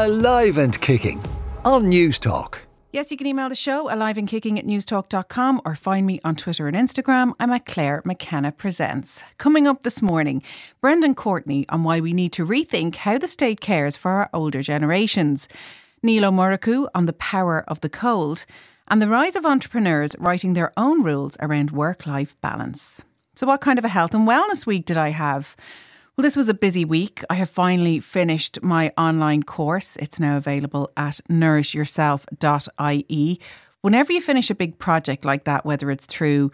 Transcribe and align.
Alive 0.00 0.58
and 0.58 0.80
Kicking 0.80 1.20
on 1.64 1.88
News 1.88 2.20
Talk. 2.20 2.64
Yes, 2.92 3.10
you 3.10 3.16
can 3.16 3.26
email 3.26 3.48
the 3.48 3.56
show 3.56 3.92
alive 3.92 4.16
and 4.16 4.28
kicking 4.28 4.56
at 4.56 4.64
newstalk.com 4.64 5.60
or 5.64 5.74
find 5.74 6.06
me 6.06 6.20
on 6.22 6.36
Twitter 6.36 6.68
and 6.68 6.76
Instagram. 6.76 7.32
I'm 7.40 7.50
at 7.50 7.66
Clare 7.66 8.00
McKenna 8.04 8.52
Presents. 8.52 9.24
Coming 9.38 9.66
up 9.66 9.82
this 9.82 10.00
morning, 10.00 10.40
Brendan 10.80 11.16
Courtney 11.16 11.68
on 11.68 11.82
why 11.82 11.98
we 11.98 12.12
need 12.12 12.32
to 12.34 12.46
rethink 12.46 12.94
how 12.94 13.18
the 13.18 13.26
state 13.26 13.60
cares 13.60 13.96
for 13.96 14.12
our 14.12 14.30
older 14.32 14.62
generations. 14.62 15.48
Nilo 16.00 16.30
Muraku 16.30 16.86
on 16.94 17.06
the 17.06 17.12
power 17.14 17.64
of 17.66 17.80
the 17.80 17.88
cold 17.88 18.46
and 18.86 19.02
the 19.02 19.08
rise 19.08 19.34
of 19.34 19.44
entrepreneurs 19.44 20.14
writing 20.20 20.52
their 20.52 20.72
own 20.76 21.02
rules 21.02 21.36
around 21.40 21.72
work 21.72 22.06
life 22.06 22.40
balance. 22.40 23.02
So, 23.34 23.48
what 23.48 23.62
kind 23.62 23.80
of 23.80 23.84
a 23.84 23.88
health 23.88 24.14
and 24.14 24.28
wellness 24.28 24.64
week 24.64 24.86
did 24.86 24.96
I 24.96 25.08
have? 25.08 25.56
Well, 26.18 26.24
this 26.24 26.36
was 26.36 26.48
a 26.48 26.54
busy 26.54 26.84
week. 26.84 27.22
I 27.30 27.34
have 27.34 27.48
finally 27.48 28.00
finished 28.00 28.60
my 28.60 28.92
online 28.98 29.44
course. 29.44 29.94
It's 30.00 30.18
now 30.18 30.36
available 30.36 30.90
at 30.96 31.20
nourishyourself.ie. 31.30 33.40
Whenever 33.82 34.12
you 34.12 34.20
finish 34.20 34.50
a 34.50 34.56
big 34.56 34.80
project 34.80 35.24
like 35.24 35.44
that, 35.44 35.64
whether 35.64 35.92
it's 35.92 36.06
through 36.06 36.50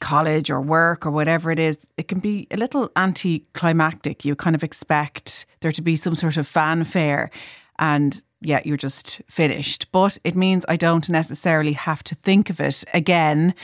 college 0.00 0.50
or 0.50 0.60
work 0.60 1.04
or 1.04 1.10
whatever 1.10 1.50
it 1.50 1.58
is, 1.58 1.78
it 1.96 2.06
can 2.06 2.20
be 2.20 2.46
a 2.52 2.56
little 2.56 2.92
anticlimactic. 2.94 4.24
You 4.24 4.36
kind 4.36 4.54
of 4.54 4.62
expect 4.62 5.46
there 5.62 5.72
to 5.72 5.82
be 5.82 5.96
some 5.96 6.14
sort 6.14 6.36
of 6.36 6.46
fanfare 6.46 7.32
and 7.80 8.22
yet 8.40 8.66
you're 8.66 8.76
just 8.76 9.20
finished. 9.28 9.90
But 9.90 10.16
it 10.22 10.36
means 10.36 10.64
I 10.68 10.76
don't 10.76 11.08
necessarily 11.08 11.72
have 11.72 12.04
to 12.04 12.14
think 12.14 12.50
of 12.50 12.60
it 12.60 12.84
again. 12.94 13.54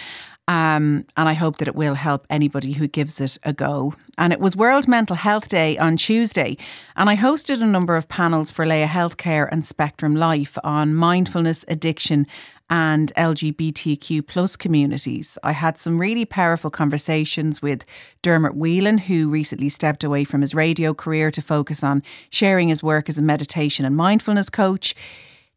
Um, 0.49 1.05
and 1.15 1.29
I 1.29 1.35
hope 1.35 1.59
that 1.59 1.69
it 1.69 1.77
will 1.77 1.95
help 1.95 2.27
anybody 2.31 2.73
who 2.73 2.89
gives 2.89 3.21
it 3.21 3.37
a 3.45 3.53
go. 3.53 3.93
And 4.17 4.33
it 4.33 4.41
was 4.41 4.57
World 4.57 4.89
Mental 4.89 5.15
Health 5.15 5.49
Day 5.49 5.77
on 5.77 5.99
Tuesday, 5.99 6.57
and 6.97 7.11
I 7.11 7.17
hosted 7.17 7.63
a 7.63 7.67
number 7.67 7.97
of 7.97 8.09
panels 8.09 8.51
for 8.51 8.67
Laya 8.67 8.89
Healthcare 8.89 9.47
and 9.53 9.65
Spectrum 9.65 10.17
Life 10.17 10.57
on 10.65 10.95
mindfulness, 10.95 11.67
addiction, 11.69 12.27
and 12.71 13.13
LGBTQ 13.15 14.27
plus 14.27 14.57
communities. 14.57 15.39
I 15.43 15.53
had 15.53 15.79
some 15.79 15.99
really 15.99 16.25
powerful 16.25 16.71
conversations 16.71 17.61
with 17.61 17.85
Dermot 18.23 18.57
Whelan, 18.57 18.99
who 18.99 19.29
recently 19.29 19.69
stepped 19.69 20.03
away 20.03 20.25
from 20.25 20.41
his 20.41 20.55
radio 20.55 20.95
career 20.95 21.31
to 21.31 21.43
focus 21.43 21.83
on 21.83 22.03
sharing 22.31 22.69
his 22.69 22.83
work 22.83 23.09
as 23.09 23.19
a 23.19 23.23
meditation 23.23 23.85
and 23.85 23.97
mindfulness 23.97 24.49
coach. 24.51 24.95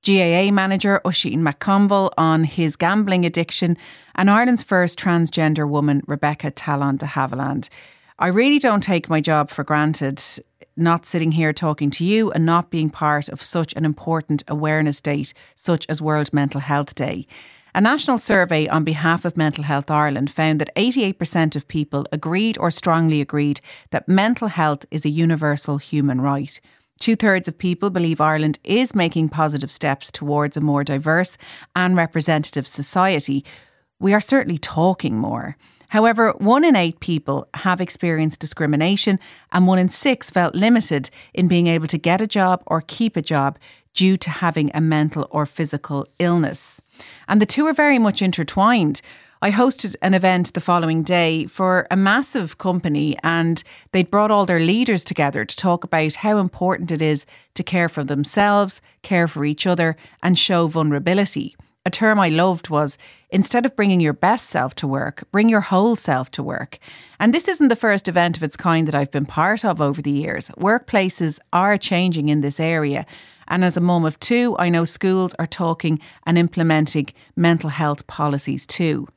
GAA 0.03 0.51
manager 0.51 0.99
Oisin 1.05 1.43
McConville 1.43 2.11
on 2.17 2.43
his 2.43 2.75
gambling 2.75 3.25
addiction, 3.25 3.77
and 4.15 4.29
Ireland's 4.29 4.63
first 4.63 4.99
transgender 4.99 5.69
woman, 5.69 6.01
Rebecca 6.07 6.49
Talon 6.49 6.97
de 6.97 7.05
Havilland. 7.05 7.69
I 8.17 8.27
really 8.27 8.59
don't 8.59 8.81
take 8.81 9.09
my 9.09 9.21
job 9.21 9.49
for 9.49 9.63
granted, 9.63 10.21
not 10.75 11.05
sitting 11.05 11.33
here 11.33 11.53
talking 11.53 11.91
to 11.91 12.03
you 12.03 12.31
and 12.31 12.45
not 12.45 12.71
being 12.71 12.89
part 12.89 13.29
of 13.29 13.43
such 13.43 13.73
an 13.73 13.85
important 13.85 14.43
awareness 14.47 15.01
date, 15.01 15.33
such 15.55 15.85
as 15.87 16.01
World 16.01 16.33
Mental 16.33 16.61
Health 16.61 16.95
Day. 16.95 17.27
A 17.73 17.79
national 17.79 18.17
survey 18.17 18.67
on 18.67 18.83
behalf 18.83 19.23
of 19.23 19.37
Mental 19.37 19.63
Health 19.63 19.89
Ireland 19.89 20.29
found 20.29 20.59
that 20.59 20.75
88% 20.75 21.55
of 21.55 21.67
people 21.67 22.05
agreed 22.11 22.57
or 22.57 22.69
strongly 22.69 23.21
agreed 23.21 23.61
that 23.91 24.09
mental 24.09 24.49
health 24.49 24.85
is 24.91 25.05
a 25.05 25.09
universal 25.09 25.77
human 25.77 26.19
right. 26.19 26.59
Two 27.01 27.15
thirds 27.15 27.47
of 27.47 27.57
people 27.57 27.89
believe 27.89 28.21
Ireland 28.21 28.59
is 28.63 28.93
making 28.93 29.29
positive 29.29 29.71
steps 29.71 30.11
towards 30.11 30.55
a 30.55 30.61
more 30.61 30.83
diverse 30.83 31.35
and 31.75 31.95
representative 31.95 32.67
society. 32.67 33.43
We 33.99 34.13
are 34.13 34.21
certainly 34.21 34.59
talking 34.59 35.17
more. 35.17 35.57
However, 35.89 36.35
one 36.37 36.63
in 36.63 36.75
eight 36.75 36.99
people 36.99 37.47
have 37.55 37.81
experienced 37.81 38.39
discrimination, 38.39 39.19
and 39.51 39.65
one 39.65 39.79
in 39.79 39.89
six 39.89 40.29
felt 40.29 40.53
limited 40.53 41.09
in 41.33 41.47
being 41.47 41.65
able 41.65 41.87
to 41.87 41.97
get 41.97 42.21
a 42.21 42.27
job 42.27 42.61
or 42.67 42.81
keep 42.81 43.17
a 43.17 43.21
job 43.23 43.57
due 43.95 44.15
to 44.17 44.29
having 44.29 44.69
a 44.75 44.79
mental 44.79 45.27
or 45.31 45.47
physical 45.47 46.05
illness. 46.19 46.83
And 47.27 47.41
the 47.41 47.47
two 47.47 47.65
are 47.65 47.73
very 47.73 47.97
much 47.97 48.21
intertwined. 48.21 49.01
I 49.43 49.49
hosted 49.49 49.95
an 50.03 50.13
event 50.13 50.53
the 50.53 50.61
following 50.61 51.01
day 51.01 51.47
for 51.47 51.87
a 51.89 51.95
massive 51.95 52.59
company, 52.59 53.17
and 53.23 53.63
they'd 53.91 54.11
brought 54.11 54.29
all 54.29 54.45
their 54.45 54.59
leaders 54.59 55.03
together 55.03 55.45
to 55.45 55.55
talk 55.55 55.83
about 55.83 56.13
how 56.13 56.37
important 56.37 56.91
it 56.91 57.01
is 57.01 57.25
to 57.55 57.63
care 57.63 57.89
for 57.89 58.03
themselves, 58.03 58.81
care 59.01 59.27
for 59.27 59.43
each 59.43 59.65
other, 59.65 59.97
and 60.21 60.37
show 60.37 60.67
vulnerability. 60.67 61.55
A 61.87 61.89
term 61.89 62.19
I 62.19 62.29
loved 62.29 62.69
was 62.69 62.99
instead 63.31 63.65
of 63.65 63.75
bringing 63.75 63.99
your 63.99 64.13
best 64.13 64.47
self 64.47 64.75
to 64.75 64.87
work, 64.87 65.23
bring 65.31 65.49
your 65.49 65.61
whole 65.61 65.95
self 65.95 66.29
to 66.31 66.43
work. 66.43 66.77
And 67.19 67.33
this 67.33 67.47
isn't 67.47 67.69
the 67.69 67.75
first 67.75 68.07
event 68.07 68.37
of 68.37 68.43
its 68.43 68.55
kind 68.55 68.87
that 68.87 68.93
I've 68.93 69.09
been 69.09 69.25
part 69.25 69.65
of 69.65 69.81
over 69.81 70.03
the 70.03 70.11
years. 70.11 70.49
Workplaces 70.49 71.39
are 71.51 71.79
changing 71.79 72.29
in 72.29 72.41
this 72.41 72.59
area. 72.59 73.07
And 73.47 73.65
as 73.65 73.75
a 73.75 73.81
mum 73.81 74.05
of 74.05 74.19
two, 74.19 74.55
I 74.59 74.69
know 74.69 74.85
schools 74.85 75.33
are 75.39 75.47
talking 75.47 75.99
and 76.27 76.37
implementing 76.37 77.07
mental 77.35 77.71
health 77.71 78.05
policies 78.05 78.67
too. 78.67 79.07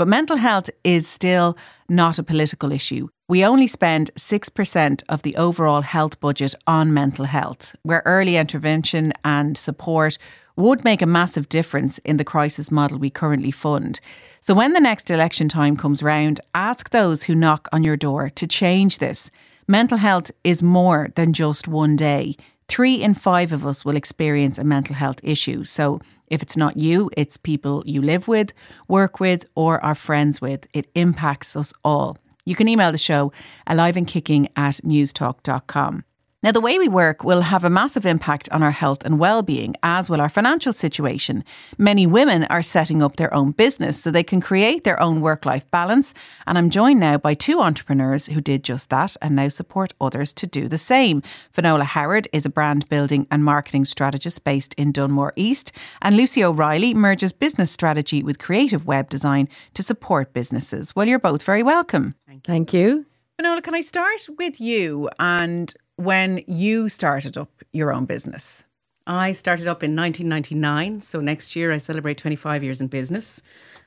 But 0.00 0.08
mental 0.08 0.38
health 0.38 0.70
is 0.82 1.06
still 1.06 1.58
not 1.90 2.18
a 2.18 2.22
political 2.22 2.72
issue. 2.72 3.08
We 3.28 3.44
only 3.44 3.66
spend 3.66 4.10
6% 4.14 5.02
of 5.10 5.20
the 5.20 5.36
overall 5.36 5.82
health 5.82 6.18
budget 6.20 6.54
on 6.66 6.94
mental 6.94 7.26
health, 7.26 7.76
where 7.82 8.02
early 8.06 8.38
intervention 8.38 9.12
and 9.26 9.58
support 9.58 10.16
would 10.56 10.84
make 10.84 11.02
a 11.02 11.06
massive 11.06 11.50
difference 11.50 11.98
in 11.98 12.16
the 12.16 12.24
crisis 12.24 12.70
model 12.70 12.98
we 12.98 13.10
currently 13.10 13.50
fund. 13.50 14.00
So 14.40 14.54
when 14.54 14.72
the 14.72 14.80
next 14.80 15.10
election 15.10 15.50
time 15.50 15.76
comes 15.76 16.02
round, 16.02 16.40
ask 16.54 16.88
those 16.88 17.24
who 17.24 17.34
knock 17.34 17.68
on 17.70 17.84
your 17.84 17.98
door 17.98 18.30
to 18.30 18.46
change 18.46 19.00
this. 19.00 19.30
Mental 19.68 19.98
health 19.98 20.30
is 20.44 20.62
more 20.62 21.10
than 21.14 21.34
just 21.34 21.68
one 21.68 21.94
day. 21.94 22.36
Three 22.70 23.02
in 23.02 23.14
five 23.14 23.52
of 23.52 23.66
us 23.66 23.84
will 23.84 23.96
experience 23.96 24.56
a 24.56 24.62
mental 24.62 24.94
health 24.94 25.18
issue. 25.24 25.64
So 25.64 26.00
if 26.28 26.40
it's 26.40 26.56
not 26.56 26.76
you, 26.76 27.10
it's 27.16 27.36
people 27.36 27.82
you 27.84 28.00
live 28.00 28.28
with, 28.28 28.52
work 28.86 29.18
with, 29.18 29.44
or 29.56 29.84
are 29.84 29.96
friends 29.96 30.40
with. 30.40 30.68
It 30.72 30.88
impacts 30.94 31.56
us 31.56 31.72
all. 31.84 32.16
You 32.44 32.54
can 32.54 32.68
email 32.68 32.92
the 32.92 32.96
show 32.96 33.32
alive 33.66 33.96
and 33.96 34.06
kicking 34.06 34.46
at 34.54 34.76
newstalk.com. 34.84 36.04
Now, 36.42 36.52
the 36.52 36.60
way 36.62 36.78
we 36.78 36.88
work 36.88 37.22
will 37.22 37.42
have 37.42 37.64
a 37.64 37.68
massive 37.68 38.06
impact 38.06 38.48
on 38.50 38.62
our 38.62 38.70
health 38.70 39.04
and 39.04 39.18
well-being, 39.18 39.74
as 39.82 40.08
will 40.08 40.22
our 40.22 40.30
financial 40.30 40.72
situation. 40.72 41.44
Many 41.76 42.06
women 42.06 42.44
are 42.44 42.62
setting 42.62 43.02
up 43.02 43.16
their 43.16 43.32
own 43.34 43.50
business 43.50 44.00
so 44.00 44.10
they 44.10 44.22
can 44.22 44.40
create 44.40 44.82
their 44.82 44.98
own 45.02 45.20
work-life 45.20 45.70
balance, 45.70 46.14
and 46.46 46.56
I'm 46.56 46.70
joined 46.70 46.98
now 46.98 47.18
by 47.18 47.34
two 47.34 47.60
entrepreneurs 47.60 48.28
who 48.28 48.40
did 48.40 48.64
just 48.64 48.88
that 48.88 49.18
and 49.20 49.36
now 49.36 49.48
support 49.48 49.92
others 50.00 50.32
to 50.32 50.46
do 50.46 50.66
the 50.66 50.78
same. 50.78 51.22
Finola 51.52 51.84
Howard 51.84 52.26
is 52.32 52.46
a 52.46 52.50
brand 52.50 52.88
building 52.88 53.26
and 53.30 53.44
marketing 53.44 53.84
strategist 53.84 54.42
based 54.42 54.72
in 54.78 54.92
Dunmore 54.92 55.34
East, 55.36 55.72
and 56.00 56.16
Lucy 56.16 56.42
O'Reilly 56.42 56.94
merges 56.94 57.34
business 57.34 57.70
strategy 57.70 58.22
with 58.22 58.38
creative 58.38 58.86
web 58.86 59.10
design 59.10 59.46
to 59.74 59.82
support 59.82 60.32
businesses. 60.32 60.96
Well, 60.96 61.06
you're 61.06 61.18
both 61.18 61.42
very 61.42 61.62
welcome. 61.62 62.14
Thank 62.46 62.72
you. 62.72 63.04
Finola, 63.38 63.60
can 63.62 63.74
I 63.74 63.82
start 63.82 64.22
with 64.38 64.58
you 64.58 65.10
and 65.18 65.74
when 66.00 66.42
you 66.46 66.88
started 66.88 67.36
up 67.36 67.50
your 67.72 67.92
own 67.92 68.06
business? 68.06 68.64
I 69.06 69.32
started 69.32 69.66
up 69.66 69.82
in 69.82 69.94
1999. 69.94 71.00
So 71.00 71.20
next 71.20 71.54
year 71.54 71.72
I 71.72 71.78
celebrate 71.78 72.16
25 72.18 72.62
years 72.62 72.80
in 72.80 72.86
business, 72.86 73.42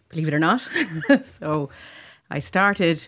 believe 0.09 0.27
it 0.27 0.33
or 0.33 0.39
not. 0.39 0.67
so 1.23 1.69
I 2.29 2.39
started 2.39 3.07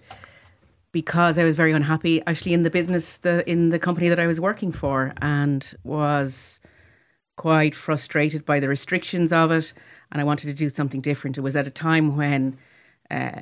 because 0.92 1.38
I 1.38 1.44
was 1.44 1.56
very 1.56 1.72
unhappy 1.72 2.22
actually 2.26 2.54
in 2.54 2.64
the 2.64 2.70
business, 2.70 3.20
in 3.46 3.70
the 3.70 3.80
company 3.80 4.10
that 4.10 4.20
I 4.20 4.28
was 4.28 4.40
working 4.40 4.72
for, 4.72 5.14
and 5.22 5.76
was 5.84 6.60
quite 7.36 7.76
frustrated 7.76 8.46
by 8.46 8.60
the 8.60 8.70
restrictions 8.70 9.34
of 9.34 9.52
it. 9.52 9.74
And 10.12 10.22
I 10.22 10.24
wanted 10.24 10.48
to 10.48 10.54
do 10.54 10.70
something 10.70 11.02
different. 11.02 11.38
It 11.38 11.42
was 11.42 11.56
at 11.56 11.68
a 11.68 11.72
time 11.72 12.16
when 12.16 12.58
uh, 13.12 13.42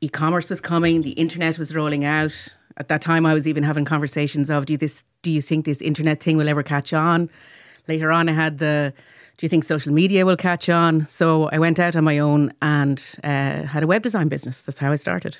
e 0.00 0.08
commerce 0.08 0.50
was 0.50 0.60
coming, 0.60 1.02
the 1.02 1.12
internet 1.12 1.58
was 1.58 1.74
rolling 1.74 2.04
out 2.04 2.54
at 2.76 2.88
that 2.88 3.00
time, 3.00 3.26
I 3.26 3.34
was 3.34 3.46
even 3.46 3.62
having 3.62 3.84
conversations 3.84 4.50
of, 4.50 4.66
do 4.66 4.74
you, 4.74 4.78
this, 4.78 5.04
do 5.22 5.30
you 5.30 5.40
think 5.40 5.64
this 5.64 5.80
internet 5.80 6.22
thing 6.22 6.36
will 6.36 6.48
ever 6.48 6.62
catch 6.62 6.92
on? 6.92 7.30
Later 7.86 8.10
on, 8.10 8.28
I 8.28 8.32
had 8.32 8.58
the, 8.58 8.92
do 9.36 9.44
you 9.44 9.48
think 9.48 9.64
social 9.64 9.92
media 9.92 10.24
will 10.24 10.36
catch 10.36 10.68
on? 10.68 11.06
So 11.06 11.48
I 11.50 11.58
went 11.58 11.78
out 11.78 11.96
on 11.96 12.04
my 12.04 12.18
own 12.18 12.52
and 12.62 13.02
uh, 13.22 13.62
had 13.62 13.82
a 13.82 13.86
web 13.86 14.02
design 14.02 14.28
business. 14.28 14.62
That's 14.62 14.78
how 14.78 14.92
I 14.92 14.96
started. 14.96 15.38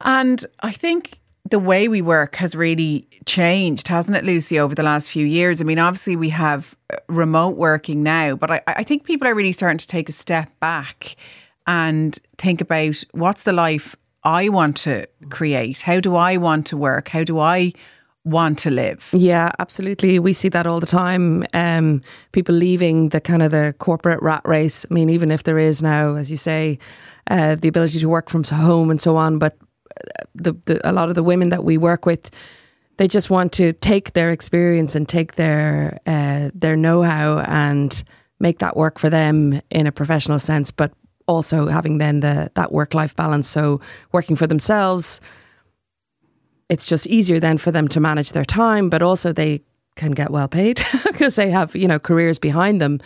And 0.00 0.44
I 0.60 0.72
think 0.72 1.18
the 1.50 1.58
way 1.58 1.88
we 1.88 2.02
work 2.02 2.36
has 2.36 2.54
really 2.54 3.06
changed, 3.26 3.88
hasn't 3.88 4.16
it, 4.16 4.24
Lucy, 4.24 4.58
over 4.58 4.74
the 4.74 4.82
last 4.82 5.08
few 5.08 5.26
years? 5.26 5.60
I 5.60 5.64
mean, 5.64 5.78
obviously, 5.78 6.16
we 6.16 6.28
have 6.30 6.76
uh, 6.92 6.96
remote 7.08 7.56
working 7.56 8.02
now, 8.02 8.36
but 8.36 8.50
I, 8.50 8.60
I 8.66 8.82
think 8.82 9.04
people 9.04 9.26
are 9.26 9.34
really 9.34 9.52
starting 9.52 9.78
to 9.78 9.86
take 9.86 10.08
a 10.08 10.12
step 10.12 10.50
back 10.60 11.16
and 11.66 12.18
think 12.38 12.60
about 12.60 13.02
what's 13.12 13.42
the 13.42 13.52
life 13.52 13.96
I 14.28 14.50
want 14.50 14.76
to 14.78 15.06
create? 15.30 15.80
How 15.80 16.00
do 16.00 16.14
I 16.16 16.36
want 16.36 16.66
to 16.66 16.76
work? 16.76 17.08
How 17.08 17.24
do 17.24 17.38
I 17.38 17.72
want 18.24 18.58
to 18.58 18.70
live? 18.70 19.08
Yeah, 19.12 19.50
absolutely. 19.58 20.18
We 20.18 20.34
see 20.34 20.50
that 20.50 20.66
all 20.66 20.80
the 20.80 20.86
time. 20.86 21.46
Um, 21.54 22.02
people 22.32 22.54
leaving 22.54 23.08
the 23.08 23.22
kind 23.22 23.42
of 23.42 23.52
the 23.52 23.74
corporate 23.78 24.20
rat 24.20 24.42
race. 24.44 24.84
I 24.90 24.92
mean, 24.92 25.08
even 25.08 25.30
if 25.30 25.44
there 25.44 25.58
is 25.58 25.82
now, 25.82 26.16
as 26.16 26.30
you 26.30 26.36
say, 26.36 26.78
uh, 27.30 27.54
the 27.54 27.68
ability 27.68 28.00
to 28.00 28.08
work 28.08 28.28
from 28.28 28.44
home 28.44 28.90
and 28.90 29.00
so 29.00 29.16
on, 29.16 29.38
but 29.38 29.56
uh, 29.96 30.24
the, 30.34 30.52
the 30.66 30.80
a 30.84 30.92
lot 30.92 31.08
of 31.08 31.14
the 31.14 31.22
women 31.22 31.48
that 31.48 31.64
we 31.64 31.78
work 31.78 32.04
with 32.04 32.30
they 32.98 33.08
just 33.08 33.30
want 33.30 33.52
to 33.52 33.72
take 33.72 34.12
their 34.12 34.30
experience 34.30 34.96
and 34.96 35.08
take 35.08 35.34
their 35.34 35.98
uh, 36.06 36.50
their 36.52 36.76
know 36.76 37.02
how 37.02 37.38
and 37.38 38.02
make 38.40 38.58
that 38.58 38.76
work 38.76 38.98
for 38.98 39.08
them 39.08 39.60
in 39.70 39.86
a 39.86 39.92
professional 39.92 40.38
sense, 40.38 40.70
but 40.70 40.92
also 41.28 41.68
having 41.68 41.98
then 41.98 42.20
the 42.20 42.50
that 42.54 42.72
work 42.72 42.94
life 42.94 43.14
balance. 43.14 43.48
So 43.48 43.80
working 44.10 44.34
for 44.34 44.48
themselves, 44.48 45.20
it's 46.68 46.86
just 46.86 47.06
easier 47.06 47.38
then 47.38 47.58
for 47.58 47.70
them 47.70 47.86
to 47.88 48.00
manage 48.00 48.32
their 48.32 48.44
time, 48.44 48.88
but 48.88 49.02
also 49.02 49.32
they 49.32 49.62
can 49.94 50.12
get 50.12 50.30
well 50.30 50.48
paid 50.48 50.80
because 51.04 51.36
they 51.36 51.50
have 51.50 51.76
you 51.76 51.86
know 51.86 51.98
careers 51.98 52.38
behind 52.38 52.80
them. 52.80 52.98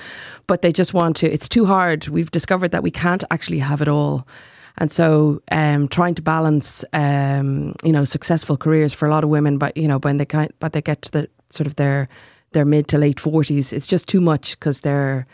But 0.47 0.63
they 0.63 0.73
just 0.73 0.95
want 0.95 1.17
to 1.17 1.31
it's 1.31 1.49
too 1.49 1.67
hard. 1.67 2.09
We've 2.09 2.31
discovered 2.31 2.71
that 2.71 2.83
we 2.83 2.91
can't 2.91 3.25
actually 3.31 3.59
have 3.59 3.83
it 3.83 3.89
all. 3.89 4.27
And 4.79 4.91
so 4.91 5.43
um, 5.51 5.87
trying 5.89 6.15
to 6.15 6.23
balance 6.23 6.85
um, 6.95 7.75
you 7.85 7.93
know 7.93 8.05
successful 8.05 8.57
careers 8.57 8.95
for 8.95 9.07
a 9.07 9.11
lot 9.11 9.25
of 9.25 9.31
women 9.31 9.59
but 9.59 9.77
you 9.77 9.89
know 9.89 9.99
when 9.99 10.17
they 10.17 10.25
kind 10.25 10.51
but 10.61 10.73
they 10.73 10.81
get 10.81 11.03
to 11.03 11.11
the 11.11 11.29
sort 11.51 11.67
of 11.67 11.77
their 11.77 12.09
their 12.53 12.65
mid 12.65 12.89
to 12.89 12.99
late 12.99 13.19
40s 13.19 13.73
it's 13.73 13.87
just 13.87 14.09
too 14.09 14.21
much 14.21 14.59
because 14.59 14.81
they're 14.81 15.27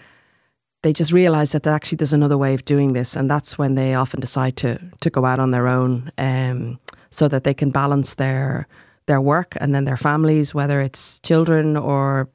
they 0.83 0.93
just 0.93 1.13
realize 1.13 1.53
that 1.53 1.67
actually 1.67 1.97
there's 1.97 2.13
another 2.13 2.39
way 2.39 2.55
of 2.55 2.65
doing 2.65 2.93
this 2.93 3.17
and 3.17 3.31
that's 3.31 3.59
when 3.59 3.75
they 3.75 3.95
often 3.95 4.21
decide 4.21 4.57
to 4.57 4.79
to 5.01 5.11
go 5.11 5.25
out 5.25 5.39
on 5.39 5.51
their 5.51 5.69
own 5.69 6.11
um, 6.19 6.79
so 7.11 7.29
that 7.29 7.45
they 7.45 7.55
can 7.55 7.71
balance 7.71 8.15
their 8.15 8.67
their 9.09 9.21
work 9.21 9.57
and 9.61 9.75
then 9.75 9.85
their 9.85 9.97
families, 9.97 10.55
whether 10.55 10.81
it's 10.81 11.19
children 11.21 11.77
or 11.77 12.29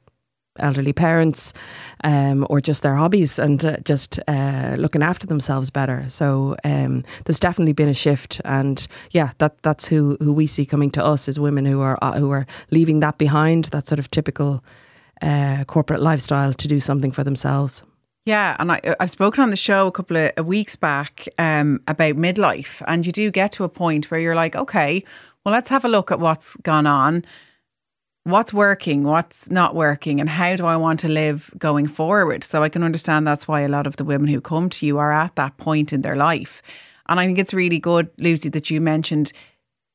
elderly 0.58 0.92
parents 0.92 1.52
um, 2.04 2.46
or 2.50 2.60
just 2.60 2.82
their 2.82 2.94
hobbies 2.94 3.38
and 3.38 3.64
uh, 3.64 3.76
just 3.84 4.20
uh, 4.28 4.76
looking 4.78 5.02
after 5.02 5.26
themselves 5.26 5.70
better. 5.70 6.04
So 6.08 6.54
um, 6.64 7.02
there's 7.24 7.40
definitely 7.40 7.72
been 7.72 7.88
a 7.88 7.94
shift, 7.94 8.40
and 8.44 8.86
yeah, 9.10 9.30
that 9.38 9.62
that's 9.62 9.88
who 9.88 10.16
who 10.20 10.32
we 10.32 10.46
see 10.46 10.66
coming 10.66 10.90
to 10.92 11.04
us 11.04 11.28
is 11.28 11.40
women 11.40 11.64
who 11.64 11.80
are 11.80 11.98
uh, 12.02 12.18
who 12.18 12.30
are 12.30 12.46
leaving 12.70 13.00
that 13.00 13.16
behind, 13.18 13.64
that 13.66 13.86
sort 13.86 13.98
of 13.98 14.10
typical 14.10 14.62
uh, 15.22 15.64
corporate 15.66 16.00
lifestyle 16.00 16.52
to 16.52 16.68
do 16.68 16.80
something 16.80 17.12
for 17.12 17.24
themselves. 17.24 17.82
Yeah, 18.26 18.56
and 18.58 18.72
I, 18.72 18.80
I've 19.00 19.10
spoken 19.10 19.42
on 19.42 19.50
the 19.50 19.56
show 19.56 19.86
a 19.86 19.92
couple 19.92 20.16
of 20.16 20.46
weeks 20.46 20.76
back 20.76 21.28
um, 21.38 21.82
about 21.86 22.16
midlife, 22.16 22.82
and 22.86 23.04
you 23.04 23.12
do 23.12 23.30
get 23.30 23.52
to 23.52 23.64
a 23.64 23.68
point 23.68 24.10
where 24.10 24.18
you're 24.18 24.34
like, 24.34 24.56
okay, 24.56 25.04
well, 25.44 25.52
let's 25.52 25.68
have 25.68 25.84
a 25.84 25.88
look 25.88 26.10
at 26.10 26.20
what's 26.20 26.56
gone 26.58 26.86
on. 26.86 27.24
What's 28.26 28.54
working, 28.54 29.04
what's 29.04 29.50
not 29.50 29.74
working, 29.74 30.20
and 30.20 30.30
how 30.30 30.56
do 30.56 30.64
I 30.64 30.76
want 30.76 31.00
to 31.00 31.08
live 31.08 31.50
going 31.58 31.86
forward? 31.86 32.42
So 32.42 32.62
I 32.62 32.70
can 32.70 32.82
understand 32.82 33.26
that's 33.26 33.46
why 33.46 33.60
a 33.60 33.68
lot 33.68 33.86
of 33.86 33.96
the 33.96 34.04
women 34.04 34.28
who 34.28 34.40
come 34.40 34.70
to 34.70 34.86
you 34.86 34.96
are 34.96 35.12
at 35.12 35.36
that 35.36 35.58
point 35.58 35.92
in 35.92 36.00
their 36.00 36.16
life. 36.16 36.62
And 37.10 37.20
I 37.20 37.26
think 37.26 37.38
it's 37.38 37.52
really 37.52 37.78
good, 37.78 38.08
Lucy, 38.16 38.48
that 38.48 38.70
you 38.70 38.80
mentioned, 38.80 39.34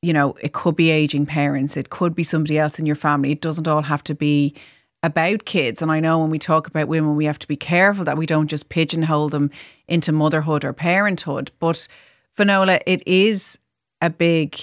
you 0.02 0.12
know, 0.12 0.34
it 0.40 0.52
could 0.52 0.76
be 0.76 0.90
aging 0.90 1.26
parents, 1.26 1.76
it 1.76 1.90
could 1.90 2.14
be 2.14 2.22
somebody 2.22 2.56
else 2.56 2.78
in 2.78 2.86
your 2.86 2.94
family. 2.94 3.32
It 3.32 3.40
doesn't 3.40 3.66
all 3.66 3.82
have 3.82 4.04
to 4.04 4.14
be 4.14 4.54
about 5.02 5.44
kids. 5.44 5.80
And 5.82 5.90
I 5.90 6.00
know 6.00 6.18
when 6.18 6.30
we 6.30 6.38
talk 6.38 6.66
about 6.66 6.88
women, 6.88 7.16
we 7.16 7.24
have 7.24 7.38
to 7.38 7.48
be 7.48 7.56
careful 7.56 8.04
that 8.04 8.18
we 8.18 8.26
don't 8.26 8.48
just 8.48 8.68
pigeonhole 8.68 9.30
them 9.30 9.50
into 9.88 10.12
motherhood 10.12 10.64
or 10.64 10.72
parenthood. 10.72 11.50
But 11.58 11.88
Finola, 12.32 12.80
it 12.86 13.02
is 13.06 13.58
a 14.02 14.10
big 14.10 14.58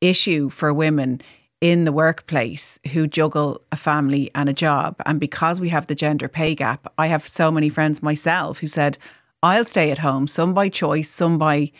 issue 0.00 0.48
for 0.48 0.72
women 0.72 1.20
in 1.60 1.84
the 1.84 1.92
workplace 1.92 2.80
who 2.92 3.06
juggle 3.06 3.60
a 3.70 3.76
family 3.76 4.30
and 4.34 4.48
a 4.48 4.52
job. 4.52 4.96
And 5.06 5.20
because 5.20 5.60
we 5.60 5.68
have 5.68 5.86
the 5.86 5.94
gender 5.94 6.28
pay 6.28 6.54
gap, 6.54 6.92
I 6.98 7.06
have 7.06 7.28
so 7.28 7.50
many 7.50 7.68
friends 7.68 8.02
myself 8.02 8.58
who 8.58 8.66
said, 8.66 8.98
I'll 9.44 9.64
stay 9.64 9.90
at 9.90 9.98
home, 9.98 10.26
some 10.26 10.54
by 10.54 10.68
choice, 10.68 11.08
some 11.08 11.38
by 11.38 11.70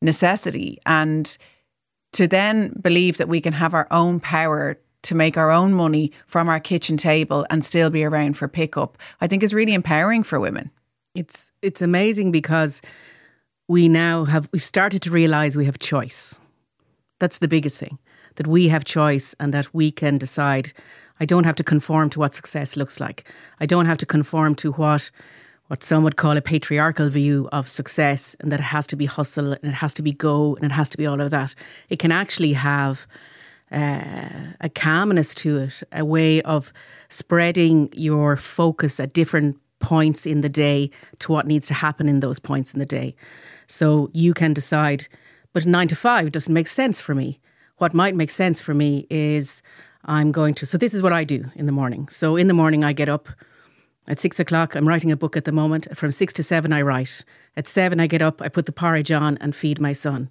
necessity. 0.00 0.78
And 0.86 1.36
to 2.12 2.28
then 2.28 2.76
believe 2.80 3.16
that 3.16 3.28
we 3.28 3.40
can 3.40 3.52
have 3.54 3.74
our 3.74 3.88
own 3.90 4.20
power 4.20 4.78
to 5.02 5.14
make 5.14 5.36
our 5.36 5.50
own 5.50 5.74
money 5.74 6.12
from 6.26 6.48
our 6.48 6.60
kitchen 6.60 6.96
table 6.96 7.46
and 7.50 7.64
still 7.64 7.90
be 7.90 8.04
around 8.04 8.36
for 8.36 8.48
pickup, 8.48 8.98
I 9.20 9.26
think 9.26 9.42
is 9.42 9.54
really 9.54 9.74
empowering 9.74 10.22
for 10.22 10.38
women. 10.40 10.70
It's 11.14 11.52
it's 11.60 11.82
amazing 11.82 12.30
because 12.30 12.80
we 13.68 13.88
now 13.88 14.24
have 14.24 14.48
we've 14.52 14.62
started 14.62 15.02
to 15.02 15.10
realize 15.10 15.56
we 15.56 15.66
have 15.66 15.78
choice. 15.78 16.34
That's 17.20 17.38
the 17.38 17.48
biggest 17.48 17.78
thing 17.78 17.98
that 18.36 18.46
we 18.46 18.68
have 18.68 18.84
choice 18.84 19.34
and 19.38 19.52
that 19.52 19.72
we 19.74 19.90
can 19.90 20.18
decide. 20.18 20.72
I 21.20 21.26
don't 21.26 21.44
have 21.44 21.56
to 21.56 21.64
conform 21.64 22.10
to 22.10 22.20
what 22.20 22.34
success 22.34 22.76
looks 22.76 22.98
like. 22.98 23.30
I 23.60 23.66
don't 23.66 23.86
have 23.86 23.98
to 23.98 24.06
conform 24.06 24.54
to 24.56 24.72
what 24.72 25.10
what 25.68 25.84
some 25.84 26.02
would 26.04 26.16
call 26.16 26.36
a 26.36 26.42
patriarchal 26.42 27.08
view 27.08 27.48
of 27.50 27.66
success 27.68 28.36
and 28.40 28.52
that 28.52 28.60
it 28.60 28.64
has 28.64 28.86
to 28.88 28.96
be 28.96 29.06
hustle 29.06 29.52
and 29.52 29.64
it 29.64 29.74
has 29.74 29.94
to 29.94 30.02
be 30.02 30.12
go 30.12 30.54
and 30.56 30.64
it 30.64 30.72
has 30.72 30.90
to 30.90 30.98
be 30.98 31.06
all 31.06 31.20
of 31.20 31.30
that. 31.30 31.54
It 31.88 31.98
can 31.98 32.12
actually 32.12 32.52
have 32.52 33.06
uh, 33.72 34.54
a 34.60 34.68
calmness 34.68 35.34
to 35.36 35.58
it, 35.58 35.82
a 35.92 36.04
way 36.04 36.42
of 36.42 36.72
spreading 37.08 37.88
your 37.94 38.36
focus 38.36 39.00
at 39.00 39.12
different 39.12 39.58
points 39.78 40.26
in 40.26 40.42
the 40.42 40.48
day 40.48 40.90
to 41.18 41.32
what 41.32 41.46
needs 41.46 41.66
to 41.66 41.74
happen 41.74 42.08
in 42.08 42.20
those 42.20 42.38
points 42.38 42.72
in 42.72 42.78
the 42.78 42.86
day. 42.86 43.16
So 43.66 44.10
you 44.12 44.34
can 44.34 44.52
decide 44.52 45.08
but 45.52 45.66
nine 45.66 45.88
to 45.88 45.96
five 45.96 46.32
doesn't 46.32 46.52
make 46.52 46.68
sense 46.68 47.00
for 47.00 47.14
me. 47.14 47.40
What 47.78 47.94
might 47.94 48.14
make 48.14 48.30
sense 48.30 48.60
for 48.60 48.74
me 48.74 49.06
is 49.10 49.62
I'm 50.04 50.32
going 50.32 50.54
to. 50.54 50.66
So, 50.66 50.78
this 50.78 50.94
is 50.94 51.02
what 51.02 51.12
I 51.12 51.24
do 51.24 51.44
in 51.54 51.66
the 51.66 51.72
morning. 51.72 52.08
So, 52.08 52.36
in 52.36 52.48
the 52.48 52.54
morning, 52.54 52.84
I 52.84 52.92
get 52.92 53.08
up 53.08 53.28
at 54.08 54.18
six 54.18 54.40
o'clock. 54.40 54.74
I'm 54.74 54.88
writing 54.88 55.12
a 55.12 55.16
book 55.16 55.36
at 55.36 55.44
the 55.44 55.52
moment. 55.52 55.86
From 55.96 56.10
six 56.10 56.32
to 56.34 56.42
seven, 56.42 56.72
I 56.72 56.82
write. 56.82 57.24
At 57.56 57.66
seven, 57.66 58.00
I 58.00 58.06
get 58.06 58.22
up, 58.22 58.42
I 58.42 58.48
put 58.48 58.66
the 58.66 58.72
porridge 58.72 59.12
on 59.12 59.38
and 59.38 59.54
feed 59.54 59.80
my 59.80 59.92
son. 59.92 60.30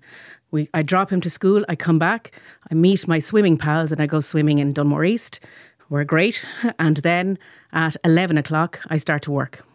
We, 0.50 0.70
I 0.74 0.82
drop 0.82 1.12
him 1.12 1.22
to 1.22 1.30
school, 1.30 1.64
I 1.70 1.76
come 1.76 1.98
back, 1.98 2.32
I 2.70 2.74
meet 2.74 3.08
my 3.08 3.20
swimming 3.20 3.58
pals, 3.58 3.92
and 3.92 4.02
I 4.02 4.06
go 4.06 4.20
swimming 4.20 4.58
in 4.58 4.74
Dunmore 4.74 5.06
East. 5.06 5.40
We're 5.90 6.04
great. 6.04 6.46
And 6.80 6.98
then 6.98 7.38
at 7.72 7.96
11 8.04 8.38
o'clock, 8.38 8.80
I 8.88 8.98
start 8.98 9.22
to 9.24 9.32
work 9.32 9.66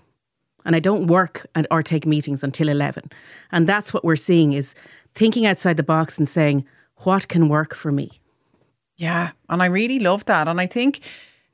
and 0.66 0.74
I 0.74 0.80
don't 0.80 1.06
work 1.06 1.46
and 1.54 1.66
or 1.70 1.82
take 1.82 2.04
meetings 2.04 2.42
until 2.42 2.68
11. 2.68 3.10
And 3.52 3.66
that's 3.66 3.94
what 3.94 4.04
we're 4.04 4.16
seeing 4.16 4.52
is 4.52 4.74
thinking 5.14 5.46
outside 5.46 5.76
the 5.78 5.82
box 5.82 6.18
and 6.18 6.28
saying, 6.28 6.66
what 7.04 7.28
can 7.28 7.48
work 7.48 7.74
for 7.74 7.92
me? 7.92 8.20
Yeah. 8.96 9.30
And 9.48 9.62
I 9.62 9.66
really 9.66 10.00
love 10.00 10.24
that. 10.24 10.48
And 10.48 10.60
I 10.60 10.66
think, 10.66 11.00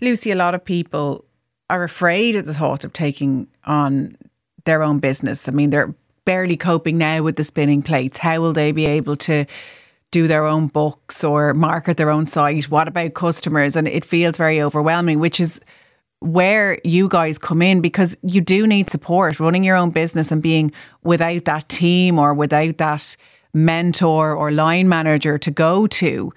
Lucy, 0.01 0.31
a 0.31 0.37
lot 0.37 0.55
of 0.55 0.65
people 0.65 1.25
are 1.71 1.83
afraid 1.85 2.37
at 2.37 2.45
the 2.45 2.55
thought 2.55 2.85
of 2.85 2.93
taking 2.93 3.47
on 3.65 4.17
their 4.65 4.83
own 4.83 4.99
business. 4.99 5.49
I 5.49 5.53
mean, 5.53 5.71
they're 5.71 5.95
barely 6.25 6.57
coping 6.57 6.99
now 6.99 7.23
with 7.23 7.37
the 7.37 7.45
spinning 7.45 7.83
plates. 7.83 8.19
How 8.19 8.41
will 8.41 8.53
they 8.53 8.73
be 8.73 8.87
able 8.87 9.17
to 9.17 9.45
do 10.11 10.29
their 10.29 10.45
own 10.45 10.69
books 10.69 11.25
or 11.25 11.55
market 11.55 11.97
their 11.97 12.11
own 12.11 12.27
site? 12.27 12.71
What 12.71 12.89
about 12.89 13.15
customers? 13.15 13.75
And 13.77 13.89
it 13.89 14.05
feels 14.05 14.37
very 14.37 14.63
overwhelming, 14.63 15.19
which 15.19 15.41
is 15.41 15.61
where 16.21 16.79
you 16.85 17.09
guys 17.09 17.39
come 17.39 17.61
in 17.61 17.81
because 17.81 18.17
you 18.23 18.41
do 18.41 18.67
need 18.67 18.91
support 18.91 19.41
running 19.41 19.65
your 19.65 19.77
own 19.77 19.91
business 19.91 20.31
and 20.31 20.41
being 20.41 20.71
without 21.03 21.45
that 21.47 21.69
team 21.69 22.19
or 22.19 22.33
without 22.33 22.79
that 22.79 23.17
mentor 23.53 24.35
or 24.35 24.53
line 24.53 24.89
manager 24.89 25.37
to 25.39 25.51
go 25.51 25.87
to 25.89 26.33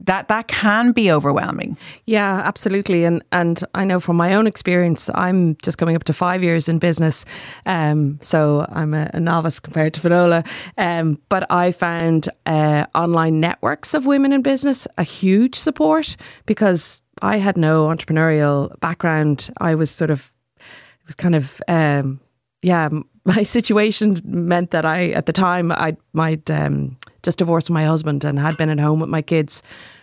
that 0.00 0.28
that 0.28 0.48
can 0.48 0.92
be 0.92 1.10
overwhelming. 1.10 1.76
Yeah, 2.06 2.40
absolutely. 2.44 3.04
And 3.04 3.22
and 3.32 3.62
I 3.74 3.84
know 3.84 4.00
from 4.00 4.16
my 4.16 4.34
own 4.34 4.46
experience, 4.46 5.10
I'm 5.14 5.56
just 5.62 5.78
coming 5.78 5.96
up 5.96 6.04
to 6.04 6.12
five 6.12 6.42
years 6.42 6.68
in 6.68 6.78
business, 6.78 7.24
um, 7.66 8.18
so 8.20 8.66
I'm 8.70 8.94
a, 8.94 9.10
a, 9.14 9.20
novice 9.20 9.60
compared 9.60 9.94
to 9.94 10.00
Finola. 10.00 10.44
Um, 10.78 11.20
but 11.28 11.50
I 11.50 11.70
found 11.72 12.28
uh, 12.46 12.86
online 12.94 13.40
networks 13.40 13.94
of 13.94 14.06
women 14.06 14.32
in 14.32 14.42
business 14.42 14.86
a 14.96 15.02
huge 15.02 15.54
support 15.54 16.16
because 16.46 17.02
I 17.22 17.38
had 17.38 17.56
no 17.56 17.88
entrepreneurial 17.88 18.78
background. 18.80 19.50
I 19.58 19.74
was 19.74 19.90
sort 19.90 20.10
of 20.10 20.32
it 20.58 21.06
was 21.06 21.14
kind 21.14 21.34
of 21.34 21.60
um, 21.68 22.20
yeah 22.62 22.88
my 23.24 23.42
situation 23.42 24.16
meant 24.24 24.70
that 24.70 24.84
I, 24.84 25.10
at 25.10 25.26
the 25.26 25.32
time, 25.32 25.72
I 25.72 25.96
might 26.12 26.50
um, 26.50 26.96
just 27.22 27.38
divorced 27.38 27.70
my 27.70 27.84
husband 27.84 28.24
and 28.24 28.38
had 28.38 28.56
been 28.56 28.70
at 28.70 28.80
home 28.80 29.00
with 29.00 29.10
my 29.10 29.22
kids 29.22 29.62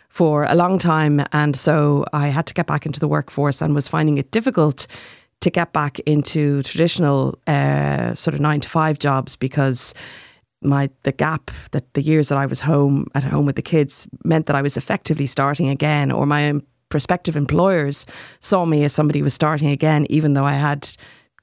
for 0.10 0.46
a 0.46 0.56
long 0.56 0.80
time, 0.80 1.26
and 1.34 1.56
so 1.56 2.06
I 2.14 2.28
had 2.28 2.46
to 2.48 2.54
get 2.54 2.66
back 2.66 2.86
into 2.86 3.00
the 3.00 3.08
workforce 3.08 3.62
and 3.62 3.76
was 3.76 3.88
finding 3.88 4.18
it 4.18 4.32
difficult 4.32 4.88
to 5.42 5.50
get 5.50 5.74
back 5.74 6.00
into 6.00 6.64
traditional 6.64 7.38
uh, 7.46 8.16
sort 8.16 8.34
of 8.34 8.40
nine 8.40 8.62
to 8.62 8.70
five 8.70 9.00
jobs 9.00 9.36
because 9.36 9.94
my 10.62 10.90
the 11.04 11.12
gap 11.12 11.52
that 11.72 11.94
the 11.94 12.02
years 12.02 12.30
that 12.30 12.38
I 12.38 12.46
was 12.46 12.62
home 12.62 13.08
at 13.14 13.24
home 13.24 13.46
with 13.46 13.56
the 13.56 13.62
kids 13.62 14.08
meant 14.24 14.48
that 14.48 14.56
I 14.56 14.62
was 14.62 14.78
effectively 14.78 15.28
starting 15.28 15.70
again, 15.70 16.12
or 16.12 16.26
my 16.26 16.60
prospective 16.90 17.36
employers 17.36 18.06
saw 18.40 18.66
me 18.66 18.84
as 18.84 18.94
somebody 18.94 19.20
who 19.20 19.26
was 19.26 19.34
starting 19.34 19.70
again, 19.70 20.08
even 20.10 20.34
though 20.34 20.46
I 20.46 20.54
had 20.54 20.90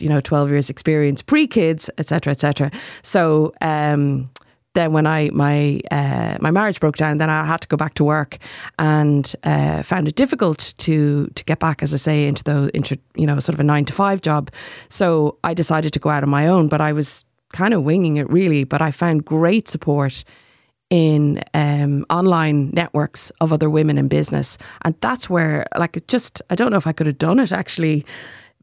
you 0.00 0.08
know 0.08 0.20
12 0.20 0.50
years 0.50 0.70
experience 0.70 1.22
pre 1.22 1.46
kids 1.46 1.88
etc 1.98 2.32
etc 2.32 2.70
so 3.02 3.52
um, 3.60 4.28
then 4.74 4.92
when 4.92 5.06
I 5.06 5.30
my 5.32 5.80
uh, 5.90 6.36
my 6.40 6.50
marriage 6.50 6.80
broke 6.80 6.96
down, 6.96 7.18
then 7.18 7.30
I 7.30 7.44
had 7.44 7.60
to 7.62 7.68
go 7.68 7.76
back 7.76 7.94
to 7.94 8.04
work, 8.04 8.38
and 8.78 9.34
uh, 9.44 9.82
found 9.82 10.08
it 10.08 10.14
difficult 10.14 10.74
to 10.78 11.26
to 11.34 11.44
get 11.44 11.58
back, 11.58 11.82
as 11.82 11.94
I 11.94 11.96
say, 11.96 12.26
into 12.26 12.44
the 12.44 12.70
into 12.74 12.98
you 13.14 13.26
know 13.26 13.40
sort 13.40 13.54
of 13.54 13.60
a 13.60 13.64
nine 13.64 13.84
to 13.86 13.92
five 13.92 14.20
job. 14.20 14.50
So 14.88 15.38
I 15.42 15.54
decided 15.54 15.92
to 15.92 15.98
go 15.98 16.10
out 16.10 16.22
on 16.22 16.28
my 16.28 16.48
own, 16.48 16.68
but 16.68 16.80
I 16.80 16.92
was 16.92 17.24
kind 17.52 17.74
of 17.74 17.82
winging 17.84 18.16
it 18.16 18.28
really. 18.30 18.64
But 18.64 18.82
I 18.82 18.90
found 18.90 19.24
great 19.24 19.68
support 19.68 20.24
in 20.90 21.42
um, 21.54 22.04
online 22.10 22.70
networks 22.70 23.30
of 23.40 23.52
other 23.52 23.70
women 23.70 23.98
in 23.98 24.08
business. 24.08 24.58
And 24.82 24.94
that's 25.00 25.28
where, 25.30 25.66
like, 25.76 25.96
it 25.96 26.06
just, 26.08 26.42
I 26.50 26.54
don't 26.54 26.70
know 26.70 26.76
if 26.76 26.86
I 26.86 26.92
could 26.92 27.06
have 27.06 27.18
done 27.18 27.40
it 27.40 27.52
actually, 27.52 28.04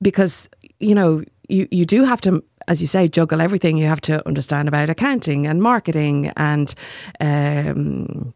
because, 0.02 0.50
you 0.80 0.96
know, 0.96 1.24
you, 1.50 1.68
you 1.72 1.86
do 1.86 2.04
have 2.04 2.22
to, 2.22 2.44
as 2.68 2.82
you 2.82 2.88
say, 2.88 3.08
juggle 3.08 3.42
everything. 3.42 3.78
You 3.78 3.88
have 3.88 4.02
to 4.02 4.26
understand 4.28 4.68
about 4.68 4.90
accounting 4.90 5.48
and 5.48 5.62
marketing 5.62 6.32
and 6.38 6.74
um, 7.20 8.34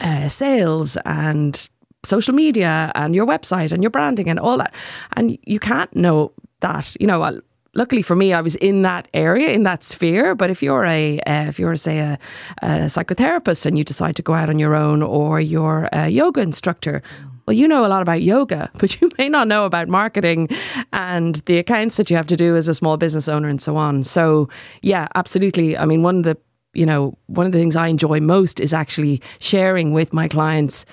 uh, 0.00 0.28
sales 0.28 0.96
and 1.04 1.68
social 2.04 2.34
media 2.34 2.90
and 2.94 3.14
your 3.14 3.26
website 3.26 3.72
and 3.72 3.82
your 3.82 3.90
branding 3.90 4.28
and 4.28 4.38
all 4.38 4.58
that. 4.58 4.74
And 5.16 5.38
you 5.44 5.58
can't 5.58 5.94
know 5.94 6.32
that, 6.60 6.96
you 7.00 7.06
know, 7.06 7.40
luckily 7.74 8.02
for 8.02 8.16
me, 8.16 8.32
I 8.32 8.40
was 8.40 8.56
in 8.56 8.82
that 8.82 9.08
area, 9.14 9.50
in 9.50 9.62
that 9.64 9.84
sphere. 9.84 10.34
But 10.34 10.50
if 10.50 10.62
you're 10.62 10.84
a, 10.84 11.20
uh, 11.20 11.46
if 11.48 11.58
you're 11.58 11.76
say 11.76 11.98
a, 11.98 12.18
a, 12.62 12.66
psychotherapist 12.86 13.66
and 13.66 13.78
you 13.78 13.84
decide 13.84 14.16
to 14.16 14.22
go 14.22 14.34
out 14.34 14.48
on 14.48 14.58
your 14.58 14.74
own, 14.74 15.02
or 15.02 15.40
you're 15.40 15.88
a 15.92 16.08
yoga 16.08 16.40
instructor. 16.40 17.02
Well, 17.46 17.54
you 17.54 17.66
know 17.66 17.84
a 17.84 17.88
lot 17.88 18.02
about 18.02 18.22
yoga, 18.22 18.70
but 18.78 19.00
you 19.00 19.10
may 19.18 19.28
not 19.28 19.48
know 19.48 19.64
about 19.64 19.88
marketing 19.88 20.48
and 20.92 21.36
the 21.46 21.58
accounts 21.58 21.96
that 21.96 22.10
you 22.10 22.16
have 22.16 22.26
to 22.28 22.36
do 22.36 22.56
as 22.56 22.68
a 22.68 22.74
small 22.74 22.96
business 22.96 23.28
owner 23.28 23.48
and 23.48 23.60
so 23.60 23.76
on. 23.76 24.04
So, 24.04 24.48
yeah, 24.82 25.08
absolutely. 25.14 25.76
I 25.76 25.84
mean, 25.84 26.02
one 26.02 26.18
of 26.18 26.24
the 26.24 26.36
you 26.74 26.86
know, 26.86 27.18
one 27.26 27.44
of 27.44 27.52
the 27.52 27.58
things 27.58 27.76
I 27.76 27.88
enjoy 27.88 28.20
most 28.20 28.58
is 28.58 28.72
actually 28.72 29.20
sharing 29.38 29.92
with 29.92 30.14
my 30.14 30.26
clients 30.26 30.86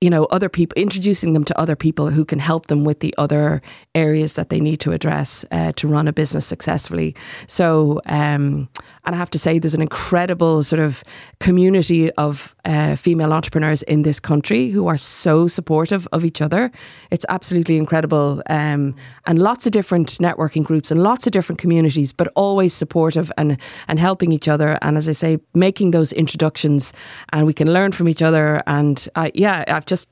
you 0.00 0.10
know, 0.10 0.24
other 0.26 0.50
people, 0.50 0.74
introducing 0.76 1.32
them 1.32 1.44
to 1.44 1.58
other 1.58 1.74
people 1.74 2.10
who 2.10 2.24
can 2.24 2.38
help 2.38 2.66
them 2.66 2.84
with 2.84 3.00
the 3.00 3.14
other 3.16 3.62
areas 3.94 4.34
that 4.34 4.50
they 4.50 4.60
need 4.60 4.78
to 4.80 4.92
address 4.92 5.44
uh, 5.50 5.72
to 5.72 5.88
run 5.88 6.06
a 6.06 6.12
business 6.12 6.44
successfully. 6.44 7.14
So, 7.46 8.00
um, 8.04 8.68
and 9.06 9.14
I 9.14 9.18
have 9.18 9.30
to 9.30 9.38
say, 9.38 9.60
there's 9.60 9.74
an 9.74 9.82
incredible 9.82 10.64
sort 10.64 10.80
of 10.80 11.04
community 11.38 12.10
of 12.12 12.56
uh, 12.64 12.96
female 12.96 13.32
entrepreneurs 13.32 13.84
in 13.84 14.02
this 14.02 14.18
country 14.18 14.70
who 14.70 14.88
are 14.88 14.96
so 14.96 15.46
supportive 15.46 16.08
of 16.10 16.24
each 16.24 16.42
other. 16.42 16.72
It's 17.12 17.24
absolutely 17.28 17.76
incredible. 17.76 18.42
Um, 18.50 18.96
and 19.24 19.38
lots 19.38 19.64
of 19.64 19.70
different 19.70 20.18
networking 20.18 20.64
groups 20.64 20.90
and 20.90 21.02
lots 21.04 21.26
of 21.26 21.32
different 21.32 21.60
communities, 21.60 22.12
but 22.12 22.32
always 22.34 22.74
supportive 22.74 23.30
and, 23.38 23.60
and 23.86 24.00
helping 24.00 24.32
each 24.32 24.48
other. 24.48 24.76
And 24.82 24.96
as 24.96 25.08
I 25.08 25.12
say, 25.12 25.38
making 25.54 25.92
those 25.92 26.12
introductions 26.12 26.92
and 27.32 27.46
we 27.46 27.54
can 27.54 27.72
learn 27.72 27.92
from 27.92 28.08
each 28.08 28.22
other. 28.22 28.60
And 28.66 29.08
I, 29.14 29.30
yeah, 29.34 29.64
I've 29.68 29.86
just 29.86 30.08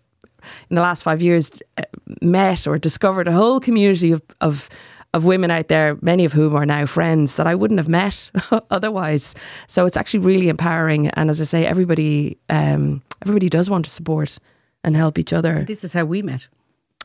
in 0.70 0.76
the 0.76 0.82
last 0.82 1.02
five 1.02 1.22
years 1.22 1.50
uh, 1.78 1.82
met 2.20 2.66
or 2.66 2.78
discovered 2.78 3.26
a 3.26 3.32
whole 3.32 3.60
community 3.60 4.12
of, 4.12 4.22
of 4.40 4.68
of 5.14 5.24
women 5.24 5.50
out 5.50 5.68
there, 5.68 5.96
many 6.02 6.24
of 6.24 6.32
whom 6.32 6.56
are 6.56 6.66
now 6.66 6.84
friends 6.86 7.36
that 7.36 7.46
I 7.46 7.54
wouldn't 7.54 7.78
have 7.78 7.88
met 7.88 8.30
otherwise. 8.70 9.34
So 9.68 9.86
it's 9.86 9.96
actually 9.96 10.20
really 10.20 10.48
empowering. 10.48 11.08
And 11.10 11.30
as 11.30 11.40
I 11.40 11.44
say, 11.44 11.64
everybody 11.64 12.36
um, 12.50 13.00
everybody 13.22 13.48
does 13.48 13.70
want 13.70 13.84
to 13.84 13.90
support 13.90 14.38
and 14.82 14.96
help 14.96 15.18
each 15.18 15.32
other. 15.32 15.64
This 15.64 15.84
is 15.84 15.92
how 15.92 16.04
we 16.04 16.20
met. 16.20 16.48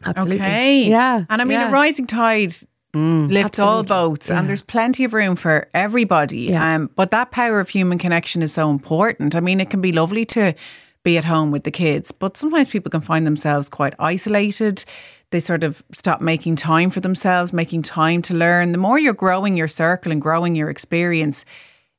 Absolutely. 0.03 0.41
Okay. 0.41 0.83
Yeah. 0.89 1.23
And 1.29 1.41
I 1.41 1.45
mean, 1.45 1.59
yeah. 1.59 1.69
a 1.69 1.71
rising 1.71 2.07
tide 2.07 2.53
mm, 2.93 3.29
lifts 3.29 3.59
all 3.59 3.83
boats, 3.83 4.29
yeah. 4.29 4.39
and 4.39 4.49
there's 4.49 4.63
plenty 4.63 5.03
of 5.03 5.13
room 5.13 5.35
for 5.35 5.67
everybody. 5.73 6.47
Yeah. 6.49 6.75
Um, 6.75 6.89
but 6.95 7.11
that 7.11 7.31
power 7.31 7.59
of 7.59 7.69
human 7.69 7.99
connection 7.99 8.41
is 8.41 8.53
so 8.53 8.71
important. 8.71 9.35
I 9.35 9.39
mean, 9.39 9.59
it 9.59 9.69
can 9.69 9.81
be 9.81 9.91
lovely 9.91 10.25
to 10.25 10.55
be 11.03 11.17
at 11.17 11.25
home 11.25 11.51
with 11.51 11.63
the 11.63 11.71
kids, 11.71 12.11
but 12.11 12.37
sometimes 12.37 12.67
people 12.67 12.89
can 12.89 13.01
find 13.01 13.25
themselves 13.25 13.69
quite 13.69 13.93
isolated 13.99 14.83
they 15.31 15.39
sort 15.39 15.63
of 15.63 15.83
stop 15.91 16.21
making 16.21 16.55
time 16.55 16.89
for 16.89 17.01
themselves, 17.01 17.53
making 17.53 17.83
time 17.83 18.21
to 18.23 18.33
learn. 18.33 18.71
The 18.71 18.77
more 18.77 18.97
you're 18.97 19.13
growing 19.13 19.55
your 19.55 19.67
circle 19.67 20.11
and 20.11 20.21
growing 20.21 20.55
your 20.55 20.69
experience, 20.69 21.45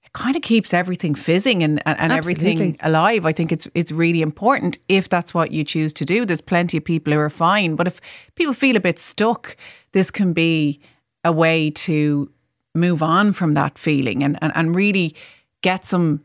it 0.02 0.12
kind 0.12 0.35
of 0.35 0.42
keeps 0.42 0.75
everything 0.75 1.14
fizzing 1.14 1.62
and, 1.62 1.80
and, 1.87 1.99
and 2.00 2.12
everything 2.12 2.76
alive. 2.80 3.26
I 3.26 3.33
think 3.33 3.52
it's 3.52 3.69
it's 3.75 3.92
really 3.92 4.21
important 4.21 4.78
if 4.88 5.09
that's 5.09 5.33
what 5.33 5.52
you 5.52 5.62
choose 5.62 5.92
to 5.95 6.04
do. 6.04 6.26
There's 6.26 6.40
plenty 6.40 6.76
of 6.76 6.85
people 6.85 7.12
who 7.12 7.21
are 7.21 7.30
fine, 7.30 7.76
but 7.76 7.87
if 7.87 8.00
people 8.35 8.54
feel 8.54 8.76
a 8.76 8.80
bit 8.80 8.99
stuck, 8.99 9.57
this 9.92 10.11
can 10.11 10.33
be 10.33 10.80
a 11.25 11.30
way 11.30 11.71
to 11.71 12.30
move 12.75 13.02
on 13.02 13.33
from 13.33 13.54
that 13.54 13.78
feeling 13.78 14.23
and, 14.25 14.38
and, 14.42 14.52
and 14.57 14.75
really 14.75 15.14
get 15.62 15.87
some 15.87 16.25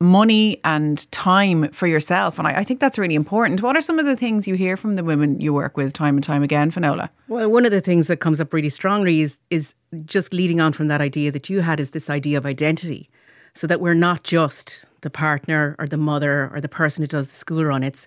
money 0.00 0.60
and 0.62 1.10
time 1.10 1.70
for 1.70 1.86
yourself. 1.86 2.38
And 2.38 2.46
I, 2.46 2.60
I, 2.60 2.64
think 2.64 2.80
that's 2.80 2.98
really 2.98 3.14
important. 3.14 3.62
What 3.62 3.76
are 3.76 3.82
some 3.82 3.98
of 3.98 4.04
the 4.04 4.16
things 4.16 4.46
you 4.46 4.54
hear 4.54 4.76
from 4.76 4.96
the 4.96 5.04
women 5.04 5.40
you 5.40 5.54
work 5.54 5.76
with 5.76 5.92
time 5.92 6.16
and 6.16 6.24
time 6.24 6.42
again, 6.42 6.70
Finola? 6.70 7.10
Well, 7.28 7.50
one 7.50 7.64
of 7.64 7.70
the 7.70 7.80
things 7.80 8.06
that 8.08 8.18
comes 8.18 8.40
up 8.40 8.52
really 8.52 8.68
strongly 8.68 9.22
is 9.22 9.38
is 9.50 9.74
just 10.04 10.34
leading 10.34 10.60
on 10.60 10.72
from 10.72 10.88
that 10.88 11.00
idea 11.00 11.32
that 11.32 11.48
you 11.48 11.60
had 11.60 11.80
is 11.80 11.92
this 11.92 12.10
idea 12.10 12.36
of 12.36 12.44
identity. 12.44 13.08
So 13.54 13.66
that 13.68 13.80
we're 13.80 13.94
not 13.94 14.22
just 14.22 14.84
the 15.00 15.08
partner 15.08 15.76
or 15.78 15.86
the 15.86 15.96
mother 15.96 16.50
or 16.52 16.60
the 16.60 16.68
person 16.68 17.02
who 17.02 17.06
does 17.06 17.28
the 17.28 17.34
school 17.34 17.64
run. 17.64 17.82
It's 17.82 18.06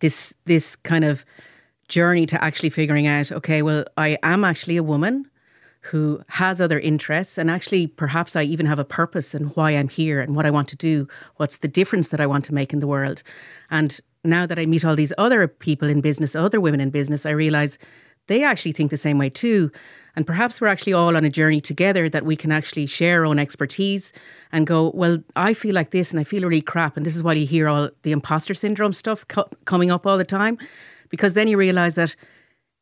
this 0.00 0.32
this 0.46 0.74
kind 0.74 1.04
of 1.04 1.26
journey 1.88 2.24
to 2.26 2.42
actually 2.42 2.70
figuring 2.70 3.06
out, 3.06 3.30
okay, 3.30 3.60
well, 3.60 3.84
I 3.98 4.18
am 4.22 4.42
actually 4.42 4.78
a 4.78 4.82
woman 4.82 5.30
who 5.86 6.20
has 6.28 6.60
other 6.60 6.78
interests 6.78 7.38
and 7.38 7.50
actually 7.50 7.86
perhaps 7.86 8.36
I 8.36 8.42
even 8.42 8.66
have 8.66 8.78
a 8.78 8.84
purpose 8.84 9.34
and 9.34 9.54
why 9.56 9.72
I'm 9.72 9.88
here 9.88 10.20
and 10.20 10.36
what 10.36 10.46
I 10.46 10.50
want 10.50 10.68
to 10.68 10.76
do, 10.76 11.08
what's 11.36 11.58
the 11.58 11.68
difference 11.68 12.08
that 12.08 12.20
I 12.20 12.26
want 12.26 12.44
to 12.46 12.54
make 12.54 12.72
in 12.72 12.80
the 12.80 12.86
world. 12.86 13.22
And 13.70 13.98
now 14.24 14.46
that 14.46 14.58
I 14.58 14.66
meet 14.66 14.84
all 14.84 14.96
these 14.96 15.12
other 15.16 15.46
people 15.48 15.88
in 15.88 16.00
business, 16.00 16.34
other 16.34 16.60
women 16.60 16.80
in 16.80 16.90
business, 16.90 17.24
I 17.24 17.30
realize 17.30 17.78
they 18.26 18.42
actually 18.42 18.72
think 18.72 18.90
the 18.90 18.96
same 18.96 19.18
way 19.18 19.30
too. 19.30 19.70
And 20.16 20.26
perhaps 20.26 20.60
we're 20.60 20.66
actually 20.68 20.94
all 20.94 21.16
on 21.16 21.24
a 21.24 21.30
journey 21.30 21.60
together 21.60 22.08
that 22.08 22.24
we 22.24 22.36
can 22.36 22.50
actually 22.50 22.86
share 22.86 23.20
our 23.20 23.26
own 23.26 23.38
expertise 23.38 24.12
and 24.50 24.66
go, 24.66 24.90
well, 24.94 25.18
I 25.36 25.54
feel 25.54 25.74
like 25.74 25.90
this 25.90 26.10
and 26.10 26.18
I 26.18 26.24
feel 26.24 26.42
really 26.42 26.62
crap. 26.62 26.96
And 26.96 27.06
this 27.06 27.14
is 27.14 27.22
why 27.22 27.34
you 27.34 27.46
hear 27.46 27.68
all 27.68 27.90
the 28.02 28.12
imposter 28.12 28.54
syndrome 28.54 28.92
stuff 28.92 29.26
co- 29.28 29.48
coming 29.64 29.90
up 29.90 30.06
all 30.06 30.18
the 30.18 30.24
time. 30.24 30.58
Because 31.08 31.34
then 31.34 31.48
you 31.48 31.56
realize 31.56 31.94
that 31.94 32.16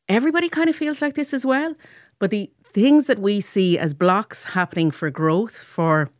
everybody 0.09 0.49
kind 0.49 0.71
of 0.71 0.77
feels 0.77 1.03
like 1.03 1.15
this 1.15 1.35
as 1.35 1.45
well. 1.45 1.75
But 2.19 2.31
the 2.31 2.51
things 2.65 3.07
that 3.07 3.19
we 3.19 3.41
see 3.41 3.79
as 3.79 3.95
blocks 3.95 4.45
happening 4.45 4.91
for 4.91 5.11
growth 5.11 5.57
for 5.57 6.11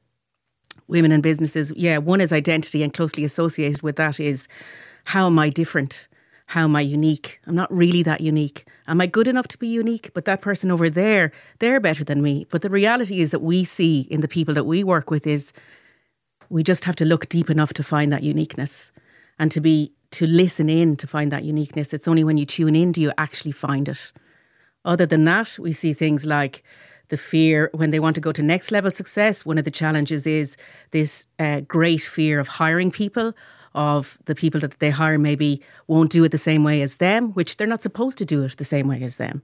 women 0.87 1.13
in 1.13 1.21
businesses, 1.21 1.73
yeah, 1.77 1.99
one 1.99 2.21
is 2.21 2.33
identity, 2.33 2.83
and 2.83 2.93
closely 2.93 3.25
associated 3.25 3.83
with 3.83 3.97
that 3.97 4.21
is 4.21 4.49
how 5.05 5.27
am 5.27 5.39
I 5.39 5.51
different? 5.51 6.09
How 6.47 6.65
am 6.65 6.77
I 6.77 6.83
unique? 6.83 7.41
I'm 7.47 7.55
not 7.55 7.75
really 7.75 8.03
that 8.03 8.21
unique. 8.21 8.67
Am 8.87 9.01
I 9.01 9.07
good 9.07 9.29
enough 9.29 9.49
to 9.49 9.59
be 9.59 9.67
unique? 9.67 10.11
But 10.15 10.27
that 10.27 10.43
person 10.43 10.71
over 10.71 10.91
there, 10.91 11.33
they're 11.59 11.81
better 11.81 12.05
than 12.05 12.23
me. 12.23 12.47
But 12.51 12.63
the 12.63 12.71
reality 12.71 13.21
is 13.21 13.31
that 13.31 13.41
we 13.41 13.65
see 13.65 14.03
in 14.11 14.21
the 14.21 14.29
people 14.29 14.55
that 14.55 14.65
we 14.65 14.85
work 14.85 15.11
with 15.11 15.27
is 15.27 15.53
we 16.51 16.63
just 16.63 16.85
have 16.85 16.97
to 16.97 17.05
look 17.05 17.29
deep 17.29 17.49
enough 17.49 17.73
to 17.75 17.83
find 17.83 18.13
that 18.13 18.23
uniqueness 18.23 18.93
and 19.39 19.51
to 19.53 19.61
be 19.61 19.93
to 20.11 20.27
listen 20.27 20.69
in 20.69 20.97
to 20.97 21.07
find 21.07 21.33
that 21.33 21.45
uniqueness. 21.45 21.93
It's 21.93 22.07
only 22.07 22.23
when 22.23 22.39
you 22.39 22.47
tune 22.47 22.77
in 22.77 22.93
do 22.93 23.01
you 23.01 23.13
actually 23.19 23.53
find 23.53 23.89
it. 23.89 24.13
Other 24.85 25.07
than 25.07 25.25
that, 25.25 25.59
we 25.59 25.73
see 25.73 25.93
things 25.93 26.27
like 26.27 26.63
the 27.09 27.17
fear 27.17 27.71
when 27.73 27.91
they 27.91 28.01
want 28.01 28.15
to 28.15 28.21
go 28.21 28.33
to 28.33 28.43
next 28.43 28.71
level 28.71 28.91
success. 28.91 29.45
One 29.45 29.59
of 29.59 29.65
the 29.65 29.71
challenges 29.71 30.27
is 30.27 30.57
this 30.91 31.27
uh, 31.39 31.61
great 31.61 32.03
fear 32.03 32.41
of 32.41 32.49
hiring 32.49 32.91
people, 32.91 33.35
of 33.75 34.19
the 34.27 34.35
people 34.35 34.61
that 34.61 34.79
they 34.79 34.91
hire 34.91 35.19
maybe 35.19 35.61
won't 35.87 36.11
do 36.11 36.25
it 36.25 36.31
the 36.31 36.39
same 36.39 36.65
way 36.65 36.81
as 36.81 36.97
them, 36.97 37.33
which 37.33 37.57
they're 37.57 37.67
not 37.67 37.83
supposed 37.83 38.19
to 38.19 38.25
do 38.25 38.45
it 38.45 38.57
the 38.57 38.65
same 38.65 38.89
way 38.89 39.03
as 39.03 39.17
them. 39.17 39.43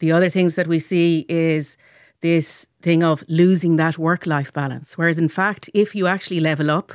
The 0.00 0.12
other 0.12 0.28
things 0.28 0.56
that 0.56 0.66
we 0.66 0.78
see 0.78 1.24
is 1.28 1.76
this 2.20 2.66
thing 2.82 3.02
of 3.02 3.24
losing 3.28 3.76
that 3.76 3.96
work 3.96 4.26
life 4.26 4.52
balance. 4.52 4.98
Whereas, 4.98 5.18
in 5.18 5.28
fact, 5.28 5.70
if 5.72 5.94
you 5.94 6.06
actually 6.06 6.40
level 6.40 6.70
up 6.70 6.92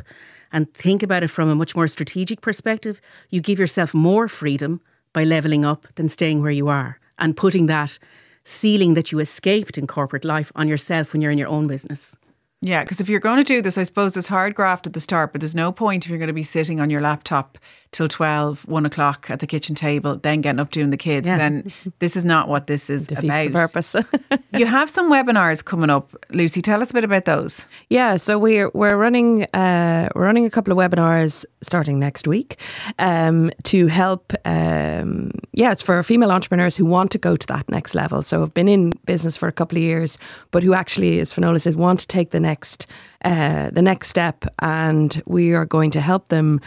and 0.52 0.72
think 0.74 1.02
about 1.02 1.24
it 1.24 1.30
from 1.30 1.50
a 1.50 1.56
much 1.56 1.76
more 1.76 1.88
strategic 1.88 2.42
perspective, 2.42 3.00
you 3.30 3.42
give 3.42 3.58
yourself 3.58 3.94
more 3.94 4.28
freedom 4.28 4.82
by 5.14 5.24
leveling 5.24 5.66
up 5.66 5.88
than 5.96 6.10
staying 6.10 6.42
where 6.42 6.52
you 6.52 6.68
are 6.68 7.00
and 7.18 7.36
putting 7.36 7.66
that 7.68 7.98
ceiling 8.44 8.94
that 8.94 9.12
you 9.12 9.20
escaped 9.20 9.78
in 9.78 9.88
corporate 9.88 10.26
life 10.26 10.52
on 10.56 10.68
yourself 10.68 11.14
when 11.14 11.22
you're 11.22 11.32
in 11.32 11.38
your 11.38 11.50
own 11.50 11.68
business. 11.68 12.16
Yeah, 12.62 12.84
because 12.84 13.00
if 13.00 13.10
you're 13.10 13.20
going 13.20 13.38
to 13.38 13.44
do 13.44 13.62
this, 13.62 13.78
I 13.78 13.84
suppose 13.84 14.14
there's 14.14 14.28
hard 14.28 14.56
graft 14.56 14.88
at 14.88 14.94
the 14.94 15.00
start, 15.00 15.32
but 15.32 15.42
there's 15.42 15.56
no 15.56 15.72
point 15.72 16.06
if 16.06 16.10
you're 16.10 16.18
going 16.18 16.28
to 16.28 16.34
be 16.34 16.44
sitting 16.44 16.80
on 16.80 16.90
your 16.90 17.02
laptop 17.02 17.58
till 17.96 18.10
12, 18.10 18.68
1 18.68 18.86
o'clock 18.86 19.30
at 19.30 19.40
the 19.40 19.48
kitchen 19.48 19.74
table, 19.74 20.18
then 20.18 20.42
getting 20.42 20.60
up 20.60 20.70
doing 20.70 20.90
the 20.90 20.98
kids. 20.98 21.26
Yeah. 21.26 21.38
Then 21.38 21.72
this 22.00 22.18
is 22.18 22.26
not 22.26 22.50
what 22.50 22.68
this 22.68 22.90
is 22.90 23.10
about. 23.10 23.46
the 23.46 23.50
purpose. 23.50 23.96
you 24.54 24.66
have 24.66 24.90
some 24.90 25.10
webinars 25.10 25.64
coming 25.64 25.90
up, 25.90 26.14
Lucy. 26.30 26.62
Tell 26.62 26.82
us 26.82 26.90
a 26.90 26.94
bit 26.94 27.06
about 27.06 27.24
those. 27.24 27.66
Yeah, 27.90 28.18
so 28.18 28.38
we're 28.38 28.70
we're 28.74 28.98
running 28.98 29.46
uh, 29.54 30.10
we're 30.14 30.26
running 30.26 30.46
a 30.46 30.50
couple 30.50 30.74
of 30.74 30.78
webinars 30.78 31.46
starting 31.62 31.98
next 31.98 32.28
week 32.28 32.60
um, 33.00 33.50
to 33.64 33.88
help. 33.88 34.34
Um, 34.44 35.32
yeah, 35.54 35.72
it's 35.72 35.82
for 35.82 36.04
female 36.04 36.32
entrepreneurs 36.32 36.76
who 36.76 36.86
want 36.86 37.12
to 37.12 37.18
go 37.18 37.38
to 37.38 37.48
that 37.48 37.70
next 37.70 37.96
level. 37.96 38.24
So 38.24 38.42
have 38.42 38.54
been 38.54 38.68
in 38.68 38.92
business 39.06 39.38
for 39.38 39.48
a 39.48 39.54
couple 39.54 39.78
of 39.78 39.84
years, 39.84 40.18
but 40.52 40.64
who 40.64 40.74
actually, 40.74 41.20
as 41.20 41.34
Finola 41.34 41.60
says, 41.60 41.78
want 41.78 42.02
to 42.02 42.08
take 42.08 42.32
the 42.32 42.42
next 42.42 42.88
uh, 43.24 43.70
the 43.70 43.82
next 43.82 44.10
step, 44.10 44.44
and 44.60 45.24
we 45.26 45.54
are 45.54 45.66
going 45.66 45.92
to 45.92 46.02
help 46.02 46.28
them 46.28 46.60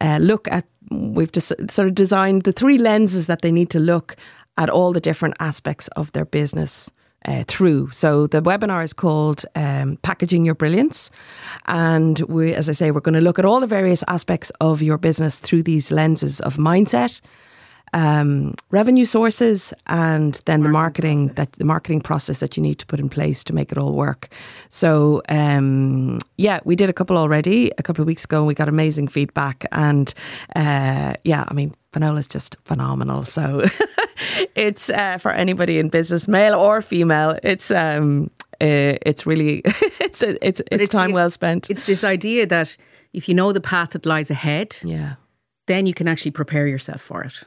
uh, 0.00 0.18
look 0.20 0.48
at. 0.48 0.66
We've 0.90 1.32
just 1.32 1.52
sort 1.68 1.88
of 1.88 1.94
designed 1.94 2.44
the 2.44 2.52
three 2.52 2.78
lenses 2.78 3.26
that 3.26 3.42
they 3.42 3.50
need 3.50 3.70
to 3.70 3.80
look 3.80 4.14
at 4.56 4.70
all 4.70 4.92
the 4.92 5.00
different 5.00 5.34
aspects 5.40 5.88
of 5.88 6.12
their 6.12 6.24
business 6.24 6.90
uh, 7.26 7.44
through. 7.48 7.90
So 7.90 8.26
the 8.26 8.40
webinar 8.40 8.84
is 8.84 8.92
called 8.92 9.44
um, 9.54 9.96
Packaging 10.02 10.44
Your 10.44 10.54
Brilliance. 10.54 11.10
And 11.66 12.20
we, 12.20 12.54
as 12.54 12.68
I 12.68 12.72
say, 12.72 12.90
we're 12.90 13.00
going 13.00 13.14
to 13.14 13.20
look 13.20 13.38
at 13.38 13.44
all 13.44 13.60
the 13.60 13.66
various 13.66 14.04
aspects 14.08 14.50
of 14.60 14.80
your 14.80 14.98
business 14.98 15.40
through 15.40 15.64
these 15.64 15.90
lenses 15.90 16.40
of 16.40 16.56
mindset, 16.56 17.20
um, 17.96 18.54
revenue 18.70 19.06
sources, 19.06 19.72
and 19.86 20.34
then 20.44 20.62
the 20.62 20.68
marketing 20.68 21.28
that 21.28 21.52
the 21.52 21.64
marketing 21.64 22.02
process 22.02 22.40
that 22.40 22.56
you 22.56 22.62
need 22.62 22.78
to 22.78 22.86
put 22.86 23.00
in 23.00 23.08
place 23.08 23.42
to 23.44 23.54
make 23.54 23.72
it 23.72 23.78
all 23.78 23.94
work. 23.94 24.28
So 24.68 25.22
um, 25.30 26.18
yeah, 26.36 26.60
we 26.64 26.76
did 26.76 26.90
a 26.90 26.92
couple 26.92 27.16
already 27.16 27.72
a 27.78 27.82
couple 27.82 28.02
of 28.02 28.06
weeks 28.06 28.24
ago, 28.26 28.38
and 28.38 28.46
we 28.46 28.54
got 28.54 28.68
amazing 28.68 29.08
feedback. 29.08 29.64
And 29.72 30.12
uh, 30.54 31.14
yeah, 31.24 31.44
I 31.48 31.54
mean, 31.54 31.74
Finola's 31.92 32.28
just 32.28 32.56
phenomenal. 32.64 33.24
So 33.24 33.62
it's 34.54 34.90
uh, 34.90 35.16
for 35.16 35.32
anybody 35.32 35.78
in 35.78 35.88
business, 35.88 36.28
male 36.28 36.54
or 36.54 36.82
female. 36.82 37.38
It's 37.42 37.70
um, 37.70 38.30
uh, 38.60 39.00
it's 39.06 39.24
really 39.24 39.62
it's 40.00 40.22
a, 40.22 40.36
it's 40.46 40.60
it's, 40.70 40.82
it's 40.82 40.92
time 40.92 41.10
the- 41.10 41.14
well 41.14 41.30
spent. 41.30 41.70
It's 41.70 41.86
this 41.86 42.04
idea 42.04 42.46
that 42.46 42.76
if 43.14 43.26
you 43.26 43.34
know 43.34 43.52
the 43.52 43.60
path 43.62 43.90
that 43.90 44.04
lies 44.04 44.30
ahead, 44.30 44.76
yeah. 44.82 45.14
then 45.66 45.86
you 45.86 45.94
can 45.94 46.06
actually 46.08 46.32
prepare 46.32 46.66
yourself 46.66 47.00
for 47.00 47.24
it. 47.24 47.46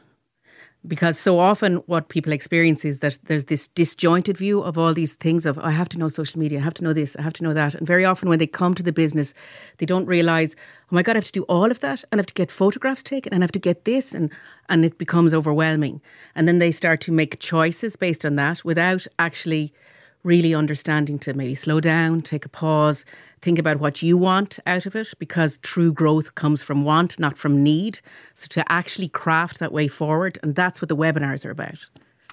Because 0.88 1.20
so 1.20 1.40
often 1.40 1.76
what 1.88 2.08
people 2.08 2.32
experience 2.32 2.86
is 2.86 3.00
that 3.00 3.18
there's 3.26 3.46
this 3.46 3.68
disjointed 3.68 4.38
view 4.38 4.62
of 4.62 4.78
all 4.78 4.94
these 4.94 5.14
things 5.14 5.46
of 5.46 5.60
I 5.60 5.72
have 5.72 5.90
to 5.90 6.00
know 6.00 6.08
social 6.08 6.40
media, 6.40 6.60
I 6.60 6.64
have 6.64 6.74
to 6.76 6.84
know 6.86 6.94
this, 6.94 7.18
I 7.18 7.22
have 7.22 7.34
to 7.34 7.44
know 7.44 7.54
that. 7.54 7.76
And 7.76 7.86
very 7.86 8.06
often 8.06 8.30
when 8.30 8.40
they 8.40 8.48
come 8.48 8.74
to 8.76 8.84
the 8.84 8.94
business, 8.94 9.34
they 9.78 9.86
don't 9.86 10.06
realize, 10.06 10.56
oh 10.90 10.96
my 10.96 11.04
God, 11.04 11.18
I 11.18 11.18
have 11.18 11.26
to 11.26 11.32
do 11.34 11.44
all 11.44 11.70
of 11.70 11.82
that 11.82 12.06
and 12.12 12.20
I 12.20 12.22
have 12.22 12.28
to 12.28 12.34
get 12.34 12.50
photographs 12.50 13.04
taken 13.04 13.34
and 13.34 13.44
I 13.44 13.46
have 13.46 13.52
to 13.52 13.60
get 13.60 13.84
this 13.84 14.14
and 14.14 14.32
and 14.70 14.86
it 14.86 14.98
becomes 14.98 15.34
overwhelming. 15.34 16.02
And 16.34 16.48
then 16.48 16.60
they 16.60 16.72
start 16.72 17.02
to 17.02 17.12
make 17.12 17.40
choices 17.40 17.98
based 17.98 18.24
on 18.24 18.36
that 18.36 18.64
without 18.64 19.06
actually 19.18 19.74
really 20.24 20.54
understanding 20.54 21.18
to 21.20 21.34
maybe 21.34 21.56
slow 21.56 21.80
down, 21.80 22.22
take 22.22 22.46
a 22.46 22.50
pause, 22.50 23.06
think 23.42 23.58
about 23.58 23.80
what 23.80 24.02
you 24.02 24.18
want 24.18 24.60
out 24.68 24.86
of 24.86 24.96
it 24.96 25.14
because 25.18 25.58
true 25.60 25.94
growth 25.94 26.36
comes 26.36 26.62
from 26.62 26.84
want, 26.84 27.18
not 27.20 27.38
from 27.38 27.64
need. 27.64 28.02
So 28.34 28.48
to 28.50 28.72
actually 28.72 29.10
craft 29.10 29.60
that 29.60 29.72
way 29.72 29.88
forward, 29.88 30.38
and 30.44 30.56
that's 30.56 30.82
what 30.82 30.90
the 30.90 30.96
webinars 30.96 31.46
are 31.46 31.52
about. 31.52 31.90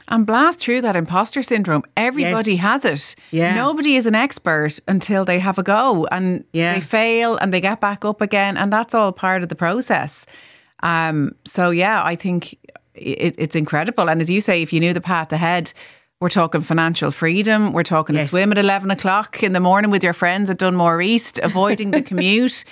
And 0.08 0.24
blast 0.24 0.60
through 0.60 0.82
that 0.82 0.94
imposter 0.94 1.42
syndrome. 1.42 1.82
Everybody 1.96 2.52
Yes. 2.52 2.60
has 2.60 2.84
it. 2.84 3.16
Yeah. 3.32 3.54
Nobody 3.54 3.96
is 3.96 4.06
an 4.06 4.14
expert 4.14 4.78
until 4.86 5.24
they 5.24 5.40
have 5.40 5.58
a 5.58 5.64
go 5.64 6.06
and 6.12 6.44
Yeah. 6.52 6.74
they 6.74 6.80
fail 6.80 7.36
and 7.38 7.52
they 7.52 7.60
get 7.60 7.80
back 7.80 8.04
up 8.04 8.20
again. 8.20 8.56
And 8.56 8.72
that's 8.72 8.94
all 8.94 9.10
part 9.12 9.42
of 9.42 9.48
the 9.48 9.56
process. 9.56 10.24
Um, 10.82 11.34
so, 11.44 11.70
yeah, 11.70 12.04
I 12.04 12.14
think 12.14 12.56
it, 12.94 13.34
it's 13.36 13.56
incredible. 13.56 14.08
And 14.08 14.20
as 14.20 14.30
you 14.30 14.40
say, 14.40 14.62
if 14.62 14.72
you 14.72 14.78
knew 14.78 14.92
the 14.92 15.00
path 15.00 15.32
ahead, 15.32 15.72
we're 16.20 16.28
talking 16.30 16.62
financial 16.62 17.10
freedom. 17.10 17.74
We're 17.74 17.82
talking 17.82 18.16
a 18.16 18.24
swim 18.24 18.50
at 18.50 18.56
11 18.58 18.90
o'clock 18.90 19.42
in 19.42 19.52
the 19.52 19.60
morning 19.60 19.90
with 19.90 20.02
your 20.02 20.14
friends 20.14 20.48
at 20.48 20.56
Dunmore 20.56 21.02
East, 21.02 21.38
avoiding 21.42 21.90
the 21.90 22.00
commute. 22.08 22.64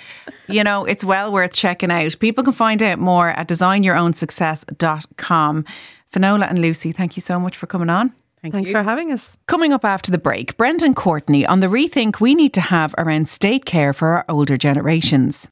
You 0.47 0.63
know, 0.63 0.85
it's 0.85 1.03
well 1.03 1.31
worth 1.31 1.53
checking 1.53 1.91
out. 1.91 2.17
People 2.19 2.43
can 2.43 2.53
find 2.53 2.81
out 2.81 2.97
more 2.97 3.29
at 3.29 3.47
designyourownsuccess.com. 3.47 5.65
Finola 6.07 6.45
and 6.45 6.57
Lucy, 6.59 6.91
thank 6.91 7.15
you 7.15 7.21
so 7.21 7.39
much 7.39 7.55
for 7.55 7.67
coming 7.67 7.89
on. 7.89 8.11
Thank 8.41 8.53
Thanks 8.53 8.71
you. 8.71 8.77
for 8.77 8.83
having 8.83 9.11
us. 9.11 9.37
Coming 9.47 9.71
up 9.73 9.85
after 9.85 10.11
the 10.11 10.19
break, 10.19 10.55
Brendan 10.57 10.93
Courtney 10.93 11.47
on 11.47 11.61
the 11.61 11.67
rethink 11.67 12.19
we 12.19 12.35
need 12.35 12.53
to 12.53 12.61
have 12.61 12.93
around 12.97 13.27
state 13.27 13.65
care 13.65 13.91
for 13.91 14.09
our 14.09 14.23
older 14.29 14.55
generations. 14.55 15.47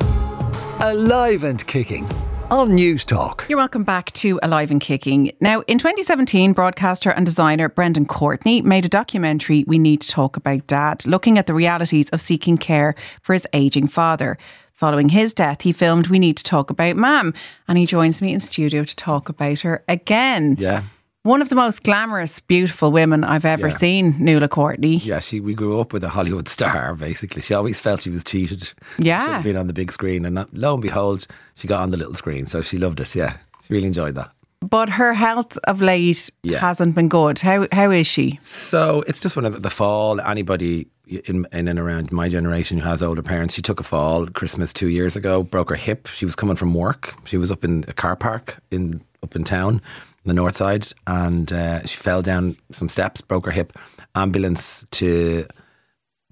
Alive 0.79 1.43
and 1.43 1.65
kicking 1.65 2.07
on 2.53 2.75
News 2.75 3.03
Talk. 3.03 3.47
You're 3.49 3.57
welcome 3.57 3.83
back 3.83 4.11
to 4.13 4.39
Alive 4.43 4.69
and 4.69 4.79
Kicking. 4.79 5.31
Now, 5.39 5.61
in 5.61 5.79
2017, 5.79 6.53
broadcaster 6.53 7.09
and 7.09 7.25
designer 7.25 7.67
Brendan 7.67 8.05
Courtney 8.05 8.61
made 8.61 8.85
a 8.85 8.89
documentary, 8.89 9.63
We 9.65 9.79
Need 9.79 10.01
to 10.01 10.09
Talk 10.09 10.37
About 10.37 10.67
Dad, 10.67 11.03
looking 11.07 11.39
at 11.39 11.47
the 11.47 11.55
realities 11.55 12.09
of 12.11 12.21
seeking 12.21 12.59
care 12.59 12.93
for 13.23 13.33
his 13.33 13.47
ageing 13.53 13.87
father. 13.87 14.37
Following 14.71 15.09
his 15.09 15.33
death, 15.33 15.63
he 15.63 15.71
filmed 15.71 16.07
We 16.07 16.19
Need 16.19 16.37
to 16.37 16.43
Talk 16.43 16.69
About 16.69 16.95
Mam, 16.95 17.33
and 17.67 17.79
he 17.79 17.87
joins 17.87 18.21
me 18.21 18.33
in 18.33 18.39
studio 18.39 18.83
to 18.83 18.95
talk 18.95 19.29
about 19.29 19.61
her 19.61 19.83
again. 19.87 20.55
Yeah. 20.59 20.83
One 21.25 21.41
of 21.41 21.47
the 21.47 21.55
most 21.55 21.83
glamorous, 21.83 22.41
beautiful 22.41 22.91
women 22.91 23.23
I've 23.23 23.45
ever 23.45 23.67
Yeah. 23.69 23.77
seen, 23.77 24.15
Nuala 24.19 24.49
Courtney. 24.49 24.97
Yeah, 24.97 25.19
she 25.19 25.39
we 25.39 25.53
grew 25.53 25.79
up 25.79 25.93
with 25.93 26.03
a 26.03 26.09
Hollywood 26.09 26.49
star, 26.49 26.95
basically. 26.95 27.41
She 27.41 27.53
always 27.53 27.79
felt 27.79 28.01
she 28.01 28.09
was 28.09 28.25
cheated. 28.25 28.73
Yeah. 28.99 29.37
She 29.41 29.43
been 29.43 29.55
on 29.55 29.67
the 29.67 29.73
big 29.73 29.89
screen. 29.93 30.25
And 30.25 30.45
lo 30.51 30.73
and 30.73 30.81
behold, 30.81 31.25
she 31.55 31.65
got 31.65 31.81
on 31.81 31.91
the 31.91 31.97
little 31.97 32.13
screen. 32.15 32.45
So 32.45 32.61
she 32.61 32.77
loved 32.77 32.99
it. 32.99 33.15
Yeah. 33.15 33.37
She 33.65 33.73
really 33.73 33.87
enjoyed 33.87 34.15
that. 34.15 34.31
But 34.59 34.89
her 34.89 35.13
health 35.13 35.57
of 35.63 35.79
late 35.81 36.29
Yeah. 36.43 36.59
hasn't 36.59 36.93
been 36.93 37.07
good. 37.07 37.39
How 37.39 37.67
how 37.71 37.89
is 37.91 38.05
she? 38.05 38.37
So 38.43 39.05
it's 39.07 39.21
just 39.21 39.37
one 39.37 39.45
of 39.45 39.53
the, 39.53 39.59
the 39.61 39.69
fall. 39.69 40.19
Anybody 40.19 40.87
in, 41.07 41.47
in 41.53 41.69
and 41.69 41.79
around 41.79 42.11
my 42.11 42.27
generation 42.27 42.79
who 42.79 42.89
has 42.89 43.01
older 43.01 43.23
parents, 43.23 43.53
she 43.53 43.61
took 43.61 43.79
a 43.79 43.83
fall 43.83 44.27
Christmas 44.27 44.73
two 44.73 44.89
years 44.89 45.15
ago, 45.15 45.41
broke 45.43 45.69
her 45.69 45.77
hip. 45.77 46.07
She 46.07 46.25
was 46.25 46.35
coming 46.35 46.57
from 46.57 46.73
work. 46.73 47.13
She 47.23 47.37
was 47.37 47.49
up 47.49 47.63
in 47.63 47.85
a 47.87 47.93
car 47.93 48.17
park 48.17 48.57
in 48.71 49.01
up 49.23 49.37
in 49.37 49.45
town, 49.45 49.81
the 50.29 50.33
north 50.33 50.55
side, 50.55 50.87
and 51.07 51.51
uh, 51.51 51.85
she 51.85 51.97
fell 51.97 52.21
down 52.21 52.55
some 52.71 52.89
steps, 52.89 53.21
broke 53.21 53.45
her 53.45 53.51
hip. 53.51 53.77
Ambulance 54.15 54.85
to 54.91 55.47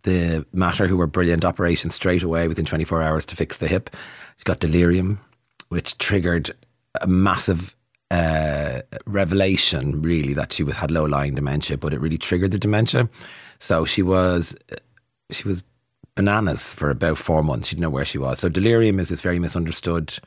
the 0.04 0.46
Mater, 0.54 0.88
who 0.88 0.98
were 0.98 1.08
brilliant 1.08 1.46
operation 1.46 1.90
straight 1.90 2.24
away 2.24 2.48
within 2.48 2.66
24 2.66 3.02
hours 3.02 3.26
to 3.28 3.36
fix 3.36 3.58
the 3.58 3.68
hip. 3.68 3.90
She 4.38 4.44
got 4.44 4.60
delirium, 4.60 5.20
which 5.70 5.98
triggered 5.98 6.52
a 7.02 7.08
massive 7.08 7.76
uh, 8.10 8.82
revelation, 9.06 10.02
really, 10.02 10.34
that 10.34 10.54
she 10.54 10.64
was 10.64 10.78
had 10.78 10.92
low 10.92 11.06
lying 11.06 11.36
dementia, 11.36 11.78
but 11.78 11.94
it 11.94 12.02
really 12.02 12.18
triggered 12.18 12.52
the 12.52 12.60
dementia. 12.60 13.10
So 13.60 13.86
she 13.86 14.02
was 14.02 14.56
she 15.30 15.48
was 15.48 15.64
bananas 16.16 16.74
for 16.74 16.90
about 16.90 17.18
four 17.18 17.44
months. 17.44 17.70
She 17.70 17.76
didn't 17.76 17.84
know 17.84 17.90
where 17.90 18.06
she 18.06 18.18
was. 18.18 18.40
So 18.40 18.50
delirium 18.50 19.00
is 19.00 19.10
this 19.10 19.22
very 19.22 19.40
misunderstood 19.40 20.18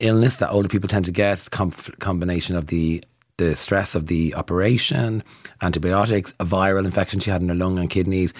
illness 0.00 0.36
that 0.36 0.50
older 0.50 0.68
people 0.68 0.88
tend 0.88 1.04
to 1.06 1.12
get. 1.12 1.48
Com- 1.50 1.70
combination 1.98 2.56
of 2.56 2.66
the 2.68 3.02
the 3.38 3.54
stress 3.54 3.94
of 3.94 4.06
the 4.06 4.34
operation, 4.34 5.22
antibiotics, 5.60 6.32
a 6.40 6.44
viral 6.44 6.86
infection 6.86 7.20
she 7.20 7.30
had 7.30 7.42
in 7.42 7.50
her 7.50 7.54
lung 7.54 7.78
and 7.78 7.90
kidneys, 7.90 8.32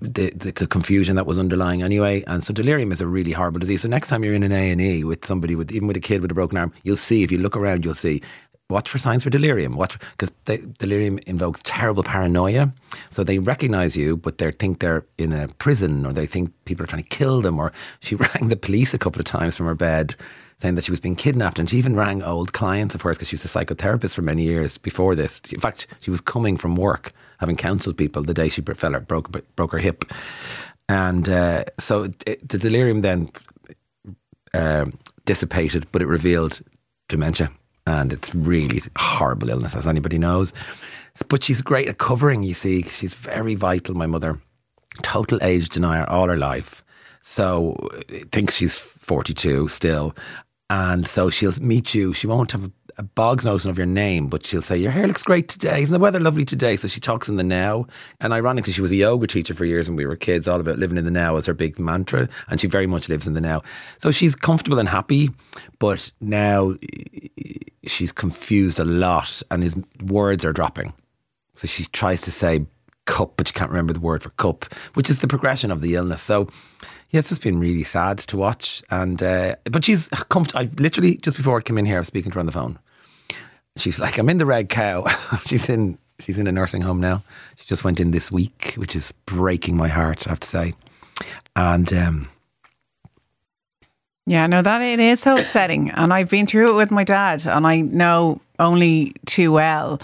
the, 0.00 0.30
the 0.30 0.52
c- 0.56 0.66
confusion 0.66 1.16
that 1.16 1.26
was 1.26 1.38
underlying 1.38 1.82
anyway. 1.82 2.22
And 2.26 2.44
so 2.44 2.52
delirium 2.52 2.92
is 2.92 3.00
a 3.00 3.06
really 3.06 3.32
horrible 3.32 3.60
disease. 3.60 3.82
So 3.82 3.88
next 3.88 4.08
time 4.08 4.22
you're 4.22 4.34
in 4.34 4.42
an 4.42 4.52
A 4.52 4.70
and 4.70 4.80
E 4.80 5.04
with 5.04 5.24
somebody 5.24 5.54
with 5.54 5.72
even 5.72 5.88
with 5.88 5.96
a 5.96 6.00
kid 6.00 6.22
with 6.22 6.30
a 6.30 6.34
broken 6.34 6.58
arm, 6.58 6.72
you'll 6.82 6.96
see 6.96 7.22
if 7.22 7.32
you 7.32 7.38
look 7.38 7.56
around, 7.56 7.84
you'll 7.84 7.94
see. 7.94 8.22
Watch 8.70 8.90
for 8.90 8.98
signs 8.98 9.24
for 9.24 9.30
delirium. 9.30 9.76
Watch 9.76 9.96
because 10.18 10.30
delirium 10.44 11.18
invokes 11.26 11.60
terrible 11.64 12.02
paranoia. 12.02 12.70
So 13.08 13.24
they 13.24 13.38
recognize 13.38 13.96
you, 13.96 14.18
but 14.18 14.36
they 14.36 14.50
think 14.50 14.80
they're 14.80 15.06
in 15.16 15.32
a 15.32 15.48
prison, 15.48 16.04
or 16.04 16.12
they 16.12 16.26
think 16.26 16.52
people 16.66 16.84
are 16.84 16.86
trying 16.86 17.02
to 17.02 17.08
kill 17.08 17.40
them. 17.40 17.58
Or 17.58 17.72
she 18.00 18.14
rang 18.16 18.48
the 18.48 18.56
police 18.56 18.92
a 18.92 18.98
couple 18.98 19.20
of 19.20 19.24
times 19.24 19.56
from 19.56 19.64
her 19.64 19.74
bed, 19.74 20.16
saying 20.58 20.74
that 20.74 20.84
she 20.84 20.90
was 20.90 21.00
being 21.00 21.16
kidnapped. 21.16 21.58
And 21.58 21.70
she 21.70 21.78
even 21.78 21.96
rang 21.96 22.22
old 22.22 22.52
clients 22.52 22.94
of 22.94 23.02
hers 23.02 23.16
because 23.16 23.28
she 23.28 23.34
was 23.34 23.44
a 23.44 23.48
psychotherapist 23.48 24.14
for 24.14 24.22
many 24.22 24.42
years 24.42 24.76
before 24.76 25.14
this. 25.14 25.40
In 25.52 25.60
fact, 25.60 25.86
she 26.00 26.10
was 26.10 26.20
coming 26.20 26.56
from 26.56 26.76
work, 26.76 27.12
having 27.38 27.56
counselled 27.56 27.96
people 27.96 28.22
the 28.22 28.34
day 28.34 28.48
she 28.48 28.62
fell 28.62 28.92
her, 28.92 29.00
broke 29.00 29.30
broke 29.56 29.72
her 29.72 29.78
hip, 29.78 30.04
and 30.88 31.28
uh, 31.28 31.64
so 31.78 32.04
it, 32.26 32.48
the 32.48 32.58
delirium 32.58 33.02
then 33.02 33.30
um, 34.54 34.98
dissipated, 35.24 35.86
but 35.92 36.02
it 36.02 36.06
revealed 36.06 36.60
dementia. 37.08 37.50
And 37.86 38.12
it's 38.12 38.34
really 38.34 38.82
horrible 38.96 39.48
illness, 39.48 39.74
as 39.74 39.86
anybody 39.86 40.18
knows. 40.18 40.52
But 41.28 41.42
she's 41.42 41.62
great 41.62 41.88
at 41.88 41.98
covering, 41.98 42.42
you 42.42 42.52
see. 42.52 42.82
She's 42.82 43.14
very 43.14 43.54
vital, 43.54 43.94
my 43.94 44.06
mother. 44.06 44.38
Total 45.02 45.38
age 45.42 45.70
denier 45.70 46.08
all 46.08 46.28
her 46.28 46.36
life. 46.36 46.84
So 47.22 47.76
thinks 48.30 48.56
she's 48.56 48.78
42 48.78 49.68
still. 49.68 50.14
And 50.70 51.06
so 51.06 51.30
she'll 51.30 51.52
meet 51.60 51.94
you. 51.94 52.12
She 52.12 52.26
won't 52.26 52.52
have 52.52 52.64
a, 52.64 53.02
bog's 53.14 53.44
notion 53.44 53.70
of 53.70 53.78
your 53.78 53.86
name, 53.86 54.26
but 54.26 54.44
she'll 54.44 54.60
say, 54.60 54.76
Your 54.76 54.90
hair 54.90 55.06
looks 55.06 55.22
great 55.22 55.48
today. 55.48 55.82
Isn't 55.82 55.92
the 55.92 56.00
weather 56.00 56.18
lovely 56.18 56.44
today? 56.44 56.76
So 56.76 56.88
she 56.88 56.98
talks 56.98 57.28
in 57.28 57.36
the 57.36 57.44
now. 57.44 57.86
And 58.20 58.32
ironically, 58.32 58.72
she 58.72 58.82
was 58.82 58.90
a 58.90 58.96
yoga 58.96 59.28
teacher 59.28 59.54
for 59.54 59.64
years 59.64 59.88
when 59.88 59.94
we 59.94 60.04
were 60.04 60.16
kids, 60.16 60.48
all 60.48 60.58
about 60.58 60.80
living 60.80 60.98
in 60.98 61.04
the 61.04 61.12
now 61.12 61.36
as 61.36 61.46
her 61.46 61.54
big 61.54 61.78
mantra. 61.78 62.28
And 62.48 62.60
she 62.60 62.66
very 62.66 62.88
much 62.88 63.08
lives 63.08 63.26
in 63.26 63.34
the 63.34 63.40
now. 63.40 63.62
So 63.98 64.10
she's 64.10 64.34
comfortable 64.34 64.80
and 64.80 64.88
happy, 64.88 65.30
but 65.78 66.10
now 66.20 66.74
she's 67.86 68.10
confused 68.10 68.80
a 68.80 68.84
lot 68.84 69.42
and 69.50 69.62
his 69.62 69.80
words 70.02 70.44
are 70.44 70.52
dropping. 70.52 70.92
So 71.54 71.68
she 71.68 71.84
tries 71.86 72.22
to 72.22 72.32
say 72.32 72.66
cup, 73.08 73.34
but 73.36 73.48
she 73.48 73.54
can't 73.54 73.70
remember 73.70 73.92
the 73.92 74.00
word 74.00 74.22
for 74.22 74.30
cup, 74.30 74.72
which 74.94 75.08
is 75.08 75.20
the 75.20 75.28
progression 75.28 75.70
of 75.70 75.80
the 75.80 75.94
illness. 75.94 76.20
So 76.20 76.48
yeah, 77.10 77.20
it's 77.20 77.28
just 77.30 77.42
been 77.42 77.58
really 77.58 77.82
sad 77.84 78.18
to 78.18 78.36
watch. 78.36 78.82
And 78.90 79.22
uh, 79.22 79.56
but 79.64 79.84
she's 79.84 80.08
come. 80.28 80.44
To, 80.46 80.58
I 80.58 80.62
literally 80.78 81.16
just 81.18 81.36
before 81.36 81.58
I 81.58 81.62
came 81.62 81.78
in 81.78 81.86
here, 81.86 81.96
I 81.96 82.00
was 82.00 82.08
speaking 82.08 82.30
to 82.32 82.36
her 82.36 82.40
on 82.40 82.46
the 82.46 82.52
phone. 82.52 82.78
She's 83.76 84.00
like, 84.00 84.18
"I'm 84.18 84.28
in 84.28 84.38
the 84.38 84.46
Red 84.46 84.68
Cow." 84.68 85.04
she's 85.46 85.68
in. 85.68 85.98
She's 86.20 86.38
in 86.38 86.48
a 86.48 86.52
nursing 86.52 86.82
home 86.82 87.00
now. 87.00 87.22
She 87.56 87.66
just 87.66 87.84
went 87.84 88.00
in 88.00 88.10
this 88.10 88.32
week, 88.32 88.74
which 88.76 88.96
is 88.96 89.12
breaking 89.26 89.76
my 89.76 89.86
heart. 89.86 90.26
I 90.26 90.30
have 90.30 90.40
to 90.40 90.48
say. 90.48 90.74
And 91.54 91.92
um, 91.92 92.28
Yeah, 94.26 94.46
no, 94.48 94.60
that 94.62 94.82
it 94.82 95.00
is 95.00 95.20
so 95.20 95.36
upsetting. 95.38 95.90
And 95.90 96.12
I've 96.12 96.28
been 96.28 96.46
through 96.46 96.72
it 96.72 96.76
with 96.76 96.90
my 96.90 97.04
dad, 97.04 97.46
and 97.46 97.66
I 97.66 97.80
know 97.82 98.40
only 98.58 99.14
too 99.26 99.52
well. 99.52 100.00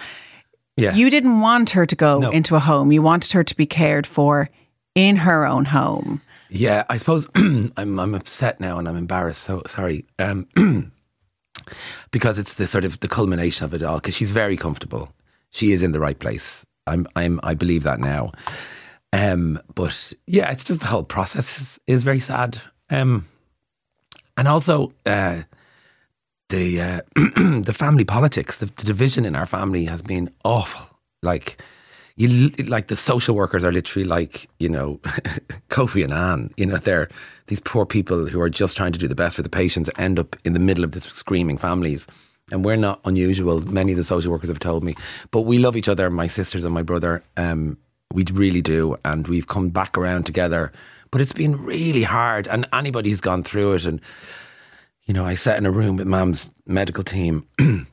Yeah. 0.77 0.95
You 0.95 1.11
didn't 1.11 1.41
want 1.41 1.71
her 1.71 1.85
to 1.85 1.97
go 1.97 2.19
No. 2.21 2.31
into 2.31 2.57
a 2.57 2.61
home. 2.61 2.91
You 2.93 3.03
wanted 3.03 3.33
her 3.33 3.45
to 3.45 3.57
be 3.57 3.67
cared 3.67 4.07
for 4.07 4.49
in 4.95 5.17
her 5.17 5.47
own 5.47 5.65
home. 5.67 6.21
Yeah, 6.55 6.85
I 6.89 6.99
suppose 6.99 7.29
I'm 7.35 7.73
I'm 7.77 8.15
upset 8.15 8.61
now 8.61 8.79
and 8.79 8.89
I'm 8.89 8.97
embarrassed. 8.97 9.43
So 9.43 9.63
sorry, 9.67 10.05
um, 10.21 10.47
because 12.13 12.39
it's 12.39 12.55
the 12.55 12.67
sort 12.69 12.85
of 12.85 13.01
the 13.01 13.09
culmination 13.09 13.65
of 13.65 13.75
it 13.75 13.83
all. 13.83 13.97
Because 13.97 14.15
she's 14.15 14.31
very 14.31 14.57
comfortable. 14.57 15.13
She 15.51 15.73
is 15.73 15.83
in 15.83 15.91
the 15.91 16.01
right 16.01 16.19
place. 16.19 16.65
I'm 16.87 17.09
I'm 17.17 17.41
I 17.43 17.55
believe 17.55 17.83
that 17.83 17.99
now. 17.99 18.31
Um, 19.13 19.61
but 19.75 20.13
yeah, 20.29 20.51
it's 20.53 20.63
just 20.63 20.81
the 20.81 20.87
whole 20.87 21.03
process 21.03 21.61
is, 21.61 21.81
is 21.89 22.03
very 22.05 22.21
sad. 22.21 22.61
Um, 22.89 23.27
and 24.37 24.47
also 24.47 24.93
uh, 25.07 25.43
the 26.51 26.81
uh, 26.81 27.01
the 27.17 27.75
family 27.77 28.05
politics, 28.05 28.59
the, 28.59 28.67
the 28.67 28.85
division 28.85 29.25
in 29.25 29.35
our 29.35 29.47
family 29.47 29.87
has 29.87 30.03
been 30.03 30.31
awful. 30.45 30.99
Like 31.21 31.61
you, 32.17 32.49
like 32.69 32.87
the 32.87 32.97
social 32.97 33.35
workers 33.35 33.65
are 33.65 33.73
literally 33.73 34.05
like 34.05 34.49
you 34.59 34.69
know 34.69 34.99
Kofi 35.71 36.05
Annan. 36.05 36.53
You 36.57 36.67
know 36.67 36.77
they're 36.77 37.09
these 37.47 37.61
poor 37.61 37.85
people 37.85 38.27
who 38.27 38.41
are 38.41 38.51
just 38.51 38.77
trying 38.77 38.93
to 38.93 38.99
do 38.99 39.09
the 39.09 39.15
best 39.15 39.37
for 39.37 39.43
the 39.43 39.49
patients 39.49 39.91
end 39.99 40.19
up 40.19 40.37
in 40.45 40.53
the 40.53 40.61
middle 40.61 40.85
of 40.85 40.93
this 40.93 41.05
screaming 41.05 41.59
families. 41.59 42.07
And 42.53 42.65
we're 42.65 42.77
not 42.77 43.01
unusual. 43.05 43.63
Many 43.63 43.93
of 43.93 43.97
the 43.97 44.05
social 44.05 44.31
workers 44.31 44.51
have 44.51 44.59
told 44.59 44.85
me, 44.85 44.95
but 45.31 45.43
we 45.43 45.59
love 45.59 45.77
each 45.77 45.89
other. 45.89 46.11
My 46.11 46.27
sisters 46.27 46.65
and 46.65 46.75
my 46.75 46.83
brother, 46.83 47.25
um, 47.39 47.79
we 48.13 48.25
really 48.33 48.61
do, 48.61 48.97
and 49.05 49.27
we've 49.27 49.47
come 49.47 49.71
back 49.71 49.97
around 49.97 50.25
together. 50.25 50.71
But 51.11 51.23
it's 51.23 51.33
been 51.33 51.65
really 51.65 52.03
hard, 52.03 52.47
and 52.49 52.67
anybody 52.73 53.11
who's 53.11 53.21
gone 53.21 53.45
through 53.45 53.75
it, 53.75 53.87
and 53.87 54.01
you 55.05 55.15
know, 55.15 55.25
I 55.25 55.35
sat 55.35 55.59
in 55.59 55.67
a 55.67 55.71
room 55.71 55.97
with 55.97 56.07
Mam's 56.07 56.51
medical 56.67 57.03
team. 57.03 57.47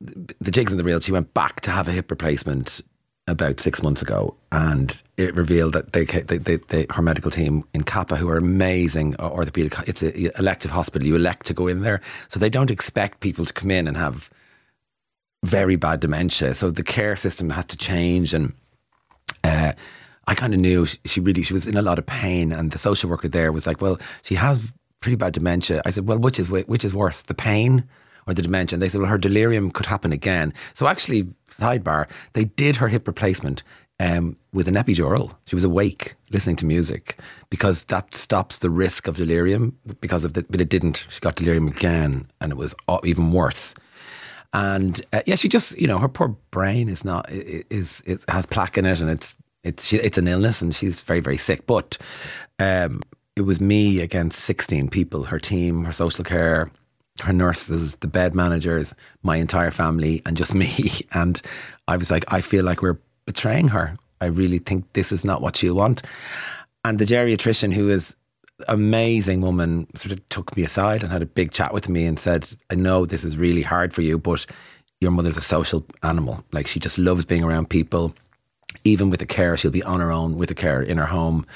the 0.00 0.50
jigs 0.50 0.72
and 0.72 0.78
the 0.78 0.84
reels. 0.84 1.04
She 1.04 1.12
went 1.12 1.32
back 1.34 1.60
to 1.62 1.70
have 1.70 1.88
a 1.88 1.92
hip 1.92 2.10
replacement 2.10 2.80
about 3.26 3.60
six 3.60 3.82
months 3.82 4.02
ago, 4.02 4.34
and 4.50 5.00
it 5.16 5.34
revealed 5.34 5.72
that 5.74 5.92
they, 5.92 6.04
they, 6.04 6.38
they, 6.38 6.56
they 6.56 6.86
her 6.90 7.02
medical 7.02 7.30
team 7.30 7.64
in 7.72 7.82
Cappagh, 7.82 8.18
who 8.18 8.28
are 8.28 8.36
amazing 8.36 9.14
orthopedic, 9.20 9.74
it's 9.86 10.02
an 10.02 10.30
elective 10.38 10.70
hospital. 10.70 11.06
You 11.06 11.16
elect 11.16 11.46
to 11.46 11.54
go 11.54 11.68
in 11.68 11.82
there, 11.82 12.00
so 12.28 12.40
they 12.40 12.50
don't 12.50 12.70
expect 12.70 13.20
people 13.20 13.44
to 13.44 13.52
come 13.52 13.70
in 13.70 13.86
and 13.86 13.96
have 13.96 14.30
very 15.44 15.76
bad 15.76 16.00
dementia. 16.00 16.54
So 16.54 16.70
the 16.70 16.82
care 16.82 17.16
system 17.16 17.50
had 17.50 17.68
to 17.68 17.76
change, 17.76 18.34
and 18.34 18.52
uh, 19.44 19.72
I 20.26 20.34
kind 20.34 20.52
of 20.52 20.60
knew 20.60 20.86
she, 20.86 21.20
really 21.20 21.42
she 21.42 21.52
was 21.52 21.66
in 21.66 21.76
a 21.76 21.82
lot 21.82 21.98
of 21.98 22.06
pain, 22.06 22.52
and 22.52 22.70
the 22.70 22.78
social 22.78 23.08
worker 23.10 23.28
there 23.28 23.52
was 23.52 23.66
like, 23.66 23.80
"Well, 23.80 23.98
she 24.22 24.34
has 24.34 24.72
pretty 25.00 25.16
bad 25.16 25.34
dementia." 25.34 25.82
I 25.84 25.90
said, 25.90 26.06
"Well, 26.06 26.18
which 26.18 26.40
is 26.40 26.50
which 26.50 26.84
is 26.84 26.94
worse, 26.94 27.22
the 27.22 27.34
pain?" 27.34 27.88
Or 28.26 28.34
the 28.34 28.42
dementia. 28.42 28.76
And 28.76 28.82
they 28.82 28.88
said, 28.88 29.00
well, 29.00 29.10
her 29.10 29.18
delirium 29.18 29.70
could 29.70 29.86
happen 29.86 30.12
again. 30.12 30.52
So, 30.74 30.86
actually, 30.86 31.24
sidebar, 31.50 32.08
they 32.34 32.44
did 32.44 32.76
her 32.76 32.88
hip 32.88 33.06
replacement 33.06 33.62
um, 33.98 34.36
with 34.52 34.68
an 34.68 34.74
epidural. 34.74 35.34
She 35.46 35.56
was 35.56 35.64
awake 35.64 36.14
listening 36.30 36.56
to 36.56 36.66
music 36.66 37.18
because 37.50 37.84
that 37.86 38.14
stops 38.14 38.58
the 38.58 38.70
risk 38.70 39.06
of 39.06 39.16
delirium. 39.16 39.76
Because 40.00 40.24
of 40.24 40.32
the, 40.32 40.44
but 40.48 40.60
it 40.60 40.68
didn't. 40.68 41.06
She 41.08 41.20
got 41.20 41.36
delirium 41.36 41.68
again, 41.68 42.26
and 42.40 42.52
it 42.52 42.56
was 42.56 42.74
even 43.04 43.32
worse. 43.32 43.74
And 44.52 45.00
uh, 45.12 45.22
yeah, 45.26 45.36
she 45.36 45.48
just 45.48 45.78
you 45.78 45.86
know 45.86 45.98
her 45.98 46.08
poor 46.08 46.36
brain 46.50 46.88
is 46.88 47.04
not 47.04 47.30
is 47.30 48.02
it 48.04 48.24
has 48.28 48.46
plaque 48.46 48.76
in 48.76 48.84
it, 48.84 49.00
and 49.00 49.08
it's 49.08 49.36
it's 49.62 49.92
it's 49.92 50.18
an 50.18 50.26
illness, 50.26 50.60
and 50.60 50.74
she's 50.74 51.02
very 51.02 51.20
very 51.20 51.36
sick. 51.36 51.66
But 51.66 51.96
um, 52.58 53.00
it 53.36 53.42
was 53.42 53.60
me 53.60 54.00
against 54.00 54.40
sixteen 54.40 54.88
people, 54.88 55.24
her 55.24 55.38
team, 55.38 55.84
her 55.84 55.92
social 55.92 56.24
care, 56.24 56.70
her 57.20 57.32
nurses, 57.32 57.96
the 57.96 58.08
bed 58.08 58.34
managers, 58.34 58.94
my 59.22 59.36
entire 59.36 59.70
family, 59.70 60.22
and 60.26 60.36
just 60.36 60.54
me. 60.62 60.90
And 61.12 61.40
I 61.88 61.96
was 61.96 62.10
like, 62.10 62.24
I 62.32 62.40
feel 62.40 62.64
like 62.64 62.82
we're 62.82 62.98
betraying 63.26 63.68
her. 63.68 63.96
I 64.20 64.26
really 64.26 64.58
think 64.58 64.92
this 64.92 65.12
is 65.12 65.24
not 65.24 65.40
what 65.40 65.56
she'll 65.56 65.74
want. 65.74 66.02
And 66.84 66.98
the 66.98 67.04
geriatrician, 67.04 67.72
who 67.72 67.88
is 67.88 68.16
amazing 68.68 69.40
woman, 69.40 69.86
sort 69.96 70.12
of 70.12 70.28
took 70.28 70.56
me 70.56 70.62
aside 70.62 71.02
and 71.02 71.12
had 71.12 71.22
a 71.22 71.26
big 71.26 71.52
chat 71.52 71.72
with 71.72 71.88
me 71.88 72.04
and 72.04 72.18
said, 72.18 72.48
I 72.70 72.74
know 72.74 73.06
this 73.06 73.24
is 73.24 73.36
really 73.36 73.62
hard 73.62 73.94
for 73.94 74.02
you, 74.02 74.18
but 74.18 74.46
your 75.00 75.10
mother's 75.10 75.36
a 75.36 75.42
social 75.42 75.84
animal. 76.02 76.44
Like 76.52 76.66
she 76.66 76.80
just 76.80 76.98
loves 76.98 77.24
being 77.24 77.42
around 77.42 77.70
people. 77.70 78.14
Even 78.84 79.10
with 79.10 79.20
the 79.20 79.26
care, 79.26 79.56
she'll 79.56 79.70
be 79.70 79.82
on 79.82 80.00
her 80.00 80.10
own 80.10 80.36
with 80.36 80.48
the 80.48 80.54
care 80.54 80.82
in 80.82 80.98
her 80.98 81.06
home. 81.06 81.46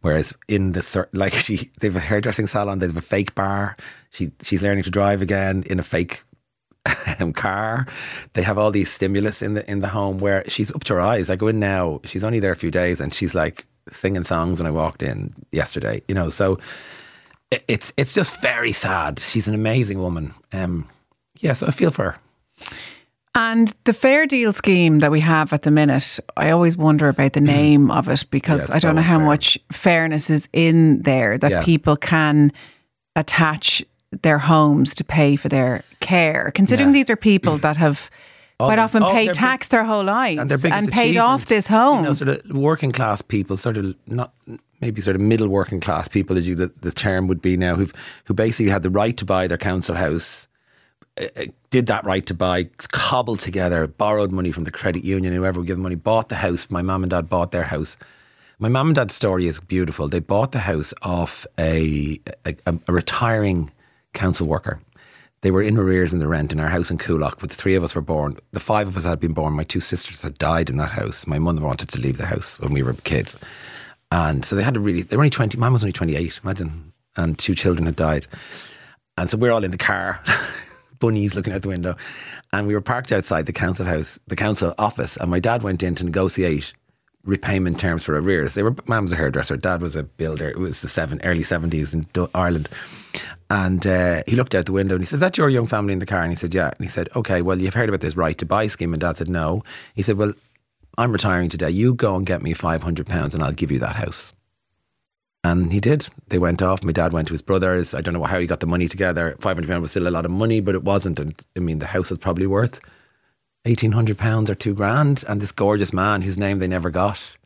Whereas 0.00 0.34
in 0.48 0.72
the 0.72 1.08
like 1.12 1.32
she, 1.32 1.70
they 1.80 1.88
have 1.88 1.96
a 1.96 2.00
hairdressing 2.00 2.46
salon, 2.46 2.78
they 2.78 2.86
have 2.86 2.96
a 2.96 3.00
fake 3.00 3.34
bar. 3.34 3.76
She 4.10 4.30
she's 4.40 4.62
learning 4.62 4.84
to 4.84 4.90
drive 4.90 5.22
again 5.22 5.64
in 5.66 5.78
a 5.78 5.82
fake 5.82 6.22
um, 7.20 7.32
car. 7.32 7.86
They 8.32 8.42
have 8.42 8.58
all 8.58 8.70
these 8.70 8.90
stimulus 8.90 9.42
in 9.42 9.54
the 9.54 9.70
in 9.70 9.80
the 9.80 9.88
home 9.88 10.18
where 10.18 10.44
she's 10.48 10.70
up 10.74 10.84
to 10.84 10.94
her 10.94 11.00
eyes. 11.00 11.30
I 11.30 11.36
go 11.36 11.48
in 11.48 11.58
now. 11.60 12.00
She's 12.04 12.24
only 12.24 12.40
there 12.40 12.52
a 12.52 12.56
few 12.56 12.70
days, 12.70 13.00
and 13.00 13.12
she's 13.12 13.34
like 13.34 13.66
singing 13.90 14.24
songs 14.24 14.60
when 14.60 14.66
I 14.66 14.70
walked 14.70 15.02
in 15.02 15.34
yesterday. 15.52 16.02
You 16.08 16.14
know, 16.14 16.30
so 16.30 16.58
it, 17.50 17.64
it's 17.68 17.92
it's 17.96 18.14
just 18.14 18.40
very 18.40 18.72
sad. 18.72 19.18
She's 19.20 19.48
an 19.48 19.54
amazing 19.54 19.98
woman. 20.00 20.32
Um, 20.52 20.88
yeah, 21.40 21.52
so 21.52 21.66
I 21.66 21.70
feel 21.70 21.90
for 21.90 22.12
her. 22.12 22.18
And 23.34 23.72
the 23.84 23.92
fair 23.92 24.26
deal 24.26 24.52
scheme 24.52 24.98
that 24.98 25.12
we 25.12 25.20
have 25.20 25.52
at 25.52 25.62
the 25.62 25.70
minute, 25.70 26.18
I 26.36 26.50
always 26.50 26.76
wonder 26.76 27.08
about 27.08 27.34
the 27.34 27.40
name 27.40 27.88
of 27.90 28.08
it 28.08 28.24
because 28.30 28.60
Yeah, 28.68 28.74
I 28.74 28.78
don't 28.80 28.90
so 28.90 28.92
know 28.94 29.02
how 29.02 29.14
unfair. 29.16 29.26
much 29.26 29.58
fairness 29.70 30.30
is 30.30 30.48
in 30.52 31.02
there 31.02 31.38
that 31.38 31.50
Yeah. 31.50 31.62
people 31.62 31.96
can 31.96 32.50
attach 33.14 33.84
their 34.22 34.38
homes 34.38 34.94
to 34.94 35.04
pay 35.04 35.36
for 35.36 35.48
their 35.48 35.82
care. 36.00 36.50
Considering 36.54 36.88
Yeah. 36.90 36.92
these 37.04 37.10
are 37.10 37.16
people 37.16 37.58
that 37.58 37.76
have 37.76 38.10
quite 38.58 38.78
often 38.78 39.02
oh, 39.02 39.12
paid 39.12 39.26
big- 39.28 39.36
tax 39.36 39.68
their 39.68 39.84
whole 39.84 40.04
lives 40.04 40.40
and 40.40 40.48
biggest 40.48 40.90
paid 40.90 41.16
off 41.16 41.46
this 41.46 41.68
home. 41.68 41.98
You 41.98 42.04
know, 42.04 42.12
sort 42.12 42.28
of 42.28 42.50
working 42.50 42.92
class 42.92 43.22
people, 43.22 43.56
sort 43.56 43.76
of 43.76 43.94
not 44.06 44.32
maybe 44.80 45.00
sort 45.00 45.16
of 45.16 45.22
middle 45.22 45.48
working 45.48 45.80
class 45.80 46.08
people, 46.08 46.36
as 46.36 46.48
you 46.48 46.54
the, 46.54 46.72
the 46.80 46.92
term 46.92 47.26
would 47.26 47.42
be 47.42 47.56
now, 47.56 47.74
who've 47.76 47.92
who 48.24 48.34
basically 48.34 48.70
had 48.70 48.82
the 48.82 48.90
right 48.90 49.16
to 49.16 49.24
buy 49.24 49.46
their 49.46 49.58
council 49.58 49.94
house, 49.94 50.48
uh, 51.20 51.26
uh, 51.36 51.44
did 51.70 51.86
that 51.86 52.04
right 52.04 52.24
to 52.26 52.34
buy, 52.34 52.64
cobbled 52.92 53.40
together, 53.40 53.86
borrowed 53.86 54.32
money 54.32 54.50
from 54.52 54.64
the 54.64 54.70
credit 54.70 55.04
union, 55.04 55.34
whoever 55.34 55.60
would 55.60 55.66
give 55.66 55.76
them 55.76 55.82
money, 55.82 55.96
bought 55.96 56.28
the 56.28 56.36
house. 56.36 56.70
My 56.70 56.82
mum 56.82 57.02
and 57.04 57.10
dad 57.10 57.28
bought 57.28 57.50
their 57.50 57.64
house. 57.64 57.96
My 58.58 58.68
mum 58.68 58.88
and 58.88 58.94
dad's 58.96 59.14
story 59.14 59.46
is 59.46 59.60
beautiful. 59.60 60.08
They 60.08 60.18
bought 60.18 60.50
the 60.52 60.60
house 60.60 60.92
off 61.02 61.46
a, 61.58 62.20
a, 62.44 62.56
a 62.66 62.92
retiring 62.92 63.70
council 64.18 64.46
worker. 64.46 64.80
They 65.42 65.52
were 65.52 65.62
in 65.62 65.78
arrears 65.78 66.12
in 66.12 66.18
the 66.18 66.26
rent 66.26 66.52
in 66.52 66.58
our 66.58 66.68
house 66.68 66.90
in 66.90 66.98
Coolock, 66.98 67.38
but 67.38 67.50
the 67.50 67.54
three 67.54 67.76
of 67.76 67.84
us 67.84 67.94
were 67.94 68.00
born. 68.00 68.36
The 68.50 68.60
five 68.60 68.88
of 68.88 68.96
us 68.96 69.04
had 69.04 69.20
been 69.20 69.32
born. 69.32 69.54
My 69.54 69.62
two 69.62 69.80
sisters 69.80 70.22
had 70.22 70.36
died 70.36 70.68
in 70.68 70.76
that 70.78 70.90
house. 70.90 71.26
My 71.26 71.38
mother 71.38 71.62
wanted 71.62 71.88
to 71.90 72.00
leave 72.00 72.18
the 72.18 72.26
house 72.26 72.58
when 72.58 72.72
we 72.72 72.82
were 72.82 72.94
kids. 73.04 73.38
And 74.10 74.44
so 74.44 74.56
they 74.56 74.64
had 74.64 74.74
to 74.74 74.80
really, 74.80 75.02
they 75.02 75.16
were 75.16 75.22
only 75.22 75.30
20, 75.30 75.56
mine 75.58 75.72
was 75.72 75.84
only 75.84 75.92
28, 75.92 76.40
imagine. 76.42 76.92
And 77.16 77.38
two 77.38 77.54
children 77.54 77.86
had 77.86 77.94
died. 77.94 78.26
And 79.16 79.30
so 79.30 79.36
we're 79.36 79.52
all 79.52 79.64
in 79.64 79.70
the 79.70 79.78
car, 79.78 80.20
bunnies 80.98 81.36
looking 81.36 81.52
out 81.52 81.62
the 81.62 81.68
window. 81.68 81.96
And 82.52 82.66
we 82.66 82.74
were 82.74 82.80
parked 82.80 83.12
outside 83.12 83.46
the 83.46 83.52
council 83.52 83.86
house, 83.86 84.18
the 84.26 84.36
council 84.36 84.74
office. 84.78 85.16
And 85.16 85.30
my 85.30 85.38
dad 85.38 85.62
went 85.62 85.82
in 85.82 85.94
to 85.96 86.04
negotiate 86.04 86.72
repayment 87.28 87.78
terms 87.78 88.02
for 88.02 88.18
arrears. 88.18 88.54
They 88.54 88.62
were, 88.62 88.74
mum 88.86 89.04
was 89.04 89.12
a 89.12 89.16
hairdresser, 89.16 89.56
dad 89.56 89.82
was 89.82 89.94
a 89.94 90.02
builder. 90.02 90.48
It 90.48 90.58
was 90.58 90.80
the 90.80 90.88
seven, 90.88 91.20
early 91.22 91.42
70s 91.42 91.92
in 91.92 92.06
Ireland. 92.34 92.68
And 93.50 93.86
uh, 93.86 94.22
he 94.26 94.34
looked 94.34 94.54
out 94.54 94.66
the 94.66 94.72
window 94.72 94.94
and 94.94 95.02
he 95.02 95.06
says, 95.06 95.20
That's 95.20 95.38
your 95.38 95.48
young 95.48 95.66
family 95.66 95.92
in 95.92 95.98
the 96.00 96.06
car? 96.06 96.22
And 96.22 96.32
he 96.32 96.36
said, 96.36 96.54
Yeah. 96.54 96.68
And 96.68 96.80
he 96.80 96.88
said, 96.88 97.08
Okay, 97.14 97.42
well, 97.42 97.60
you've 97.60 97.74
heard 97.74 97.88
about 97.88 98.00
this 98.00 98.16
right 98.16 98.36
to 98.38 98.46
buy 98.46 98.66
scheme. 98.66 98.92
And 98.92 99.00
dad 99.00 99.16
said, 99.16 99.28
No. 99.28 99.62
He 99.94 100.02
said, 100.02 100.16
Well, 100.16 100.32
I'm 100.96 101.12
retiring 101.12 101.48
today. 101.48 101.70
You 101.70 101.94
go 101.94 102.16
and 102.16 102.26
get 102.26 102.42
me 102.42 102.54
£500 102.54 103.34
and 103.34 103.42
I'll 103.42 103.52
give 103.52 103.70
you 103.70 103.78
that 103.78 103.96
house. 103.96 104.32
And 105.44 105.72
he 105.72 105.80
did. 105.80 106.08
They 106.28 106.38
went 106.38 106.60
off. 106.60 106.82
My 106.82 106.92
dad 106.92 107.12
went 107.12 107.28
to 107.28 107.34
his 107.34 107.42
brothers. 107.42 107.94
I 107.94 108.00
don't 108.00 108.14
know 108.14 108.24
how 108.24 108.40
he 108.40 108.46
got 108.46 108.60
the 108.60 108.66
money 108.66 108.88
together. 108.88 109.36
£500 109.38 109.80
was 109.80 109.92
still 109.92 110.08
a 110.08 110.10
lot 110.10 110.24
of 110.24 110.30
money, 110.30 110.60
but 110.60 110.74
it 110.74 110.82
wasn't. 110.82 111.20
I 111.56 111.60
mean, 111.60 111.78
the 111.78 111.86
house 111.86 112.10
was 112.10 112.18
probably 112.18 112.46
worth 112.46 112.80
£1,800 113.76 114.48
or 114.48 114.54
two 114.54 114.74
grand. 114.74 115.24
And 115.28 115.40
this 115.40 115.52
gorgeous 115.52 115.92
man 115.92 116.22
whose 116.22 116.38
name 116.38 116.58
they 116.58 116.66
never 116.68 116.90
got 116.90 117.36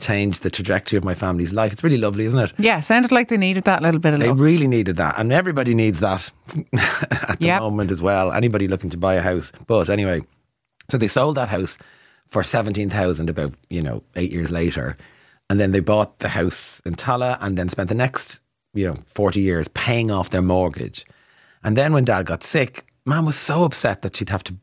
changed 0.00 0.42
the 0.44 0.50
trajectory 0.50 0.96
of 0.96 1.02
my 1.04 1.14
family's 1.14 1.52
life. 1.52 1.72
It's 1.72 1.82
really 1.82 1.96
lovely, 1.96 2.24
isn't 2.26 2.38
it? 2.38 2.52
yeah, 2.58 2.78
sounded 2.80 3.10
like 3.10 3.28
they 3.28 3.36
needed 3.36 3.64
that 3.64 3.82
little 3.82 4.00
bit 4.00 4.14
of 4.14 4.20
They 4.20 4.28
love. 4.28 4.38
really 4.40 4.68
needed 4.68 4.94
that, 4.96 5.16
and 5.18 5.32
everybody 5.32 5.74
needs 5.74 5.98
that 6.00 6.30
at 6.72 7.38
the 7.40 7.46
Yep. 7.46 7.60
moment 7.62 7.90
as 7.90 8.00
well. 8.00 8.30
Anybody 8.30 8.68
looking 8.68 8.90
to 8.90 8.96
buy 8.96 9.14
a 9.14 9.20
house, 9.22 9.50
but 9.66 9.90
anyway, 9.90 10.20
so 10.88 10.98
they 10.98 11.08
sold 11.08 11.34
that 11.34 11.48
house 11.48 11.78
for 12.28 12.44
seventeen 12.44 12.88
thousand 12.90 13.28
about 13.28 13.54
you 13.70 13.82
know 13.82 14.04
eight 14.14 14.30
years 14.30 14.52
later, 14.52 14.96
and 15.50 15.58
then 15.58 15.72
they 15.72 15.80
bought 15.80 16.20
the 16.20 16.28
house 16.28 16.80
in 16.84 16.94
Tallaght, 16.94 17.38
and 17.40 17.58
then 17.58 17.68
spent 17.68 17.88
the 17.88 17.94
next 17.96 18.40
you 18.74 18.86
know 18.86 18.98
forty 19.06 19.40
years 19.40 19.66
paying 19.66 20.12
off 20.12 20.30
their 20.30 20.42
mortgage, 20.42 21.06
and 21.64 21.76
then 21.76 21.92
when 21.92 22.04
Dad 22.04 22.24
got 22.26 22.44
sick, 22.44 22.86
mom 23.04 23.26
was 23.26 23.34
so 23.36 23.64
upset 23.64 24.02
that 24.02 24.14
she'd 24.14 24.28
have 24.30 24.44
to 24.44 24.54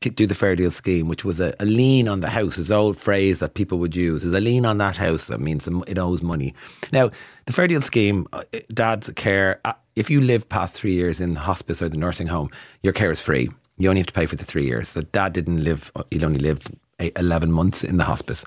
do 0.00 0.26
the 0.26 0.34
fair 0.34 0.54
deal 0.56 0.70
scheme, 0.70 1.08
which 1.08 1.24
was 1.24 1.40
a, 1.40 1.54
a 1.60 1.64
lien 1.64 2.08
on 2.08 2.20
the 2.20 2.28
house, 2.28 2.58
is 2.58 2.70
old 2.70 2.98
phrase 2.98 3.38
that 3.40 3.54
people 3.54 3.78
would 3.78 3.96
use. 3.96 4.22
There's 4.22 4.34
a 4.34 4.40
lien 4.40 4.66
on 4.66 4.78
that 4.78 4.96
house 4.96 5.26
that 5.28 5.40
means 5.40 5.68
it 5.86 5.98
owes 5.98 6.22
money. 6.22 6.54
Now, 6.92 7.10
the 7.46 7.52
fair 7.52 7.66
deal 7.66 7.80
scheme, 7.80 8.26
uh, 8.32 8.42
dad's 8.72 9.10
care, 9.12 9.60
uh, 9.64 9.72
if 9.94 10.10
you 10.10 10.20
live 10.20 10.48
past 10.48 10.76
three 10.76 10.92
years 10.92 11.20
in 11.20 11.34
the 11.34 11.40
hospice 11.40 11.80
or 11.80 11.88
the 11.88 11.96
nursing 11.96 12.26
home, 12.26 12.50
your 12.82 12.92
care 12.92 13.10
is 13.10 13.20
free. 13.20 13.48
You 13.78 13.88
only 13.88 14.00
have 14.00 14.06
to 14.06 14.12
pay 14.12 14.26
for 14.26 14.36
the 14.36 14.44
three 14.44 14.66
years. 14.66 14.88
So 14.88 15.00
dad 15.00 15.32
didn't 15.32 15.62
live, 15.62 15.90
he'd 16.10 16.24
only 16.24 16.40
lived 16.40 16.70
eight, 17.00 17.16
11 17.18 17.50
months 17.52 17.84
in 17.84 17.96
the 17.96 18.04
hospice. 18.04 18.44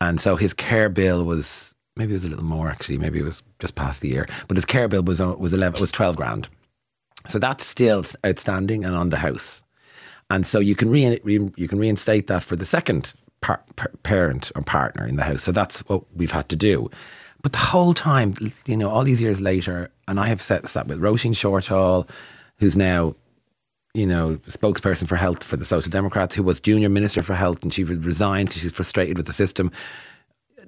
And 0.00 0.20
so 0.20 0.36
his 0.36 0.52
care 0.52 0.88
bill 0.88 1.24
was 1.24 1.74
maybe 1.96 2.12
it 2.12 2.14
was 2.14 2.24
a 2.24 2.28
little 2.28 2.44
more 2.44 2.68
actually, 2.68 2.98
maybe 2.98 3.20
it 3.20 3.24
was 3.24 3.42
just 3.58 3.74
past 3.74 4.00
the 4.00 4.08
year, 4.08 4.28
but 4.48 4.56
his 4.56 4.66
care 4.66 4.88
bill 4.88 5.02
was 5.02 5.20
uh, 5.20 5.34
was 5.38 5.52
11 5.52 5.80
was 5.80 5.92
12 5.92 6.16
grand. 6.16 6.48
So 7.26 7.38
that's 7.38 7.64
still 7.64 8.04
outstanding 8.24 8.84
and 8.84 8.94
on 8.94 9.10
the 9.10 9.18
house. 9.18 9.63
And 10.30 10.46
so 10.46 10.58
you 10.58 10.74
can 10.74 10.90
re, 10.90 11.20
re 11.22 11.50
you 11.56 11.68
can 11.68 11.78
reinstate 11.78 12.26
that 12.28 12.42
for 12.42 12.56
the 12.56 12.64
second 12.64 13.12
par, 13.40 13.62
par, 13.76 13.90
parent 14.02 14.50
or 14.54 14.62
partner 14.62 15.06
in 15.06 15.16
the 15.16 15.24
house. 15.24 15.42
So 15.42 15.52
that's 15.52 15.80
what 15.80 16.02
we've 16.16 16.32
had 16.32 16.48
to 16.48 16.56
do. 16.56 16.90
But 17.42 17.52
the 17.52 17.58
whole 17.58 17.92
time, 17.92 18.34
you 18.66 18.76
know, 18.76 18.88
all 18.88 19.04
these 19.04 19.20
years 19.20 19.40
later, 19.40 19.90
and 20.08 20.18
I 20.18 20.28
have 20.28 20.40
sat, 20.40 20.66
sat 20.66 20.86
with 20.86 20.98
Roisin 20.98 21.32
Shortall, 21.32 22.08
who's 22.56 22.74
now, 22.74 23.14
you 23.92 24.06
know, 24.06 24.36
spokesperson 24.48 25.06
for 25.06 25.16
health 25.16 25.44
for 25.44 25.58
the 25.58 25.64
Social 25.64 25.90
Democrats, 25.90 26.34
who 26.34 26.42
was 26.42 26.58
junior 26.58 26.88
minister 26.88 27.22
for 27.22 27.34
health, 27.34 27.62
and 27.62 27.72
she 27.72 27.84
resigned 27.84 28.48
because 28.48 28.62
she's 28.62 28.72
frustrated 28.72 29.18
with 29.18 29.26
the 29.26 29.32
system. 29.34 29.70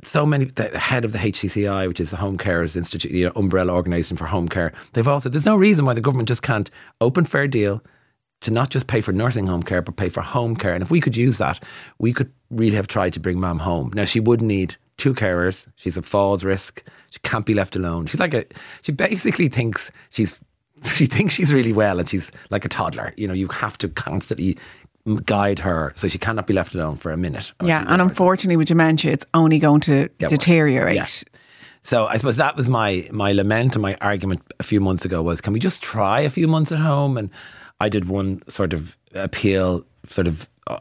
So 0.05 0.27
many, 0.27 0.45
the 0.45 0.79
head 0.79 1.07
of 1.07 1.13
the 1.13 1.19
HCCI, 1.19 1.89
which 1.89 1.99
is 1.99 2.11
the 2.11 2.19
Home 2.19 2.37
Carers 2.37 2.77
Institute, 2.77 3.11
you 3.11 3.25
know, 3.25 3.33
umbrella 3.35 3.73
organisation 3.73 4.19
for 4.19 4.27
home 4.27 4.47
care, 4.47 4.75
they've 4.93 5.09
also, 5.09 5.25
said 5.25 5.33
there's 5.33 5.47
no 5.47 5.57
reason 5.57 5.87
why 5.87 5.95
the 5.95 6.03
government 6.03 6.29
just 6.29 6.43
can't 6.43 6.71
open 7.01 7.25
fair 7.25 7.49
deal 7.49 7.83
to 8.41 8.51
not 8.51 8.71
just 8.71 8.87
pay 8.87 9.01
for 9.01 9.13
nursing 9.13 9.47
home 9.47 9.63
care, 9.63 9.83
but 9.83 9.97
pay 9.97 10.09
for 10.09 10.21
home 10.21 10.57
care. 10.57 10.75
And 10.75 10.83
if 10.83 10.91
we 10.91 11.01
could 11.01 11.17
use 11.17 11.39
that, 11.39 11.63
we 11.99 12.13
could 12.13 12.33
really 12.51 12.77
have 12.77 12.87
tried 12.87 13.13
to 13.15 13.21
bring 13.21 13.41
mum 13.41 13.59
home. 13.59 13.91
Now, 13.95 14.05
she 14.05 14.21
would 14.21 14.43
need 14.43 14.77
two 14.99 15.15
carers. 15.15 15.69
She's 15.77 15.97
a 15.97 16.03
falls 16.03 16.45
risk. 16.45 16.83
She 17.11 17.19
can't 17.21 17.47
be 17.47 17.55
left 17.55 17.77
alone. 17.77 18.07
She's 18.07 18.21
like 18.21 18.35
a, 18.35 18.45
she 18.83 18.93
basically 18.93 19.49
thinks 19.49 19.91
she's, 20.11 20.39
she 20.85 21.07
thinks 21.07 21.35
she's 21.35 21.53
really 21.53 21.73
well 21.73 21.99
and 21.99 22.09
she's 22.09 22.31
like 22.51 22.65
a 22.65 22.69
toddler. 22.69 23.13
You 23.17 23.27
know, 23.29 23.35
you 23.35 23.49
have 23.49 23.79
to 23.79 23.89
constantly 23.89 24.59
guide 25.25 25.61
her 25.61 25.93
so 25.95 26.09
she 26.09 26.19
cannot 26.19 26.47
be 26.47 26.53
left 26.53 26.75
alone 26.75 26.97
for 26.97 27.13
a 27.13 27.17
minute. 27.17 27.53
Yeah, 27.63 27.85
and 27.87 28.03
unfortunately 28.03 28.57
with 28.57 28.69
dementia, 28.69 29.13
it's 29.13 29.27
only 29.35 29.59
going 29.59 29.81
to 29.83 30.09
Get 30.19 30.31
deteriorate. 30.31 30.97
Yeah. 30.97 31.07
So 31.83 32.07
I 32.07 32.17
suppose 32.17 32.37
that 32.39 32.57
was 32.57 32.67
my 32.67 33.09
my 33.13 33.33
lament 33.33 33.77
and 33.77 33.83
my 33.83 33.97
argument 34.01 34.43
a 34.59 34.65
few 34.65 34.81
months 34.81 35.05
ago 35.05 35.23
was, 35.23 35.41
can 35.41 35.53
we 35.53 35.61
just 35.61 35.83
try 35.83 36.21
a 36.21 36.31
few 36.31 36.49
months 36.49 36.73
at 36.73 36.81
home? 36.81 37.17
And 37.17 37.31
I 37.81 37.89
did 37.89 38.09
one 38.09 38.43
sort 38.49 38.73
of 38.73 38.97
appeal, 39.15 39.85
sort 40.09 40.27
of. 40.27 40.49
Uh, 40.67 40.79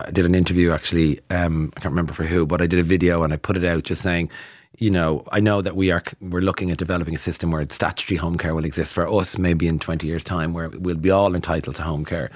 I 0.00 0.10
did 0.10 0.24
an 0.24 0.34
interview 0.34 0.72
actually. 0.72 1.20
Um, 1.30 1.72
I 1.76 1.80
can't 1.80 1.92
remember 1.92 2.14
for 2.14 2.24
who, 2.24 2.46
but 2.46 2.62
I 2.62 2.66
did 2.66 2.78
a 2.78 2.84
video 2.84 3.22
and 3.22 3.32
I 3.32 3.36
put 3.36 3.56
it 3.56 3.64
out 3.64 3.84
just 3.84 4.02
saying, 4.02 4.30
you 4.78 4.90
know, 4.90 5.24
I 5.30 5.40
know 5.40 5.62
that 5.62 5.76
we 5.76 5.90
are 5.90 6.02
we're 6.20 6.40
looking 6.40 6.70
at 6.70 6.78
developing 6.78 7.14
a 7.14 7.18
system 7.18 7.50
where 7.50 7.64
statutory 7.68 8.16
home 8.16 8.36
care 8.36 8.54
will 8.54 8.64
exist 8.64 8.92
for 8.92 9.08
us, 9.08 9.38
maybe 9.38 9.66
in 9.66 9.78
twenty 9.78 10.06
years' 10.06 10.24
time, 10.24 10.52
where 10.54 10.70
we'll 10.70 10.96
be 10.96 11.10
all 11.10 11.34
entitled 11.34 11.76
to 11.76 11.82
home 11.82 12.04
care. 12.04 12.30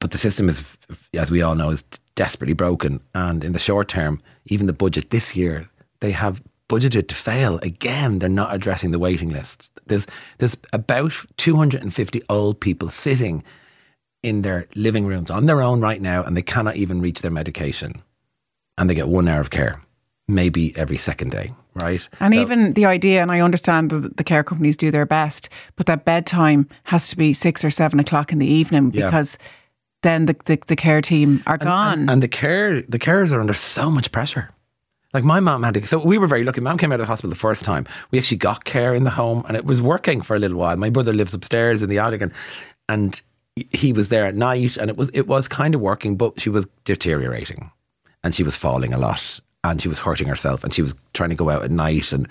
But 0.00 0.10
the 0.10 0.18
system 0.18 0.48
is, 0.48 0.64
as 1.14 1.30
we 1.30 1.42
all 1.42 1.54
know, 1.54 1.70
is 1.70 1.84
desperately 2.14 2.54
broken. 2.54 3.00
And 3.14 3.44
in 3.44 3.52
the 3.52 3.58
short 3.58 3.88
term, 3.88 4.20
even 4.46 4.66
the 4.66 4.72
budget 4.72 5.10
this 5.10 5.36
year, 5.36 5.68
they 6.00 6.12
have 6.12 6.42
budgeted 6.70 7.08
to 7.08 7.14
fail 7.14 7.58
again. 7.58 8.20
They're 8.20 8.28
not 8.28 8.54
addressing 8.54 8.92
the 8.92 8.98
waiting 8.98 9.30
list. 9.30 9.72
There's 9.86 10.06
there's 10.38 10.56
about 10.72 11.12
250 11.36 12.22
old 12.30 12.60
people 12.60 12.88
sitting 12.88 13.42
in 14.22 14.42
their 14.42 14.68
living 14.76 15.04
rooms 15.04 15.30
on 15.30 15.46
their 15.46 15.62
own 15.62 15.80
right 15.80 16.00
now, 16.00 16.22
and 16.22 16.36
they 16.36 16.42
cannot 16.42 16.76
even 16.76 17.00
reach 17.00 17.22
their 17.22 17.30
medication, 17.30 18.02
and 18.78 18.88
they 18.88 18.94
get 18.94 19.08
one 19.08 19.26
hour 19.26 19.40
of 19.40 19.50
care, 19.50 19.82
maybe 20.28 20.76
every 20.76 20.96
second 20.96 21.30
day. 21.30 21.52
Right. 21.74 22.08
And 22.20 22.34
so, 22.34 22.40
even 22.40 22.74
the 22.74 22.86
idea, 22.86 23.22
and 23.22 23.32
I 23.32 23.40
understand 23.40 23.90
that 23.90 24.16
the 24.16 24.24
care 24.24 24.44
companies 24.44 24.76
do 24.76 24.90
their 24.90 25.06
best, 25.06 25.48
but 25.76 25.86
that 25.86 26.04
bedtime 26.04 26.68
has 26.84 27.08
to 27.10 27.16
be 27.16 27.32
six 27.32 27.64
or 27.64 27.70
seven 27.70 27.98
o'clock 27.98 28.32
in 28.32 28.38
the 28.38 28.46
evening 28.46 28.90
because 28.90 29.38
yeah. 29.40 29.46
then 30.02 30.26
the, 30.26 30.36
the, 30.44 30.58
the, 30.66 30.76
care 30.76 31.00
team 31.00 31.42
are 31.46 31.54
and, 31.54 31.62
gone. 31.62 32.00
And, 32.00 32.10
and 32.10 32.22
the 32.22 32.28
care 32.28 32.82
the 32.82 32.98
carers 32.98 33.32
are 33.32 33.40
under 33.40 33.54
so 33.54 33.90
much 33.90 34.12
pressure. 34.12 34.50
Like 35.12 35.24
my 35.24 35.40
mom 35.40 35.64
had 35.64 35.74
to, 35.74 35.86
so 35.86 35.98
we 35.98 36.18
were 36.18 36.28
very 36.28 36.44
lucky. 36.44 36.60
Mom 36.60 36.78
came 36.78 36.92
out 36.92 37.00
of 37.00 37.06
the 37.06 37.10
hospital 37.10 37.30
the 37.30 37.36
first 37.36 37.64
time. 37.64 37.86
We 38.10 38.18
actually 38.18 38.36
got 38.36 38.64
care 38.64 38.94
in 38.94 39.04
the 39.04 39.10
home 39.10 39.44
and 39.48 39.56
it 39.56 39.64
was 39.64 39.82
working 39.82 40.20
for 40.20 40.36
a 40.36 40.38
little 40.38 40.58
while. 40.58 40.76
My 40.76 40.90
brother 40.90 41.12
lives 41.12 41.34
upstairs 41.34 41.82
in 41.82 41.90
the 41.90 41.98
attic 41.98 42.22
and, 42.22 42.32
and 42.88 43.20
he 43.70 43.92
was 43.92 44.08
there 44.08 44.24
at 44.24 44.36
night 44.36 44.76
and 44.76 44.88
it 44.88 44.96
was, 44.96 45.10
it 45.10 45.26
was 45.26 45.48
kind 45.48 45.74
of 45.74 45.80
working, 45.80 46.16
but 46.16 46.40
she 46.40 46.48
was 46.48 46.66
deteriorating 46.84 47.72
and 48.22 48.34
she 48.34 48.44
was 48.44 48.54
falling 48.54 48.94
a 48.94 48.98
lot 48.98 49.40
and 49.64 49.82
she 49.82 49.88
was 49.88 49.98
hurting 49.98 50.28
herself 50.28 50.62
and 50.62 50.72
she 50.72 50.82
was 50.82 50.94
trying 51.12 51.30
to 51.30 51.36
go 51.36 51.50
out 51.50 51.64
at 51.64 51.72
night 51.72 52.12
and 52.12 52.28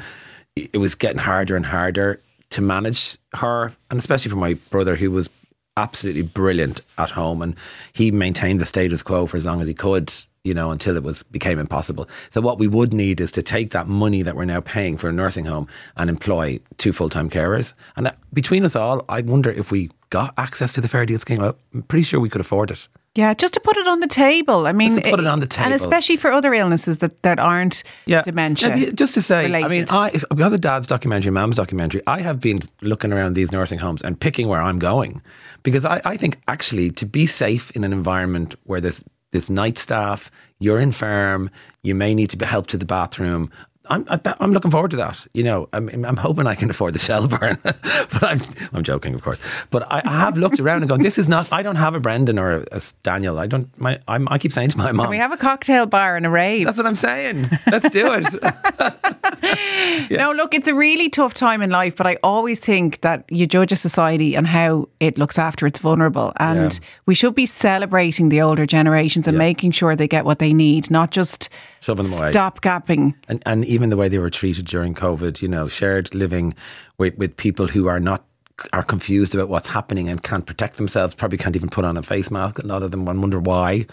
it 0.55 0.77
was 0.77 0.95
getting 0.95 1.19
harder 1.19 1.57
and 1.57 1.65
harder 1.65 2.21
to 2.51 2.61
manage 2.61 3.17
her. 3.35 3.73
And 3.91 3.99
especially 3.99 4.31
for 4.31 4.37
my 4.37 4.53
brother 4.53 4.95
who 4.95 5.11
was 5.11 5.29
absolutely 5.75 6.21
brilliant 6.21 6.81
at 6.97 7.11
home 7.11 7.41
and 7.41 7.55
he 7.91 8.09
maintained 8.11 8.61
the 8.61 8.65
status 8.65 9.03
quo 9.03 9.25
for 9.25 9.35
as 9.35 9.45
long 9.45 9.61
as 9.61 9.67
he 9.67 9.73
could 9.73 10.13
you 10.43 10.53
know, 10.53 10.71
until 10.71 10.95
it 10.95 11.03
was 11.03 11.23
became 11.23 11.59
impossible. 11.59 12.07
So 12.29 12.41
what 12.41 12.59
we 12.59 12.67
would 12.67 12.93
need 12.93 13.19
is 13.19 13.31
to 13.33 13.43
take 13.43 13.71
that 13.71 13.87
money 13.87 14.21
that 14.21 14.35
we're 14.35 14.45
now 14.45 14.61
paying 14.61 14.97
for 14.97 15.09
a 15.09 15.13
nursing 15.13 15.45
home 15.45 15.67
and 15.97 16.09
employ 16.09 16.59
two 16.77 16.93
full 16.93 17.09
time 17.09 17.29
carers. 17.29 17.73
And 17.95 18.07
uh, 18.07 18.11
between 18.33 18.63
us 18.63 18.75
all, 18.75 19.03
I 19.09 19.21
wonder 19.21 19.51
if 19.51 19.71
we 19.71 19.91
got 20.09 20.33
access 20.37 20.73
to 20.73 20.81
the 20.81 20.87
fair 20.87 21.05
deal 21.05 21.19
scheme. 21.19 21.41
I'm 21.41 21.83
pretty 21.83 22.03
sure 22.03 22.19
we 22.19 22.29
could 22.29 22.41
afford 22.41 22.71
it. 22.71 22.87
Yeah, 23.15 23.33
just 23.33 23.55
to 23.55 23.59
put 23.59 23.75
it 23.75 23.87
on 23.87 23.99
the 23.99 24.07
table. 24.07 24.67
I 24.67 24.71
mean, 24.71 24.95
put 25.01 25.19
it 25.19 25.25
on 25.25 25.39
the 25.39 25.47
table, 25.47 25.65
and 25.65 25.73
especially 25.73 26.15
for 26.15 26.31
other 26.31 26.53
illnesses 26.53 26.99
that, 26.99 27.21
that 27.23 27.39
aren't 27.39 27.83
yeah. 28.05 28.21
dementia. 28.21 28.69
Now, 28.69 28.91
just 28.91 29.15
to 29.15 29.21
say, 29.21 29.45
related. 29.45 29.65
I 29.65 29.69
mean, 29.69 29.85
I, 29.89 30.11
because 30.29 30.53
of 30.53 30.61
Dad's 30.61 30.85
documentary, 30.85 31.31
Mom's 31.31 31.55
documentary, 31.55 32.01
I 32.05 32.21
have 32.21 32.39
been 32.39 32.59
looking 32.81 33.11
around 33.11 33.33
these 33.33 33.51
nursing 33.51 33.79
homes 33.79 34.03
and 34.03 34.17
picking 34.19 34.47
where 34.47 34.61
I'm 34.61 34.77
going, 34.77 35.21
because 35.63 35.85
I, 35.85 36.01
I 36.05 36.17
think 36.17 36.39
actually 36.47 36.91
to 36.91 37.05
be 37.05 37.25
safe 37.25 37.71
in 37.71 37.83
an 37.83 37.93
environment 37.93 38.55
where 38.65 38.79
there's 38.79 39.03
there's 39.31 39.49
night 39.49 39.77
staff, 39.77 40.31
you're 40.59 40.79
infirm, 40.79 41.49
you 41.83 41.95
may 41.95 42.13
need 42.13 42.29
to 42.31 42.37
be 42.37 42.45
helped 42.45 42.69
to 42.71 42.77
the 42.77 42.85
bathroom. 42.85 43.51
I'm 43.89 44.05
I'm 44.39 44.53
looking 44.53 44.71
forward 44.71 44.91
to 44.91 44.97
that. 44.97 45.25
You 45.33 45.43
know, 45.43 45.67
I'm 45.73 45.89
I'm 46.05 46.17
hoping 46.17 46.47
I 46.47 46.55
can 46.55 46.69
afford 46.69 46.93
the 46.93 46.99
Shelbourne, 46.99 47.57
but 47.63 48.23
I'm 48.23 48.41
I'm 48.71 48.83
joking, 48.83 49.13
of 49.15 49.23
course. 49.23 49.39
But 49.71 49.83
I, 49.91 50.01
I, 50.05 50.19
have 50.19 50.37
looked 50.37 50.59
around 50.59 50.83
and 50.83 50.89
gone, 50.89 51.01
this 51.01 51.17
is 51.17 51.27
not. 51.27 51.51
I 51.51 51.63
don't 51.63 51.75
have 51.75 51.95
a 51.95 51.99
Brendan 51.99 52.37
or 52.37 52.57
a, 52.57 52.65
a 52.71 52.81
Daniel. 53.03 53.39
I 53.39 53.47
don't. 53.47 53.67
My 53.79 53.99
I'm, 54.07 54.27
i 54.29 54.37
keep 54.37 54.51
saying 54.51 54.69
to 54.69 54.77
my 54.77 54.91
mom, 54.91 55.05
can 55.05 55.11
we 55.11 55.17
have 55.17 55.31
a 55.31 55.37
cocktail 55.37 55.85
bar 55.85 56.15
and 56.15 56.25
a 56.25 56.29
rave. 56.29 56.65
That's 56.65 56.77
what 56.77 56.87
I'm 56.87 56.95
saying. 56.95 57.49
Let's 57.71 57.89
do 57.89 58.13
it. 58.13 59.09
yeah. 60.09 60.17
No, 60.17 60.31
look, 60.31 60.53
it's 60.53 60.67
a 60.67 60.73
really 60.73 61.09
tough 61.09 61.33
time 61.33 61.61
in 61.61 61.69
life, 61.69 61.95
but 61.95 62.05
I 62.05 62.17
always 62.23 62.59
think 62.59 63.01
that 63.01 63.25
you 63.29 63.47
judge 63.47 63.71
a 63.71 63.75
society 63.75 64.35
and 64.35 64.45
how 64.45 64.89
it 64.99 65.17
looks 65.17 65.37
after 65.37 65.65
its 65.65 65.79
vulnerable, 65.79 66.33
and 66.37 66.73
yeah. 66.73 66.79
we 67.05 67.15
should 67.15 67.35
be 67.35 67.45
celebrating 67.45 68.29
the 68.29 68.41
older 68.41 68.65
generations 68.65 69.27
and 69.27 69.35
yeah. 69.35 69.39
making 69.39 69.71
sure 69.71 69.95
they 69.95 70.07
get 70.07 70.25
what 70.25 70.39
they 70.39 70.53
need, 70.53 70.91
not 70.91 71.11
just 71.11 71.49
shoving 71.79 72.05
them 72.05 72.19
away, 72.19 72.31
stop 72.31 72.61
gapping, 72.61 73.13
and 73.27 73.41
and 73.45 73.65
even 73.65 73.78
the 73.87 73.95
way 73.95 74.09
they 74.09 74.19
were 74.19 74.29
treated 74.29 74.65
during 74.65 74.93
COVID. 74.93 75.41
You 75.41 75.47
know, 75.47 75.69
shared 75.69 76.13
living 76.13 76.53
with 76.97 77.17
with 77.17 77.37
people 77.37 77.67
who 77.67 77.87
are 77.87 78.01
not 78.01 78.25
are 78.73 78.83
confused 78.83 79.33
about 79.33 79.47
what's 79.47 79.69
happening 79.69 80.09
and 80.09 80.21
can't 80.21 80.45
protect 80.45 80.75
themselves. 80.75 81.15
Probably 81.15 81.37
can't 81.37 81.55
even 81.55 81.69
put 81.69 81.85
on 81.85 81.95
a 81.95 82.03
face 82.03 82.29
mask. 82.29 82.59
A 82.59 82.67
lot 82.67 82.83
of 82.83 82.91
them 82.91 83.05
wonder 83.05 83.39
why. 83.39 83.85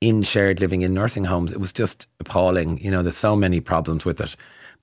In 0.00 0.22
shared 0.22 0.60
living 0.60 0.82
in 0.82 0.94
nursing 0.94 1.24
homes, 1.24 1.52
it 1.52 1.60
was 1.60 1.72
just 1.72 2.06
appalling. 2.20 2.78
You 2.78 2.90
know, 2.90 3.02
there's 3.02 3.16
so 3.16 3.36
many 3.36 3.60
problems 3.60 4.04
with 4.04 4.20
it. 4.20 4.34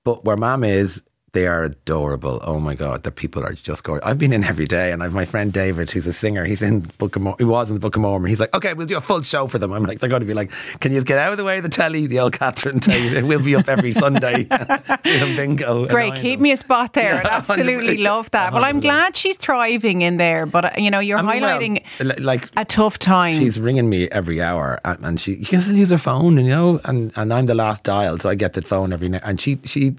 But 0.04 0.24
where 0.24 0.36
mom 0.36 0.62
is, 0.62 1.02
they 1.36 1.46
are 1.46 1.64
adorable. 1.64 2.40
Oh 2.42 2.58
my 2.58 2.74
god, 2.74 3.02
the 3.02 3.10
people 3.10 3.44
are 3.44 3.52
just 3.52 3.84
gorgeous. 3.84 4.06
I've 4.06 4.16
been 4.16 4.32
in 4.32 4.42
every 4.42 4.64
day, 4.64 4.90
and 4.90 5.02
I've 5.02 5.12
my 5.12 5.26
friend 5.26 5.52
David, 5.52 5.90
who's 5.90 6.06
a 6.06 6.12
singer. 6.12 6.46
He's 6.46 6.62
in 6.62 6.80
Book 6.96 7.14
of 7.14 7.20
Mor- 7.20 7.36
he 7.36 7.44
was 7.44 7.70
in 7.70 7.76
the 7.76 7.80
Book 7.80 7.94
of 7.94 8.00
Mormon. 8.00 8.30
He's 8.30 8.40
like, 8.40 8.54
okay, 8.54 8.72
we'll 8.72 8.86
do 8.86 8.96
a 8.96 9.02
full 9.02 9.20
show 9.20 9.46
for 9.46 9.58
them. 9.58 9.70
I'm 9.72 9.84
like, 9.84 9.98
they're 9.98 10.08
going 10.08 10.20
to 10.20 10.26
be 10.26 10.32
like, 10.32 10.50
can 10.80 10.92
you 10.92 10.96
just 10.96 11.06
get 11.06 11.18
out 11.18 11.32
of 11.32 11.36
the 11.36 11.44
way 11.44 11.58
of 11.58 11.62
the 11.62 11.68
telly, 11.68 12.06
the 12.06 12.20
old 12.20 12.32
Catherine 12.32 12.80
telly? 12.80 13.22
We'll 13.26 13.42
be 13.42 13.54
up 13.56 13.68
every 13.68 13.92
Sunday. 13.92 14.44
bingo. 15.02 15.86
Great, 15.88 16.14
keep 16.14 16.40
me 16.40 16.52
a 16.52 16.56
spot 16.56 16.94
there. 16.94 17.16
Yeah, 17.16 17.28
absolutely 17.30 17.98
love 17.98 18.30
that. 18.30 18.54
Well, 18.54 18.64
I'm 18.64 18.80
glad 18.80 19.14
she's 19.14 19.36
thriving 19.36 20.00
in 20.00 20.16
there, 20.16 20.46
but 20.46 20.64
uh, 20.64 20.70
you 20.78 20.90
know, 20.90 21.00
you're 21.00 21.18
I 21.18 21.22
mean, 21.22 21.42
highlighting 21.42 21.84
well, 22.00 22.14
like 22.20 22.48
a 22.56 22.64
tough 22.64 22.98
time. 22.98 23.34
She's 23.34 23.60
ringing 23.60 23.90
me 23.90 24.08
every 24.10 24.40
hour, 24.40 24.80
and 24.84 25.20
she, 25.20 25.42
she 25.44 25.50
can 25.50 25.60
still 25.60 25.76
use 25.76 25.90
her 25.90 25.98
phone, 25.98 26.38
and 26.38 26.46
you 26.46 26.52
know, 26.52 26.80
and 26.84 27.12
and 27.16 27.34
I'm 27.34 27.44
the 27.44 27.54
last 27.54 27.84
dial, 27.84 28.18
so 28.18 28.30
I 28.30 28.36
get 28.36 28.54
the 28.54 28.62
phone 28.62 28.94
every 28.94 29.10
night, 29.10 29.22
and 29.24 29.38
she 29.38 29.58
she 29.64 29.96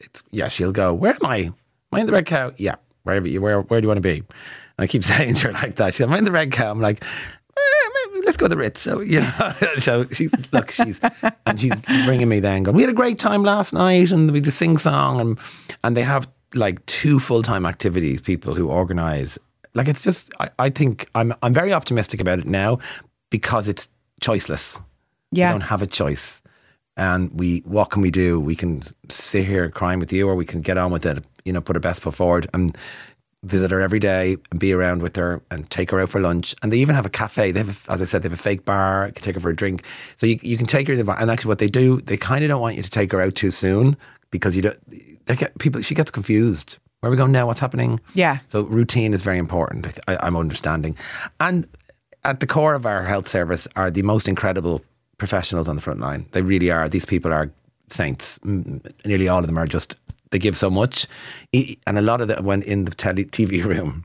it's 0.00 0.22
yeah, 0.30 0.48
she'll 0.48 0.72
go, 0.72 0.92
Where 0.92 1.14
am 1.14 1.24
I? 1.24 1.36
Am 1.36 1.54
I 1.92 2.00
in 2.00 2.06
the 2.06 2.12
red 2.12 2.26
cow? 2.26 2.52
Yeah, 2.56 2.76
wherever 3.02 3.28
you 3.28 3.40
where 3.40 3.62
where 3.62 3.80
do 3.80 3.84
you 3.84 3.88
want 3.88 3.98
to 3.98 4.02
be? 4.02 4.18
And 4.18 4.26
I 4.78 4.86
keep 4.86 5.04
saying 5.14 5.34
to 5.34 5.48
her 5.48 5.52
like 5.52 5.76
that. 5.76 5.94
She's 5.94 6.02
Am 6.02 6.12
I 6.12 6.18
in 6.18 6.24
the 6.24 6.32
red 6.32 6.52
cow? 6.52 6.70
I'm 6.70 6.80
like, 6.80 7.02
eh, 7.04 8.20
let's 8.24 8.36
go 8.36 8.46
to 8.46 8.50
the 8.50 8.56
Ritz. 8.56 8.80
So 8.80 9.00
you 9.00 9.20
know, 9.20 9.52
so 9.78 10.06
she's 10.08 10.32
look, 10.52 10.70
she's 10.70 11.00
and 11.46 11.58
she's 11.58 11.78
bringing 11.80 12.28
me 12.28 12.40
then 12.40 12.62
going, 12.64 12.76
We 12.76 12.82
had 12.82 12.90
a 12.90 12.94
great 12.94 13.18
time 13.18 13.42
last 13.42 13.72
night 13.72 14.12
and 14.12 14.30
we 14.30 14.40
just 14.40 14.58
sing 14.58 14.78
song 14.78 15.20
and 15.20 15.38
and 15.84 15.96
they 15.96 16.02
have 16.02 16.28
like 16.54 16.84
two 16.86 17.18
full 17.18 17.42
time 17.42 17.66
activities, 17.66 18.20
people 18.20 18.54
who 18.54 18.68
organise. 18.68 19.38
Like 19.74 19.88
it's 19.88 20.02
just 20.02 20.32
I, 20.40 20.50
I 20.58 20.70
think 20.70 21.08
I'm 21.14 21.34
I'm 21.42 21.52
very 21.52 21.72
optimistic 21.72 22.20
about 22.20 22.38
it 22.38 22.46
now 22.46 22.78
because 23.30 23.68
it's 23.68 23.88
choiceless. 24.20 24.80
Yeah. 25.32 25.48
You 25.48 25.54
don't 25.54 25.68
have 25.68 25.82
a 25.82 25.86
choice 25.86 26.40
and 26.96 27.30
we 27.38 27.60
what 27.60 27.90
can 27.90 28.02
we 28.02 28.10
do? 28.10 28.40
We 28.40 28.54
can 28.54 28.82
sit 29.08 29.46
here 29.46 29.68
crying 29.70 30.00
with 30.00 30.12
you, 30.12 30.28
or 30.28 30.34
we 30.34 30.44
can 30.44 30.60
get 30.60 30.78
on 30.78 30.90
with 30.90 31.06
it. 31.06 31.24
You 31.44 31.52
know, 31.52 31.60
put 31.60 31.76
our 31.76 31.80
best 31.80 32.02
foot 32.02 32.14
forward. 32.14 32.48
And 32.52 32.76
visit 33.46 33.70
her 33.70 33.80
every 33.80 33.98
day 33.98 34.36
and 34.50 34.58
be 34.58 34.72
around 34.72 35.02
with 35.02 35.16
her 35.16 35.40
and 35.50 35.70
take 35.70 35.90
her 35.90 36.00
out 36.00 36.08
for 36.08 36.20
lunch. 36.20 36.54
And 36.62 36.72
they 36.72 36.78
even 36.78 36.94
have 36.94 37.06
a 37.06 37.10
cafe. 37.10 37.52
They 37.52 37.60
have, 37.60 37.88
a, 37.88 37.92
as 37.92 38.02
I 38.02 38.04
said, 38.04 38.22
they 38.22 38.28
have 38.28 38.38
a 38.38 38.42
fake 38.42 38.64
bar. 38.64 39.06
You 39.06 39.12
can 39.12 39.22
take 39.22 39.34
her 39.34 39.40
for 39.40 39.50
a 39.50 39.56
drink. 39.56 39.84
So 40.16 40.26
you, 40.26 40.38
you 40.42 40.56
can 40.56 40.66
take 40.66 40.88
her 40.88 40.94
to 40.94 40.98
the 40.98 41.04
bar. 41.04 41.20
And 41.20 41.30
actually, 41.30 41.50
what 41.50 41.58
they 41.58 41.68
do, 41.68 42.00
they 42.02 42.16
kind 42.16 42.44
of 42.44 42.48
don't 42.48 42.60
want 42.60 42.76
you 42.76 42.82
to 42.82 42.90
take 42.90 43.12
her 43.12 43.20
out 43.20 43.34
too 43.34 43.50
soon 43.50 43.96
because 44.30 44.56
you 44.56 44.62
don't. 44.62 45.26
They 45.26 45.36
get 45.36 45.56
people. 45.58 45.80
She 45.82 45.94
gets 45.94 46.10
confused. 46.10 46.78
Where 47.00 47.08
are 47.08 47.10
we 47.10 47.16
going 47.16 47.32
now? 47.32 47.46
What's 47.46 47.60
happening? 47.60 48.00
Yeah. 48.14 48.38
So 48.46 48.62
routine 48.62 49.12
is 49.12 49.22
very 49.22 49.38
important. 49.38 49.86
I, 49.86 50.14
I, 50.14 50.26
I'm 50.26 50.36
understanding, 50.36 50.96
and 51.40 51.68
at 52.24 52.40
the 52.40 52.46
core 52.46 52.74
of 52.74 52.86
our 52.86 53.04
health 53.04 53.28
service 53.28 53.68
are 53.76 53.90
the 53.90 54.02
most 54.02 54.28
incredible 54.28 54.82
professionals 55.18 55.68
on 55.68 55.76
the 55.76 55.82
front 55.82 56.00
line. 56.00 56.26
They 56.32 56.42
really 56.42 56.70
are. 56.70 56.88
These 56.88 57.06
people 57.06 57.32
are 57.32 57.50
saints. 57.88 58.38
Nearly 58.44 59.28
all 59.28 59.40
of 59.40 59.46
them 59.46 59.58
are 59.58 59.66
just 59.66 59.96
they 60.30 60.38
give 60.38 60.56
so 60.56 60.70
much, 60.70 61.06
and 61.52 61.98
a 61.98 62.02
lot 62.02 62.20
of 62.20 62.28
them 62.28 62.44
when 62.44 62.62
in 62.62 62.84
the 62.84 62.94
tele, 62.94 63.24
TV 63.24 63.64
room. 63.74 64.04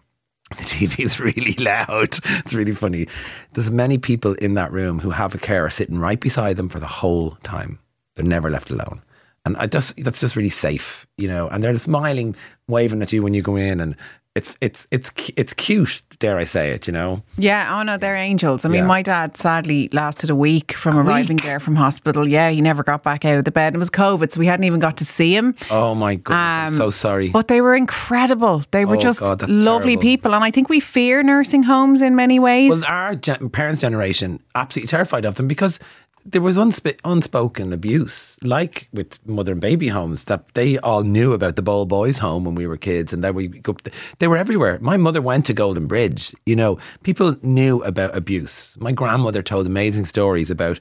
The 0.52 0.64
TV 0.64 1.06
is 1.06 1.18
really 1.20 1.54
loud. 1.64 2.18
It's 2.26 2.54
really 2.54 2.74
funny. 2.74 3.08
There's 3.54 3.72
many 3.72 3.98
people 3.98 4.34
in 4.34 4.56
that 4.56 4.72
room 4.74 5.00
who 5.00 5.10
have 5.12 5.34
a 5.34 5.38
carer 5.38 5.70
sitting 5.70 5.98
right 5.98 6.20
beside 6.20 6.58
them 6.58 6.68
for 6.68 6.80
the 6.80 6.88
whole 6.88 7.38
time. 7.44 7.80
They're 8.16 8.26
never 8.26 8.50
left 8.50 8.70
alone. 8.70 9.02
And 9.46 9.56
I 9.58 9.66
just 9.68 9.96
that's 10.04 10.20
just 10.20 10.36
really 10.36 10.50
safe, 10.50 11.08
you 11.18 11.28
know. 11.28 11.48
And 11.48 11.64
they're 11.64 11.76
smiling, 11.78 12.36
waving 12.68 13.02
at 13.02 13.14
you 13.14 13.24
when 13.24 13.34
you 13.34 13.42
go 13.42 13.56
in, 13.56 13.80
and 13.80 13.96
it's 14.34 14.56
it's 14.62 14.88
it's 14.92 15.12
it's 15.36 15.54
cute. 15.54 16.02
Dare 16.20 16.38
I 16.38 16.46
say 16.46 16.72
it? 16.72 16.88
You 16.88 16.94
know. 16.94 17.22
Yeah, 17.38 17.78
oh 17.78 17.84
no, 17.84 17.98
they're 17.98 18.16
angels. 18.16 18.64
I 18.64 18.70
mean, 18.70 18.82
Yeah. 18.82 18.86
my 18.86 19.02
dad 19.02 19.36
sadly 19.36 19.90
lasted 19.92 20.30
a 20.30 20.36
week 20.36 20.74
from 20.74 20.98
arriving 20.98 21.38
week? 21.38 21.44
there 21.44 21.60
from 21.60 21.76
hospital. 21.76 22.28
Yeah, 22.30 22.50
he 22.52 22.62
never 22.62 22.82
got 22.84 23.04
back 23.04 23.26
out 23.26 23.36
of 23.38 23.44
the 23.46 23.52
bed. 23.52 23.76
It 23.76 23.78
was 23.80 23.90
COVID, 23.90 24.32
so 24.32 24.40
we 24.40 24.46
hadn't 24.46 24.64
even 24.66 24.80
got 24.80 24.96
to 24.98 25.06
see 25.06 25.36
him. 25.36 25.54
Oh 25.70 25.96
my 25.96 26.16
goodness! 26.16 26.38
I'm 26.38 26.68
Um, 26.70 26.78
so 26.78 26.90
sorry. 26.92 27.30
But 27.30 27.50
they 27.50 27.60
were 27.60 27.76
incredible. 27.76 28.64
They 28.72 28.86
were 28.86 28.96
Oh, 28.98 29.02
just 29.02 29.20
God, 29.20 29.42
lovely 29.50 29.96
terrible. 29.96 30.02
people. 30.02 30.36
And 30.36 30.44
I 30.46 30.52
think 30.52 30.70
we 30.70 30.80
fear 30.80 31.24
nursing 31.24 31.64
homes 31.64 32.02
in 32.02 32.16
many 32.16 32.40
ways. 32.40 32.70
Well, 32.72 32.84
our 32.88 33.16
gen- 33.16 33.50
parents' 33.50 33.82
generation 33.82 34.40
absolutely 34.56 34.88
terrified 34.88 35.26
of 35.26 35.36
them 35.36 35.48
because 35.48 35.78
there 36.26 36.42
was 36.42 36.58
unsp- 36.58 37.00
unspoken 37.04 37.74
abuse, 37.74 38.38
like 38.44 38.90
with 38.94 39.26
mother 39.28 39.54
and 39.54 39.62
baby 39.62 39.88
homes, 39.88 40.26
that 40.26 40.54
they 40.54 40.78
all 40.80 41.04
knew 41.04 41.34
about 41.34 41.56
the 41.56 41.62
Bowl 41.62 41.86
Boys 41.86 42.20
home 42.20 42.44
when 42.44 42.56
we 42.56 42.68
were 42.68 42.78
kids, 42.78 43.14
and 43.14 43.24
that 43.24 43.36
we 43.36 43.48
go, 43.48 43.76
they 44.20 44.28
were 44.28 44.38
everywhere. 44.38 44.78
My 44.82 44.98
mother 44.98 45.22
went 45.22 45.46
to 45.48 45.54
Goldenbridge. 45.54 46.34
You 46.46 46.56
know, 46.56 46.78
people 47.04 47.36
knew 47.42 47.84
about 47.84 48.16
abuse. 48.16 48.78
My 48.80 48.92
grandmother 48.92 49.42
told 49.42 49.66
amazing 49.66 50.06
stories 50.06 50.52
about 50.52 50.80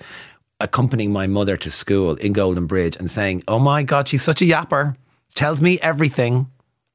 accompanying 0.60 1.12
my 1.12 1.26
mother 1.26 1.56
to 1.56 1.70
school 1.70 2.16
in 2.16 2.34
Goldenbridge 2.34 2.98
and 2.98 3.10
saying, 3.10 3.42
"Oh 3.48 3.58
my 3.58 3.82
God, 3.82 4.08
she's 4.08 4.22
such 4.22 4.42
a 4.42 4.46
yapper. 4.46 4.96
Tells 5.34 5.60
me 5.60 5.78
everything." 5.80 6.48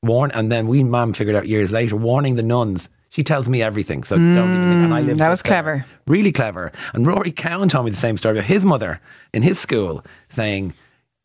Warn, 0.03 0.29
and 0.31 0.51
then 0.51 0.67
we 0.67 0.83
mum 0.83 1.13
figured 1.13 1.35
out 1.35 1.47
years 1.47 1.71
later, 1.71 1.95
warning 1.95 2.35
the 2.35 2.43
nuns. 2.43 2.89
She 3.15 3.23
tells 3.23 3.47
me 3.47 3.61
everything, 3.61 4.03
so 4.03 4.17
don't 4.17 4.53
even. 4.53 4.67
Think, 4.67 4.83
and 4.83 4.93
I 4.93 5.01
mm, 5.01 5.05
lived 5.05 5.19
that 5.21 5.29
was 5.29 5.41
there. 5.41 5.49
clever. 5.49 5.85
really 6.05 6.33
clever. 6.33 6.73
And 6.93 7.07
Rory 7.07 7.31
Cowan 7.31 7.69
told 7.69 7.85
me 7.85 7.91
the 7.91 7.95
same 7.95 8.17
story 8.17 8.35
about 8.37 8.47
his 8.47 8.65
mother 8.65 8.99
in 9.33 9.41
his 9.41 9.57
school, 9.57 10.03
saying, 10.27 10.73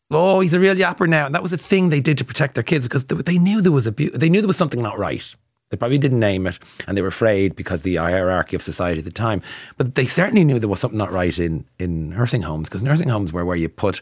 "Oh, 0.09 0.39
he's 0.39 0.53
a 0.53 0.59
real 0.61 0.73
yapper 0.73 1.05
now." 1.05 1.25
And 1.25 1.35
that 1.35 1.43
was 1.43 1.51
a 1.51 1.57
thing 1.57 1.89
they 1.89 1.99
did 1.99 2.17
to 2.19 2.23
protect 2.23 2.55
their 2.55 2.63
kids 2.63 2.85
because 2.87 3.03
they, 3.03 3.37
knew 3.37 3.59
there 3.59 3.73
was 3.73 3.87
abuse. 3.87 4.13
They 4.13 4.29
knew 4.29 4.39
there 4.39 4.47
was 4.47 4.55
something 4.55 4.81
not 4.81 4.97
right. 4.97 5.35
They 5.69 5.75
probably 5.75 5.97
didn't 5.97 6.21
name 6.21 6.47
it, 6.47 6.59
and 6.87 6.95
they 6.95 7.01
were 7.01 7.09
afraid 7.09 7.57
because 7.57 7.81
the 7.81 7.97
hierarchy 7.97 8.55
of 8.55 8.61
society 8.61 8.99
at 8.99 9.05
the 9.05 9.11
time. 9.11 9.41
But 9.75 9.95
they 9.95 10.05
certainly 10.05 10.45
knew 10.45 10.59
there 10.59 10.69
was 10.69 10.79
something 10.79 10.97
not 10.97 11.11
right 11.11 11.37
in 11.37 11.65
in 11.77 12.11
nursing 12.11 12.43
homes 12.43 12.69
because 12.69 12.83
nursing 12.83 13.09
homes 13.09 13.33
were 13.33 13.43
where 13.43 13.57
you 13.57 13.67
put. 13.67 13.99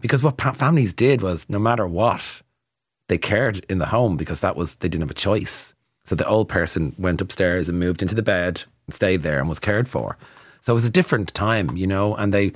Because 0.00 0.24
what 0.24 0.38
pa- 0.38 0.54
families 0.54 0.92
did 0.92 1.22
was, 1.22 1.48
no 1.48 1.60
matter 1.60 1.86
what, 1.86 2.42
they 3.06 3.18
cared 3.18 3.64
in 3.68 3.78
the 3.78 3.86
home 3.86 4.16
because 4.16 4.40
that 4.40 4.56
was 4.56 4.74
they 4.76 4.88
didn't 4.88 5.02
have 5.02 5.12
a 5.12 5.14
choice. 5.14 5.72
So 6.08 6.14
the 6.14 6.26
old 6.26 6.48
person 6.48 6.94
went 6.96 7.20
upstairs 7.20 7.68
and 7.68 7.78
moved 7.78 8.00
into 8.00 8.14
the 8.14 8.22
bed 8.22 8.62
and 8.86 8.94
stayed 8.94 9.20
there 9.22 9.40
and 9.40 9.48
was 9.48 9.58
cared 9.58 9.88
for. 9.88 10.16
So 10.62 10.72
it 10.72 10.74
was 10.74 10.86
a 10.86 10.90
different 10.90 11.34
time, 11.34 11.76
you 11.76 11.86
know, 11.86 12.14
and 12.16 12.32
they 12.32 12.52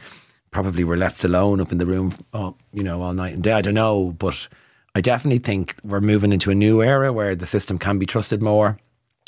probably 0.50 0.84
were 0.84 0.96
left 0.96 1.22
alone 1.22 1.60
up 1.60 1.70
in 1.70 1.76
the 1.76 1.86
room, 1.86 2.14
oh, 2.32 2.54
you 2.72 2.82
know, 2.82 3.02
all 3.02 3.12
night 3.12 3.34
and 3.34 3.42
day. 3.42 3.52
I 3.52 3.60
don't 3.60 3.74
know, 3.74 4.14
but 4.18 4.48
I 4.94 5.02
definitely 5.02 5.38
think 5.38 5.76
we're 5.84 6.00
moving 6.00 6.32
into 6.32 6.50
a 6.50 6.54
new 6.54 6.82
era 6.82 7.12
where 7.12 7.36
the 7.36 7.46
system 7.46 7.76
can 7.78 7.98
be 7.98 8.06
trusted 8.06 8.40
more. 8.40 8.78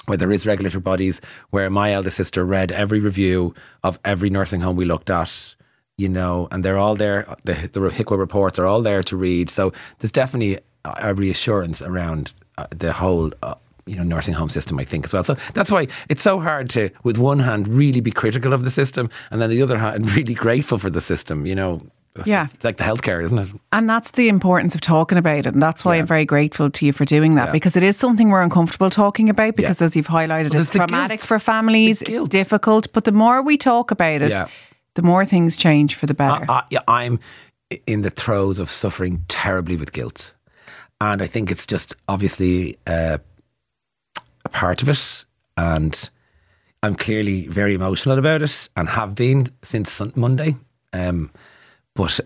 Where 0.06 0.18
there 0.18 0.32
is 0.32 0.44
regulatory 0.44 0.82
bodies, 0.82 1.22
where 1.48 1.70
my 1.70 1.92
eldest 1.92 2.18
sister 2.18 2.44
read 2.44 2.70
every 2.72 3.00
review 3.00 3.54
of 3.82 3.98
every 4.04 4.28
nursing 4.28 4.60
home 4.60 4.76
we 4.76 4.84
looked 4.84 5.08
at, 5.08 5.54
you 5.96 6.10
know, 6.10 6.46
and 6.50 6.62
they're 6.62 6.76
all 6.76 6.94
there. 6.94 7.26
The, 7.44 7.54
the 7.72 7.80
HIQA 7.80 8.18
reports 8.18 8.58
are 8.58 8.66
all 8.66 8.82
there 8.82 9.02
to 9.02 9.16
read. 9.16 9.48
So 9.48 9.72
there's 9.98 10.12
definitely 10.12 10.56
a 10.56 10.60
a 10.84 11.14
reassurance 11.14 11.80
around 11.80 12.34
uh, 12.58 12.66
the 12.68 12.92
whole, 12.92 13.32
uh, 13.42 13.54
you 13.86 13.96
know, 13.96 14.02
nursing 14.02 14.34
home 14.34 14.48
system. 14.48 14.78
I 14.78 14.84
think 14.84 15.04
as 15.06 15.12
well. 15.12 15.24
So 15.24 15.36
that's 15.54 15.70
why 15.70 15.88
it's 16.08 16.22
so 16.22 16.40
hard 16.40 16.70
to, 16.70 16.90
with 17.02 17.18
one 17.18 17.38
hand, 17.40 17.68
really 17.68 18.00
be 18.00 18.10
critical 18.10 18.52
of 18.52 18.64
the 18.64 18.70
system, 18.70 19.10
and 19.30 19.40
then 19.40 19.50
the 19.50 19.62
other 19.62 19.78
hand, 19.78 20.10
really 20.16 20.34
grateful 20.34 20.78
for 20.78 20.90
the 20.90 21.00
system. 21.00 21.46
You 21.46 21.54
know, 21.54 21.82
That's- 22.14 22.28
Yeah. 22.28 22.46
it's 22.54 22.64
like 22.64 22.76
the 22.76 22.84
healthcare, 22.84 23.24
isn't 23.24 23.38
it? 23.38 23.48
And 23.72 23.90
that's 23.90 24.12
the 24.12 24.28
importance 24.28 24.74
of 24.76 24.80
talking 24.80 25.18
about 25.18 25.38
it. 25.46 25.52
And 25.54 25.60
that's 25.60 25.84
why 25.84 25.96
Yeah. 25.96 26.02
I'm 26.02 26.06
very 26.06 26.24
grateful 26.24 26.70
to 26.70 26.86
you 26.86 26.92
for 26.92 27.04
doing 27.04 27.34
that 27.34 27.46
Yeah. 27.46 27.52
because 27.52 27.74
it 27.76 27.82
is 27.82 27.96
something 27.96 28.28
we're 28.30 28.40
uncomfortable 28.42 28.88
talking 28.88 29.28
about 29.28 29.56
because, 29.56 29.82
as 29.82 29.96
you've 29.96 30.06
highlighted, 30.06 30.52
Well, 30.52 30.62
it's 30.62 30.70
traumatic 30.70 31.20
for 31.20 31.40
families, 31.40 32.02
it's 32.02 32.28
difficult. 32.28 32.92
But 32.92 33.02
the 33.04 33.10
more 33.12 33.42
we 33.42 33.56
talk 33.58 33.90
about 33.90 34.22
it, 34.22 34.30
Yeah. 34.30 34.46
the 34.94 35.02
more 35.02 35.24
things 35.26 35.56
change 35.56 35.96
for 35.96 36.06
the 36.06 36.14
better. 36.14 36.46
I, 36.48 36.54
I, 36.54 36.62
yeah, 36.70 36.78
I'm 36.86 37.18
in 37.86 38.02
the 38.02 38.10
throes 38.10 38.60
of 38.60 38.70
suffering 38.70 39.24
terribly 39.26 39.76
with 39.76 39.92
guilt, 39.92 40.34
and 41.00 41.20
I 41.20 41.26
think 41.26 41.50
it's 41.50 41.66
just 41.66 41.96
obviously 42.06 42.78
uh, 42.86 43.18
a 44.44 44.48
part 44.48 44.82
of 44.82 44.88
it, 44.88 45.24
and 45.56 46.10
I'm 46.82 46.94
clearly 46.94 47.46
very 47.46 47.74
emotional 47.74 48.18
about 48.18 48.42
it, 48.42 48.68
and 48.76 48.88
have 48.88 49.14
been 49.14 49.48
since 49.62 50.00
Monday. 50.16 50.56
Um, 50.92 51.30
but 51.94 52.20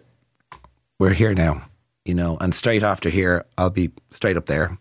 we're 0.98 1.14
here 1.14 1.34
now, 1.34 1.62
you 2.04 2.14
know, 2.14 2.36
and 2.40 2.54
straight 2.54 2.82
after 2.82 3.08
here, 3.08 3.44
I'll 3.56 3.70
be 3.70 3.90
straight 4.10 4.36
up 4.36 4.46
there 4.46 4.76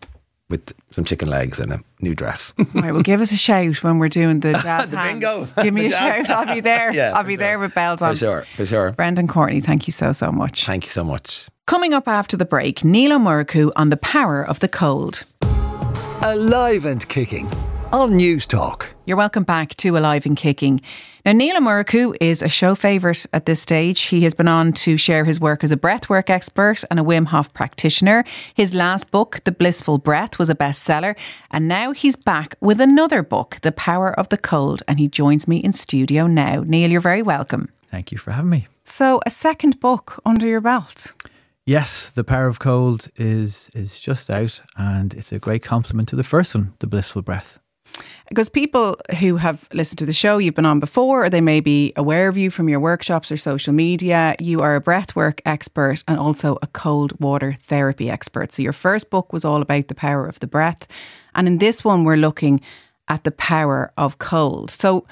with 0.50 0.74
some 0.92 1.04
chicken 1.04 1.30
legs 1.30 1.60
and 1.60 1.74
a 1.74 1.84
new 2.02 2.16
dress. 2.16 2.54
right, 2.74 2.94
well, 2.94 3.02
give 3.02 3.20
us 3.20 3.32
a 3.32 3.38
shout 3.38 3.84
when 3.84 4.00
we're 4.00 4.10
doing 4.10 4.40
the 4.40 4.54
jazz 4.64 4.90
The 4.90 4.98
bingo. 4.98 5.46
Give 5.62 5.74
me 5.74 5.88
a 5.88 5.90
jazz 5.90 6.28
shout. 6.28 6.48
I'll 6.48 6.56
be 6.56 6.62
there. 6.62 6.92
Yeah, 6.94 7.14
I'll 7.14 7.24
be 7.24 7.34
sure. 7.34 7.38
there 7.38 7.60
with 7.60 7.74
bells 7.74 8.02
on. 8.02 8.14
for 8.14 8.18
sure, 8.18 8.46
for 8.56 8.66
sure. 8.66 8.92
Brendan 8.94 9.28
Courtney, 9.28 9.60
thank 9.60 9.88
you 9.88 9.94
so, 9.94 10.12
so 10.12 10.32
much. 10.32 10.66
Thank 10.66 10.86
you 10.86 10.92
so 10.92 11.04
much. 11.04 11.50
Coming 11.66 11.94
up 11.94 12.08
after 12.08 12.38
the 12.38 12.46
break, 12.46 12.84
Neil 12.86 13.20
Muraku 13.20 13.72
on 13.76 13.90
the 13.90 13.98
power 13.98 14.42
of 14.42 14.60
the 14.62 14.70
cold. 14.70 15.26
Alive 16.30 16.84
and 16.84 17.08
kicking 17.08 17.50
on 17.94 18.18
News 18.18 18.46
Talk. 18.46 18.94
You're 19.06 19.16
welcome 19.16 19.46
back 19.46 19.78
to 19.78 19.98
Alive 19.98 20.26
and 20.26 20.36
Kicking. 20.36 20.82
Now, 21.24 21.32
Neil 21.32 21.56
Muraku 21.62 22.18
is 22.20 22.42
a 22.42 22.50
show 22.50 22.76
favourite 22.76 23.26
at 23.32 23.46
this 23.46 23.62
stage. 23.62 24.02
He 24.02 24.26
has 24.26 24.34
been 24.34 24.50
on 24.50 24.74
to 24.74 24.98
share 24.98 25.24
his 25.24 25.40
work 25.40 25.64
as 25.64 25.72
a 25.72 25.78
breathwork 25.78 26.30
expert 26.30 26.84
and 26.92 27.00
a 27.00 27.02
Wim 27.02 27.28
Hof 27.28 27.54
practitioner. 27.54 28.26
His 28.54 28.74
last 28.74 29.10
book, 29.10 29.40
The 29.46 29.54
Blissful 29.54 30.00
Breath, 30.00 30.38
was 30.38 30.50
a 30.50 30.56
bestseller. 30.56 31.16
And 31.50 31.70
now 31.70 31.94
he's 31.94 32.18
back 32.18 32.56
with 32.60 32.82
another 32.82 33.24
book, 33.24 33.60
The 33.62 33.72
Power 33.72 34.12
of 34.20 34.28
the 34.28 34.38
Cold. 34.38 34.84
And 34.86 35.00
he 35.00 35.08
joins 35.08 35.48
me 35.48 35.60
in 35.60 35.72
studio 35.72 36.28
now. 36.28 36.62
Niall, 36.62 36.90
you're 36.90 37.00
very 37.00 37.22
welcome. 37.22 37.70
Thank 37.90 38.12
you 38.12 38.18
for 38.18 38.32
having 38.32 38.50
me. 38.50 38.68
So, 38.84 39.22
a 39.26 39.30
second 39.30 39.80
book 39.80 40.22
under 40.26 40.46
your 40.46 40.60
belt. 40.60 41.14
Yes, 41.68 42.12
The 42.12 42.24
Power 42.24 42.48
of 42.48 42.60
Cold 42.60 43.10
is 43.18 43.70
is 43.74 44.00
just 44.00 44.30
out 44.30 44.62
and 44.78 45.14
it's 45.14 45.34
a 45.34 45.38
great 45.38 45.64
compliment 45.64 46.08
to 46.08 46.16
the 46.16 46.24
first 46.24 46.56
one, 46.56 46.74
The 46.80 46.88
Blissful 46.88 47.24
Breath. 47.24 47.60
Because 48.30 48.48
people 48.48 48.96
who 49.20 49.36
have 49.36 49.68
listened 49.74 50.00
to 50.00 50.06
the 50.06 50.14
show, 50.14 50.38
you've 50.38 50.56
been 50.56 50.66
on 50.66 50.80
before, 50.80 51.26
or 51.26 51.30
they 51.30 51.42
may 51.42 51.60
be 51.60 51.92
aware 51.98 52.30
of 52.30 52.38
you 52.38 52.50
from 52.52 52.70
your 52.70 52.80
workshops 52.80 53.34
or 53.34 53.36
social 53.36 53.74
media. 53.74 54.38
You 54.40 54.62
are 54.62 54.78
a 54.78 54.82
breathwork 54.82 55.42
expert 55.46 56.06
and 56.08 56.18
also 56.18 56.58
a 56.62 56.68
cold 56.68 57.20
water 57.20 57.58
therapy 57.64 58.10
expert. 58.10 58.54
So 58.54 58.62
your 58.62 58.72
first 58.72 59.10
book 59.10 59.34
was 59.34 59.44
all 59.44 59.62
about 59.62 59.90
the 59.90 59.96
power 59.96 60.26
of 60.26 60.40
the 60.40 60.48
breath. 60.48 60.88
And 61.36 61.48
in 61.48 61.58
this 61.58 61.84
one, 61.84 62.06
we're 62.06 62.16
looking 62.16 62.62
at 63.10 63.26
the 63.26 63.32
power 63.32 63.92
of 63.98 64.20
cold. 64.20 64.72
So 64.72 65.06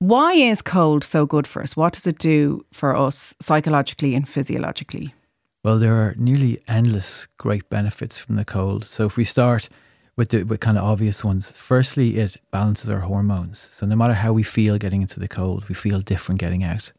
why 0.00 0.32
is 0.32 0.62
cold 0.62 1.04
so 1.04 1.26
good 1.26 1.46
for 1.46 1.62
us? 1.62 1.76
What 1.76 1.92
does 1.92 2.08
it 2.08 2.18
do 2.18 2.66
for 2.72 2.96
us 2.96 3.36
psychologically 3.40 4.16
and 4.16 4.28
physiologically? 4.28 5.14
Well, 5.64 5.78
there 5.78 5.94
are 5.94 6.14
nearly 6.18 6.60
endless 6.66 7.26
great 7.38 7.70
benefits 7.70 8.18
from 8.18 8.34
the 8.34 8.44
cold. 8.44 8.84
So 8.84 9.06
if 9.06 9.16
we 9.16 9.22
start 9.22 9.68
with 10.16 10.30
the 10.30 10.42
with 10.42 10.58
kind 10.58 10.76
of 10.76 10.82
obvious 10.82 11.22
ones, 11.22 11.52
firstly, 11.52 12.16
it 12.16 12.36
balances 12.50 12.90
our 12.90 13.00
hormones. 13.00 13.60
So 13.70 13.86
no 13.86 13.94
matter 13.94 14.14
how 14.14 14.32
we 14.32 14.42
feel 14.42 14.76
getting 14.76 15.02
into 15.02 15.20
the 15.20 15.28
cold, 15.28 15.68
we 15.68 15.76
feel 15.76 16.00
different 16.00 16.40
getting 16.40 16.64
out. 16.64 16.90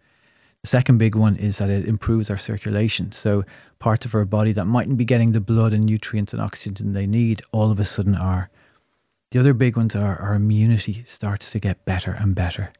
The 0.61 0.69
second 0.69 0.97
big 0.97 1.13
one 1.13 1.35
is 1.35 1.57
that 1.57 1.69
it 1.69 1.85
improves 1.85 2.31
our 2.31 2.37
circulation. 2.37 3.11
So 3.11 3.43
parts 3.79 4.05
of 4.05 4.15
our 4.15 4.23
body 4.23 4.53
that 4.53 4.63
mightn't 4.63 4.97
be 4.97 5.03
getting 5.03 5.33
the 5.33 5.41
blood 5.41 5.73
and 5.73 5.85
nutrients 5.85 6.31
and 6.31 6.41
oxygen 6.41 6.93
they 6.93 7.05
need, 7.05 7.41
all 7.51 7.69
of 7.69 7.81
a 7.81 7.85
sudden 7.85 8.15
are. 8.15 8.49
The 9.31 9.39
other 9.39 9.53
big 9.53 9.75
ones 9.75 9.93
are 9.93 10.15
our 10.21 10.35
immunity 10.35 11.03
starts 11.05 11.51
to 11.51 11.59
get 11.59 11.83
better 11.83 12.11
and 12.11 12.33
better. 12.33 12.71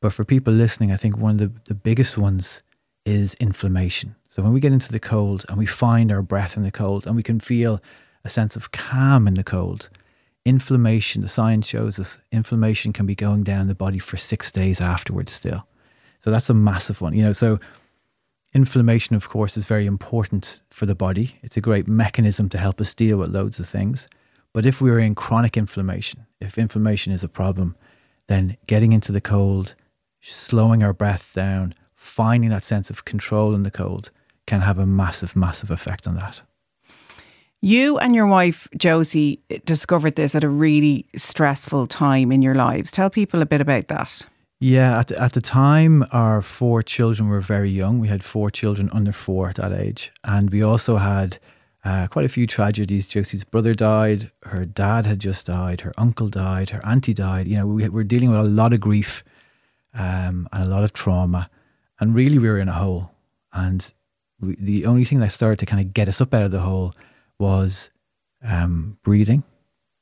But 0.00 0.12
for 0.12 0.24
people 0.24 0.52
listening, 0.52 0.92
I 0.92 0.96
think 0.96 1.18
one 1.18 1.32
of 1.32 1.38
the, 1.38 1.52
the 1.64 1.74
biggest 1.74 2.16
ones 2.16 2.62
is 3.04 3.34
inflammation. 3.40 4.14
So 4.36 4.42
when 4.42 4.52
we 4.52 4.60
get 4.60 4.74
into 4.74 4.92
the 4.92 5.00
cold 5.00 5.46
and 5.48 5.56
we 5.56 5.64
find 5.64 6.12
our 6.12 6.20
breath 6.20 6.58
in 6.58 6.62
the 6.62 6.70
cold 6.70 7.06
and 7.06 7.16
we 7.16 7.22
can 7.22 7.40
feel 7.40 7.80
a 8.22 8.28
sense 8.28 8.54
of 8.54 8.70
calm 8.70 9.26
in 9.26 9.32
the 9.32 9.42
cold, 9.42 9.88
inflammation, 10.44 11.22
the 11.22 11.28
science 11.28 11.66
shows 11.66 11.98
us 11.98 12.18
inflammation 12.30 12.92
can 12.92 13.06
be 13.06 13.14
going 13.14 13.44
down 13.44 13.66
the 13.66 13.74
body 13.74 13.98
for 13.98 14.18
six 14.18 14.52
days 14.52 14.78
afterwards 14.78 15.32
still. 15.32 15.66
So 16.20 16.30
that's 16.30 16.50
a 16.50 16.54
massive 16.54 17.00
one. 17.00 17.14
You 17.14 17.24
know, 17.24 17.32
so 17.32 17.58
inflammation, 18.52 19.16
of 19.16 19.26
course, 19.30 19.56
is 19.56 19.64
very 19.64 19.86
important 19.86 20.60
for 20.68 20.84
the 20.84 20.94
body. 20.94 21.36
It's 21.42 21.56
a 21.56 21.62
great 21.62 21.88
mechanism 21.88 22.50
to 22.50 22.58
help 22.58 22.78
us 22.78 22.92
deal 22.92 23.16
with 23.16 23.34
loads 23.34 23.58
of 23.58 23.66
things. 23.66 24.06
But 24.52 24.66
if 24.66 24.82
we're 24.82 24.98
in 24.98 25.14
chronic 25.14 25.56
inflammation, 25.56 26.26
if 26.42 26.58
inflammation 26.58 27.10
is 27.14 27.24
a 27.24 27.28
problem, 27.30 27.74
then 28.26 28.58
getting 28.66 28.92
into 28.92 29.12
the 29.12 29.22
cold, 29.22 29.74
slowing 30.20 30.82
our 30.82 30.92
breath 30.92 31.32
down, 31.32 31.72
finding 31.94 32.50
that 32.50 32.64
sense 32.64 32.90
of 32.90 33.06
control 33.06 33.54
in 33.54 33.62
the 33.62 33.70
cold 33.70 34.10
can 34.46 34.60
have 34.60 34.78
a 34.78 34.86
massive, 34.86 35.36
massive 35.36 35.70
effect 35.70 36.06
on 36.06 36.16
that. 36.16 36.42
You 37.62 37.98
and 37.98 38.14
your 38.14 38.26
wife, 38.26 38.68
Josie, 38.76 39.42
discovered 39.64 40.16
this 40.16 40.34
at 40.34 40.44
a 40.44 40.48
really 40.48 41.06
stressful 41.16 41.86
time 41.86 42.30
in 42.30 42.42
your 42.42 42.54
lives. 42.54 42.90
Tell 42.90 43.10
people 43.10 43.42
a 43.42 43.46
bit 43.46 43.60
about 43.60 43.88
that. 43.88 44.26
Yeah, 44.60 44.98
at 44.98 45.08
the, 45.08 45.20
at 45.20 45.32
the 45.32 45.40
time, 45.40 46.04
our 46.12 46.40
four 46.40 46.82
children 46.82 47.28
were 47.28 47.40
very 47.40 47.70
young. 47.70 47.98
We 47.98 48.08
had 48.08 48.22
four 48.22 48.50
children 48.50 48.88
under 48.92 49.12
four 49.12 49.48
at 49.48 49.56
that 49.56 49.72
age. 49.72 50.12
And 50.24 50.50
we 50.50 50.62
also 50.62 50.96
had 50.96 51.38
uh, 51.84 52.06
quite 52.08 52.24
a 52.24 52.28
few 52.30 52.46
tragedies. 52.46 53.06
Josie's 53.06 53.44
brother 53.44 53.74
died, 53.74 54.30
her 54.44 54.64
dad 54.64 55.06
had 55.06 55.18
just 55.18 55.46
died, 55.46 55.82
her 55.82 55.92
uncle 55.98 56.28
died, 56.28 56.70
her 56.70 56.84
auntie 56.86 57.14
died. 57.14 57.48
You 57.48 57.58
know, 57.58 57.66
we 57.66 57.88
were 57.88 58.04
dealing 58.04 58.30
with 58.30 58.40
a 58.40 58.44
lot 58.44 58.72
of 58.72 58.80
grief 58.80 59.22
um, 59.94 60.48
and 60.52 60.64
a 60.64 60.66
lot 60.66 60.84
of 60.84 60.92
trauma. 60.92 61.50
And 62.00 62.14
really, 62.14 62.38
we 62.38 62.48
were 62.48 62.58
in 62.58 62.68
a 62.68 62.72
hole. 62.72 63.10
And 63.52 63.92
we, 64.40 64.56
the 64.56 64.86
only 64.86 65.04
thing 65.04 65.20
that 65.20 65.32
started 65.32 65.58
to 65.60 65.66
kind 65.66 65.80
of 65.80 65.94
get 65.94 66.08
us 66.08 66.20
up 66.20 66.34
out 66.34 66.44
of 66.44 66.50
the 66.50 66.60
hole 66.60 66.94
was 67.38 67.90
um, 68.42 68.98
breathing 69.02 69.44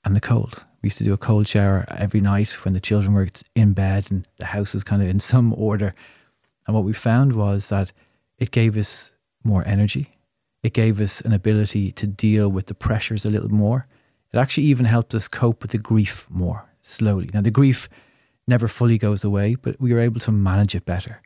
and 0.04 0.14
the 0.14 0.20
cold. 0.20 0.64
We 0.82 0.88
used 0.88 0.98
to 0.98 1.04
do 1.04 1.14
a 1.14 1.18
cold 1.18 1.48
shower 1.48 1.84
every 1.90 2.20
night 2.20 2.64
when 2.64 2.74
the 2.74 2.80
children 2.80 3.14
were 3.14 3.28
in 3.54 3.72
bed 3.72 4.10
and 4.10 4.28
the 4.36 4.46
house 4.46 4.74
was 4.74 4.84
kind 4.84 5.02
of 5.02 5.08
in 5.08 5.20
some 5.32 5.52
order. 5.54 5.94
And 6.66 6.74
what 6.74 6.84
we 6.84 6.92
found 6.92 7.34
was 7.34 7.68
that 7.68 7.92
it 8.38 8.50
gave 8.50 8.76
us 8.76 9.14
more 9.42 9.66
energy. 9.66 10.10
It 10.62 10.72
gave 10.72 11.00
us 11.00 11.20
an 11.20 11.32
ability 11.32 11.92
to 11.92 12.06
deal 12.06 12.48
with 12.48 12.66
the 12.66 12.74
pressures 12.74 13.24
a 13.24 13.30
little 13.30 13.50
more. 13.50 13.84
It 14.32 14.38
actually 14.38 14.64
even 14.64 14.86
helped 14.86 15.14
us 15.14 15.28
cope 15.28 15.62
with 15.62 15.70
the 15.70 15.78
grief 15.78 16.26
more 16.30 16.66
slowly. 16.82 17.30
Now, 17.32 17.42
the 17.42 17.50
grief 17.50 17.88
never 18.46 18.66
fully 18.68 18.98
goes 18.98 19.24
away, 19.24 19.54
but 19.54 19.80
we 19.80 19.92
were 19.92 20.00
able 20.00 20.20
to 20.20 20.32
manage 20.32 20.74
it 20.74 20.84
better. 20.84 21.20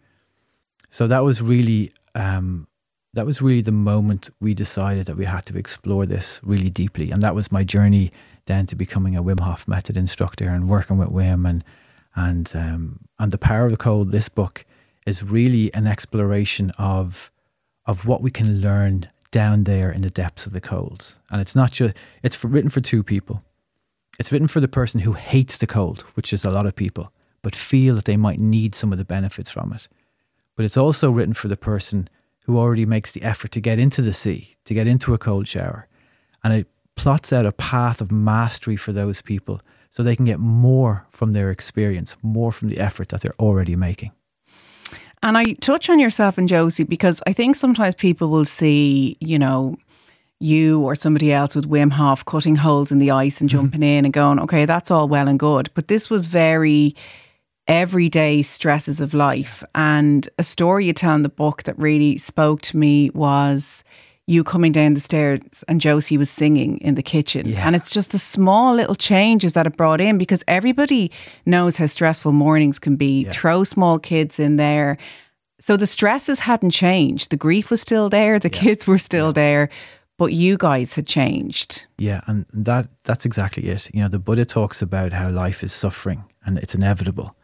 So 0.91 1.07
that 1.07 1.21
was 1.21 1.41
really 1.41 1.93
um, 2.15 2.67
that 3.15 3.27
was 3.27 3.41
really 3.41 3.63
the 3.63 3.73
moment 3.73 4.31
we 4.41 4.55
decided 4.55 5.07
that 5.07 5.17
we 5.17 5.25
had 5.25 5.45
to 5.47 5.57
explore 5.57 6.07
this 6.07 6.41
really 6.43 6.71
deeply. 6.71 7.11
And 7.11 7.23
that 7.23 7.35
was 7.35 7.51
my 7.51 7.65
journey 7.65 8.13
then 8.47 8.67
to 8.67 8.77
becoming 8.77 9.17
a 9.17 9.23
Wim 9.23 9.41
Hof 9.41 9.67
method 9.67 9.97
instructor 9.97 10.49
and 10.49 10.69
working 10.69 10.99
with 10.99 11.09
Wim 11.09 11.49
and 11.49 11.65
and 12.15 12.53
um, 12.55 13.01
and 13.19 13.31
the 13.31 13.39
power 13.39 13.67
of 13.67 13.71
the 13.71 13.77
cold. 13.77 14.11
This 14.11 14.29
book 14.29 14.65
is 15.07 15.23
really 15.23 15.73
an 15.75 15.87
exploration 15.87 16.71
of 16.79 17.31
of 17.87 18.07
what 18.07 18.23
we 18.23 18.31
can 18.31 18.61
learn 18.61 19.09
down 19.31 19.65
there 19.65 19.91
in 19.91 20.03
the 20.03 20.11
depths 20.11 20.47
of 20.47 20.53
the 20.53 20.61
cold. 20.61 21.17
And 21.31 21.41
it's 21.41 21.57
not 21.57 21.73
just 21.73 21.95
it's 22.23 22.37
for, 22.37 22.49
written 22.49 22.71
for 22.71 22.81
two 22.81 23.03
people. 23.03 23.43
It's 24.19 24.33
written 24.33 24.49
for 24.49 24.61
the 24.61 24.69
person 24.69 25.01
who 25.01 25.13
hates 25.13 25.59
the 25.59 25.67
cold, 25.67 26.01
which 26.15 26.33
is 26.33 26.45
a 26.45 26.51
lot 26.51 26.67
of 26.67 26.75
people, 26.75 27.13
but 27.43 27.55
feel 27.55 27.95
that 27.95 28.05
they 28.05 28.17
might 28.17 28.41
need 28.41 28.75
some 28.75 28.93
of 28.93 28.99
the 28.99 29.05
benefits 29.05 29.51
from 29.51 29.73
it. 29.73 29.89
But 30.57 30.65
it's 30.65 30.77
also 30.77 31.11
written 31.11 31.35
for 31.35 31.49
the 31.49 31.57
person 31.57 32.09
who 32.49 32.59
already 32.59 32.87
makes 32.87 33.13
the 33.13 33.23
effort 33.23 33.51
to 33.51 33.61
get 33.61 33.79
into 33.79 34.01
the 34.01 34.15
sea, 34.15 34.57
to 34.65 34.73
get 34.73 34.87
into 34.87 35.13
a 35.13 35.19
cold 35.19 35.47
shower. 35.47 35.87
And 36.43 36.55
it 36.55 36.67
plots 36.97 37.31
out 37.31 37.45
a 37.45 37.53
path 37.53 38.01
of 38.01 38.11
mastery 38.11 38.75
for 38.75 38.91
those 38.91 39.21
people 39.21 39.61
so 39.91 40.03
they 40.03 40.17
can 40.17 40.25
get 40.25 40.41
more 40.41 41.07
from 41.11 41.35
their 41.35 41.51
experience, 41.51 42.17
more 42.23 42.51
from 42.51 42.71
the 42.71 42.79
effort 42.79 43.11
that 43.11 43.21
they're 43.21 43.39
already 43.39 43.77
making. 43.77 44.13
And 45.23 45.37
I 45.37 45.53
touch 45.61 45.91
on 45.91 45.99
yourself 45.99 46.39
and 46.39 46.49
Josie 46.49 46.85
because 46.85 47.21
I 47.27 47.35
think 47.35 47.55
sometimes 47.55 47.95
people 47.95 48.29
will 48.29 48.47
see, 48.47 49.19
you 49.21 49.39
know, 49.39 49.77
you 50.41 50.81
or 50.81 50.95
somebody 50.95 51.31
else 51.31 51.55
with 51.55 51.69
Wim 51.69 51.93
Hof 51.93 52.25
cutting 52.25 52.57
holes 52.57 52.91
in 52.91 52.99
the 52.99 53.11
ice 53.11 53.43
and 53.43 53.51
jumping 53.57 53.83
in 53.83 54.07
and 54.07 54.15
going, 54.15 54.41
okay, 54.41 54.65
that's 54.65 54.91
all 54.91 55.07
well 55.07 55.29
and 55.29 55.39
good. 55.39 55.69
But 55.75 55.89
this 55.89 56.09
was 56.09 56.25
very 56.25 56.97
everyday 57.69 58.43
stresses 58.43 59.01
of 59.01 59.14
life. 59.14 59.62
And 59.75 60.29
a 60.39 60.43
story 60.43 60.87
you 60.87 60.93
tell 60.93 61.14
in 61.14 61.23
the 61.23 61.29
book 61.29 61.64
that 61.64 61.79
really 61.79 62.16
spoke 62.16 62.62
to 62.62 62.77
me 62.77 63.11
was 63.11 63.85
you 64.27 64.45
coming 64.45 64.73
down 64.73 64.95
the 64.95 65.01
stairs 65.01 65.64
and 65.69 65.81
Josie 65.81 66.19
was 66.19 66.29
singing 66.29 66.79
in 66.79 66.97
the 66.97 67.03
kitchen. 67.03 67.49
Yeah. 67.49 67.66
And 67.66 67.77
it's 67.77 67.91
just 67.91 68.11
the 68.11 68.19
small 68.19 68.75
little 68.75 68.95
changes 68.95 69.53
that 69.55 69.66
it 69.66 69.77
brought 69.77 70.01
in 70.01 70.19
because 70.19 70.45
everybody 70.49 71.11
knows 71.47 71.77
how 71.77 71.87
stressful 71.87 72.33
mornings 72.33 72.79
can 72.79 72.97
be. 72.97 73.25
Yeah. 73.25 73.31
Throw 73.31 73.64
small 73.64 73.99
kids 73.99 74.39
in 74.39 74.57
there. 74.57 74.99
So 75.61 75.77
the 75.77 75.87
stresses 75.87 76.41
hadn't 76.41 76.73
changed. 76.73 77.31
The 77.31 77.37
grief 77.37 77.71
was 77.71 77.81
still 77.81 78.09
there, 78.09 78.39
the 78.39 78.51
yeah. 78.53 78.61
kids 78.61 78.87
were 78.87 78.99
still 78.99 79.33
there, 79.33 79.71
but 80.19 80.33
you 80.33 80.59
guys 80.59 80.95
had 80.95 81.07
changed. 81.07 81.87
Yeah, 81.97 82.21
and 82.27 82.47
that 82.53 82.87
that's 83.05 83.25
exactly 83.25 83.69
it. 83.69 83.93
You 83.93 84.03
know, 84.03 84.09
the 84.09 84.21
Buddha 84.21 84.45
talks 84.45 84.83
about 84.83 85.12
how 85.12 85.31
life 85.31 85.64
is 85.64 85.73
suffering 85.73 86.25
and 86.45 86.59
it's 86.59 86.75
inevitable 86.75 87.35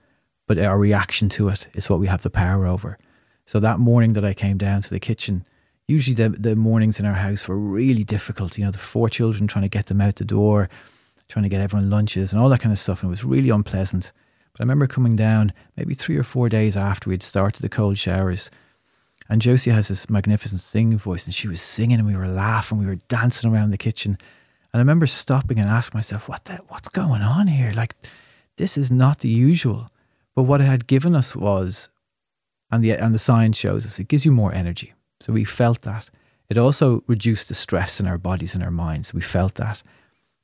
but 0.46 0.58
our 0.58 0.78
reaction 0.78 1.28
to 1.30 1.48
it 1.48 1.68
is 1.74 1.88
what 1.88 2.00
we 2.00 2.06
have 2.06 2.22
the 2.22 2.30
power 2.30 2.66
over. 2.66 2.98
So 3.46 3.60
that 3.60 3.78
morning 3.78 4.14
that 4.14 4.24
I 4.24 4.34
came 4.34 4.58
down 4.58 4.82
to 4.82 4.90
the 4.90 5.00
kitchen, 5.00 5.44
usually 5.86 6.14
the, 6.14 6.30
the 6.30 6.56
mornings 6.56 6.98
in 6.98 7.06
our 7.06 7.14
house 7.14 7.46
were 7.46 7.58
really 7.58 8.04
difficult. 8.04 8.56
You 8.58 8.64
know, 8.64 8.70
the 8.70 8.78
four 8.78 9.08
children 9.08 9.46
trying 9.46 9.64
to 9.64 9.70
get 9.70 9.86
them 9.86 10.00
out 10.00 10.16
the 10.16 10.24
door, 10.24 10.68
trying 11.28 11.42
to 11.44 11.48
get 11.48 11.60
everyone 11.60 11.90
lunches 11.90 12.32
and 12.32 12.40
all 12.40 12.48
that 12.48 12.60
kind 12.60 12.72
of 12.72 12.78
stuff. 12.78 13.02
And 13.02 13.08
it 13.08 13.10
was 13.10 13.24
really 13.24 13.50
unpleasant. 13.50 14.12
But 14.52 14.60
I 14.60 14.64
remember 14.64 14.86
coming 14.86 15.16
down 15.16 15.52
maybe 15.76 15.94
three 15.94 16.16
or 16.16 16.22
four 16.22 16.48
days 16.48 16.76
after 16.76 17.10
we'd 17.10 17.22
started 17.22 17.60
the 17.60 17.68
cold 17.68 17.98
showers. 17.98 18.50
And 19.28 19.42
Josie 19.42 19.70
has 19.70 19.88
this 19.88 20.08
magnificent 20.10 20.60
singing 20.60 20.98
voice, 20.98 21.24
and 21.24 21.34
she 21.34 21.48
was 21.48 21.62
singing, 21.62 21.98
and 21.98 22.06
we 22.06 22.16
were 22.16 22.28
laughing, 22.28 22.78
we 22.78 22.86
were 22.86 22.98
dancing 23.08 23.50
around 23.50 23.70
the 23.70 23.78
kitchen. 23.78 24.18
And 24.72 24.78
I 24.78 24.78
remember 24.78 25.06
stopping 25.06 25.58
and 25.58 25.68
asking 25.68 25.98
myself, 25.98 26.28
"What 26.28 26.44
the, 26.44 26.56
what's 26.68 26.90
going 26.90 27.22
on 27.22 27.46
here? 27.46 27.72
Like, 27.74 27.94
this 28.56 28.76
is 28.76 28.90
not 28.90 29.20
the 29.20 29.30
usual." 29.30 29.88
But 30.34 30.44
what 30.44 30.60
it 30.60 30.64
had 30.64 30.86
given 30.86 31.14
us 31.14 31.36
was, 31.36 31.88
and 32.70 32.82
the 32.82 32.92
and 32.92 33.14
the 33.14 33.18
science 33.18 33.58
shows 33.58 33.86
us, 33.86 33.98
it 33.98 34.08
gives 34.08 34.24
you 34.24 34.32
more 34.32 34.52
energy. 34.52 34.94
So 35.20 35.32
we 35.32 35.44
felt 35.44 35.82
that. 35.82 36.10
It 36.48 36.58
also 36.58 37.02
reduced 37.06 37.48
the 37.48 37.54
stress 37.54 38.00
in 38.00 38.06
our 38.06 38.18
bodies 38.18 38.54
and 38.54 38.62
our 38.62 38.70
minds. 38.70 39.14
We 39.14 39.20
felt 39.20 39.54
that. 39.54 39.82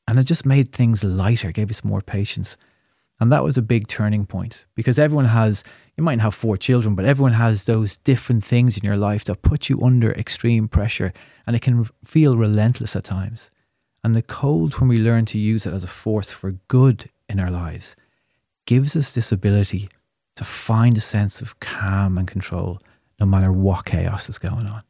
And 0.09 0.18
it 0.18 0.24
just 0.24 0.47
made 0.47 0.72
things 0.72 1.05
lighter, 1.05 1.53
gave 1.53 1.70
us 1.70 1.84
more 1.84 2.01
patience. 2.01 2.57
And 3.20 3.30
that 3.30 3.45
was 3.45 3.59
a 3.59 3.62
big 3.62 3.86
turning 3.86 4.24
point 4.24 4.64
because 4.74 4.99
everyone 4.99 5.26
has, 5.26 5.62
you 5.97 6.03
might 6.03 6.20
have 6.20 6.34
four 6.34 6.57
children, 6.57 6.95
but 6.95 7.05
everyone 7.05 7.34
has 7.34 7.66
those 7.66 7.99
different 7.99 8.43
things 8.43 8.78
in 8.78 8.84
your 8.84 8.97
life 8.97 9.24
that 9.24 9.43
put 9.43 9.68
you 9.68 9.80
under 9.82 10.11
extreme 10.12 10.68
pressure 10.68 11.12
and 11.47 11.55
it 11.55 11.61
can 11.61 11.84
feel 12.03 12.34
relentless 12.34 12.97
at 12.97 13.05
times. 13.05 13.51
And 14.03 14.16
the 14.16 14.22
cold, 14.22 14.80
when 14.80 14.88
we 14.88 14.97
learn 14.97 15.26
to 15.26 15.38
use 15.38 15.66
it 15.66 15.74
as 15.74 15.84
a 15.84 15.88
force 15.88 16.32
for 16.32 16.53
good 16.68 17.11
in 17.28 17.38
our 17.38 17.51
lives, 17.51 17.95
gives 18.71 18.95
us 18.95 19.14
this 19.14 19.33
ability 19.33 19.89
to 20.37 20.45
find 20.45 20.97
a 20.97 21.01
sense 21.01 21.41
of 21.41 21.59
calm 21.59 22.16
and 22.16 22.29
control 22.29 22.79
no 23.18 23.27
matter 23.27 23.51
what 23.51 23.85
chaos 23.85 24.29
is 24.29 24.39
going 24.39 24.64
on. 24.64 24.81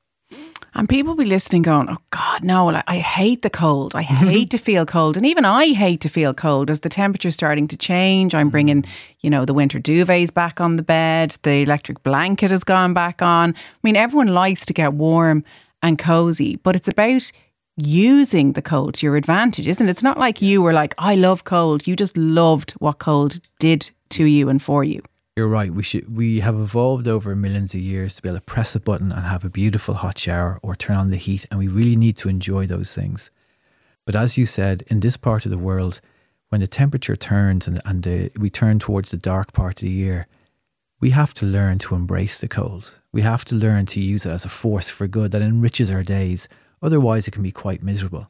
And 0.75 0.87
people 0.87 1.15
be 1.15 1.25
listening 1.25 1.63
going, 1.63 1.89
oh 1.89 1.97
God, 2.11 2.45
no, 2.45 2.67
like, 2.67 2.85
I 2.87 2.99
hate 2.99 3.41
the 3.41 3.49
cold. 3.49 3.95
I 3.95 4.03
hate 4.33 4.51
to 4.51 4.59
feel 4.59 4.85
cold. 4.85 5.17
And 5.17 5.25
even 5.25 5.47
I 5.47 5.73
hate 5.73 6.03
to 6.03 6.11
feel 6.11 6.35
cold 6.35 6.69
as 6.69 6.81
the 6.81 6.91
temperature's 6.91 7.33
starting 7.33 7.67
to 7.69 7.77
change. 7.79 8.35
I'm 8.35 8.51
bringing, 8.51 8.85
you 9.21 9.31
know, 9.31 9.47
the 9.47 9.55
winter 9.55 9.81
duvets 9.81 10.33
back 10.33 10.61
on 10.61 10.77
the 10.77 10.83
bed. 10.83 11.39
The 11.43 11.63
electric 11.63 12.03
blanket 12.03 12.51
has 12.51 12.65
gone 12.65 12.93
back 12.93 13.23
on. 13.23 13.55
I 13.55 13.79
mean, 13.83 13.97
everyone 13.97 14.35
likes 14.35 14.67
to 14.67 14.75
get 14.75 14.93
warm 14.93 15.43
and 15.83 15.99
cozy, 15.99 16.57
but 16.57 16.77
it's 16.77 16.89
about 16.89 17.33
using 17.87 18.53
the 18.53 18.63
cold 18.63 18.95
to 18.95 19.07
your 19.07 19.17
advantage, 19.17 19.67
isn't 19.67 19.87
it? 19.87 19.91
It's 19.91 20.03
not 20.03 20.19
like 20.19 20.43
you 20.43 20.63
were 20.63 20.73
like, 20.73 20.95
I 20.99 21.15
love 21.15 21.45
cold. 21.45 21.87
You 21.87 21.97
just 21.97 22.17
loved 22.17 22.73
what 22.73 22.99
cold 22.99 23.41
did 23.59 23.91
to 24.11 24.25
you 24.25 24.49
and 24.49 24.63
for 24.63 24.85
you. 24.85 25.03
You're 25.37 25.49
right. 25.49 25.73
We 25.73 25.83
should 25.83 26.17
we 26.17 26.41
have 26.41 26.57
evolved 26.57 27.09
over 27.09 27.35
millions 27.35 27.73
of 27.73 27.81
years 27.81 28.17
to 28.17 28.23
be 28.23 28.29
able 28.29 28.39
to 28.39 28.45
press 28.45 28.75
a 28.75 28.81
button 28.81 29.13
and 29.13 29.23
have 29.23 29.45
a 29.45 29.49
beautiful 29.49 29.95
hot 29.95 30.19
shower 30.19 30.59
or 30.63 30.75
turn 30.75 30.97
on 30.97 31.11
the 31.11 31.17
heat, 31.17 31.47
and 31.51 31.59
we 31.59 31.69
really 31.69 31.97
need 31.97 32.17
to 32.17 32.29
enjoy 32.29 32.67
those 32.67 32.95
things. 32.95 33.31
But 34.05 34.17
as 34.17 34.37
you 34.37 34.45
said, 34.45 34.83
in 34.89 35.01
this 35.01 35.17
part 35.17 35.45
of 35.45 35.51
the 35.51 35.59
world, 35.59 36.01
when 36.49 36.61
the 36.61 36.67
temperature 36.67 37.17
turns 37.17 37.69
and, 37.69 37.81
and 37.85 38.03
the, 38.03 38.31
we 38.37 38.51
turn 38.51 38.81
towards 38.81 39.13
the 39.13 39.17
dark 39.17 39.53
part 39.53 39.81
of 39.81 39.87
the 39.87 39.95
year, 39.95 40.27
we 41.01 41.11
have 41.11 41.33
to 41.35 41.47
learn 41.47 41.79
to 41.79 41.95
embrace 41.95 42.41
the 42.41 42.49
cold. 42.49 42.99
We 43.13 43.23
have 43.23 43.45
to 43.47 43.55
learn 43.55 43.87
to 43.87 44.01
use 44.01 44.27
it 44.27 44.33
as 44.33 44.45
a 44.45 44.49
force 44.49 44.91
for 44.91 45.07
good 45.07 45.31
that 45.31 45.43
enriches 45.43 45.91
our 45.91 46.03
days 46.03 46.49
Otherwise, 46.83 47.29
it 47.29 47.33
can 47.33 47.43
be 47.43 47.53
quite 47.53 47.83
miserable. 47.83 48.29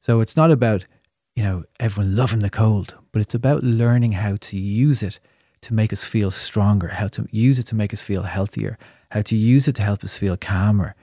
So 0.00 0.20
it's 0.20 0.36
not 0.36 0.50
about, 0.50 0.84
you 1.34 1.42
know, 1.42 1.64
everyone 1.80 2.16
loving 2.16 2.40
the 2.40 2.50
cold, 2.50 2.96
but 3.12 3.20
it's 3.20 3.34
about 3.34 3.62
learning 3.62 4.12
how 4.12 4.36
to 4.36 4.58
use 4.58 5.02
it 5.02 5.18
to 5.62 5.74
make 5.74 5.92
us 5.92 6.04
feel 6.04 6.30
stronger, 6.30 6.88
how 6.88 7.08
to 7.08 7.26
use 7.30 7.58
it 7.58 7.66
to 7.66 7.74
make 7.74 7.92
us 7.92 8.00
feel 8.02 8.22
healthier, 8.22 8.78
how 9.10 9.22
to 9.22 9.36
use 9.36 9.66
it 9.66 9.74
to 9.76 9.82
help 9.82 10.04
us 10.04 10.16
feel 10.16 10.36
calmer. 10.36 10.94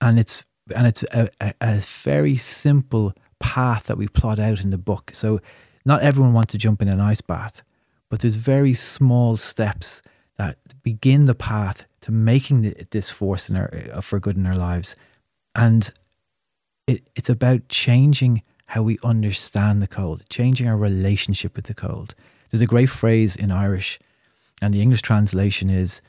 And 0.00 0.18
it's 0.18 0.44
and 0.74 0.86
it's 0.86 1.02
a, 1.04 1.28
a, 1.40 1.54
a 1.60 1.74
very 1.78 2.36
simple 2.36 3.14
path 3.40 3.84
that 3.84 3.98
we 3.98 4.06
plot 4.06 4.38
out 4.38 4.60
in 4.60 4.70
the 4.70 4.78
book. 4.78 5.10
So 5.12 5.40
not 5.84 6.02
everyone 6.02 6.32
wants 6.32 6.52
to 6.52 6.58
jump 6.58 6.80
in 6.80 6.88
an 6.88 7.00
ice 7.00 7.20
bath, 7.20 7.62
but 8.08 8.20
there's 8.20 8.36
very 8.36 8.74
small 8.74 9.36
steps 9.36 10.02
that 10.36 10.56
begin 10.82 11.26
the 11.26 11.34
path 11.34 11.86
to 12.02 12.12
making 12.12 12.74
this 12.90 13.10
force 13.10 13.50
in 13.50 13.56
our, 13.56 13.68
for 14.00 14.20
good 14.20 14.36
in 14.36 14.46
our 14.46 14.54
lives. 14.54 14.94
And 15.54 15.90
it, 16.86 17.08
it's 17.14 17.30
about 17.30 17.68
changing 17.68 18.42
how 18.66 18.82
we 18.82 18.98
understand 19.02 19.82
the 19.82 19.88
cold, 19.88 20.22
changing 20.28 20.68
our 20.68 20.76
relationship 20.76 21.54
with 21.56 21.66
the 21.66 21.74
cold. 21.74 22.14
There's 22.50 22.62
a 22.62 22.66
great 22.66 22.90
phrase 22.90 23.36
in 23.36 23.50
Irish, 23.50 23.98
and 24.60 24.72
the 24.72 24.80
English 24.80 25.02
translation 25.02 25.70
is 25.70 26.00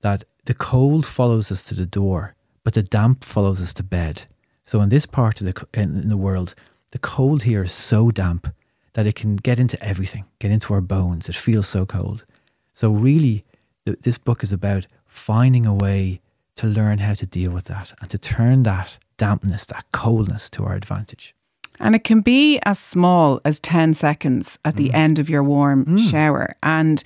that 0.00 0.24
the 0.44 0.54
cold 0.54 1.06
follows 1.06 1.52
us 1.52 1.64
to 1.66 1.74
the 1.74 1.86
door, 1.86 2.34
but 2.64 2.74
the 2.74 2.82
damp 2.82 3.24
follows 3.24 3.60
us 3.60 3.72
to 3.74 3.82
bed. 3.82 4.24
So 4.64 4.80
in 4.80 4.88
this 4.88 5.06
part 5.06 5.40
of 5.40 5.46
the 5.46 5.66
in 5.74 6.08
the 6.08 6.16
world, 6.16 6.54
the 6.90 6.98
cold 6.98 7.44
here 7.44 7.62
is 7.62 7.72
so 7.72 8.10
damp 8.10 8.52
that 8.94 9.06
it 9.06 9.14
can 9.14 9.36
get 9.36 9.58
into 9.58 9.82
everything, 9.82 10.26
get 10.38 10.50
into 10.50 10.74
our 10.74 10.80
bones. 10.80 11.28
It 11.28 11.34
feels 11.34 11.68
so 11.68 11.86
cold. 11.86 12.24
So 12.72 12.90
really, 12.90 13.44
th- 13.86 14.00
this 14.00 14.18
book 14.18 14.42
is 14.42 14.52
about 14.52 14.86
finding 15.06 15.66
a 15.66 15.74
way 15.74 16.20
to 16.56 16.66
learn 16.66 16.98
how 16.98 17.14
to 17.14 17.26
deal 17.26 17.50
with 17.50 17.64
that 17.64 17.92
and 18.00 18.10
to 18.10 18.18
turn 18.18 18.62
that 18.64 18.98
dampness, 19.16 19.66
that 19.66 19.86
coldness 19.92 20.50
to 20.50 20.64
our 20.64 20.74
advantage. 20.74 21.34
And 21.80 21.94
it 21.94 22.04
can 22.04 22.20
be 22.20 22.58
as 22.60 22.78
small 22.78 23.40
as 23.44 23.58
10 23.60 23.94
seconds 23.94 24.58
at 24.64 24.76
the 24.76 24.90
mm. 24.90 24.94
end 24.94 25.18
of 25.18 25.30
your 25.30 25.42
warm 25.42 25.84
mm. 25.84 26.10
shower. 26.10 26.54
And 26.62 27.02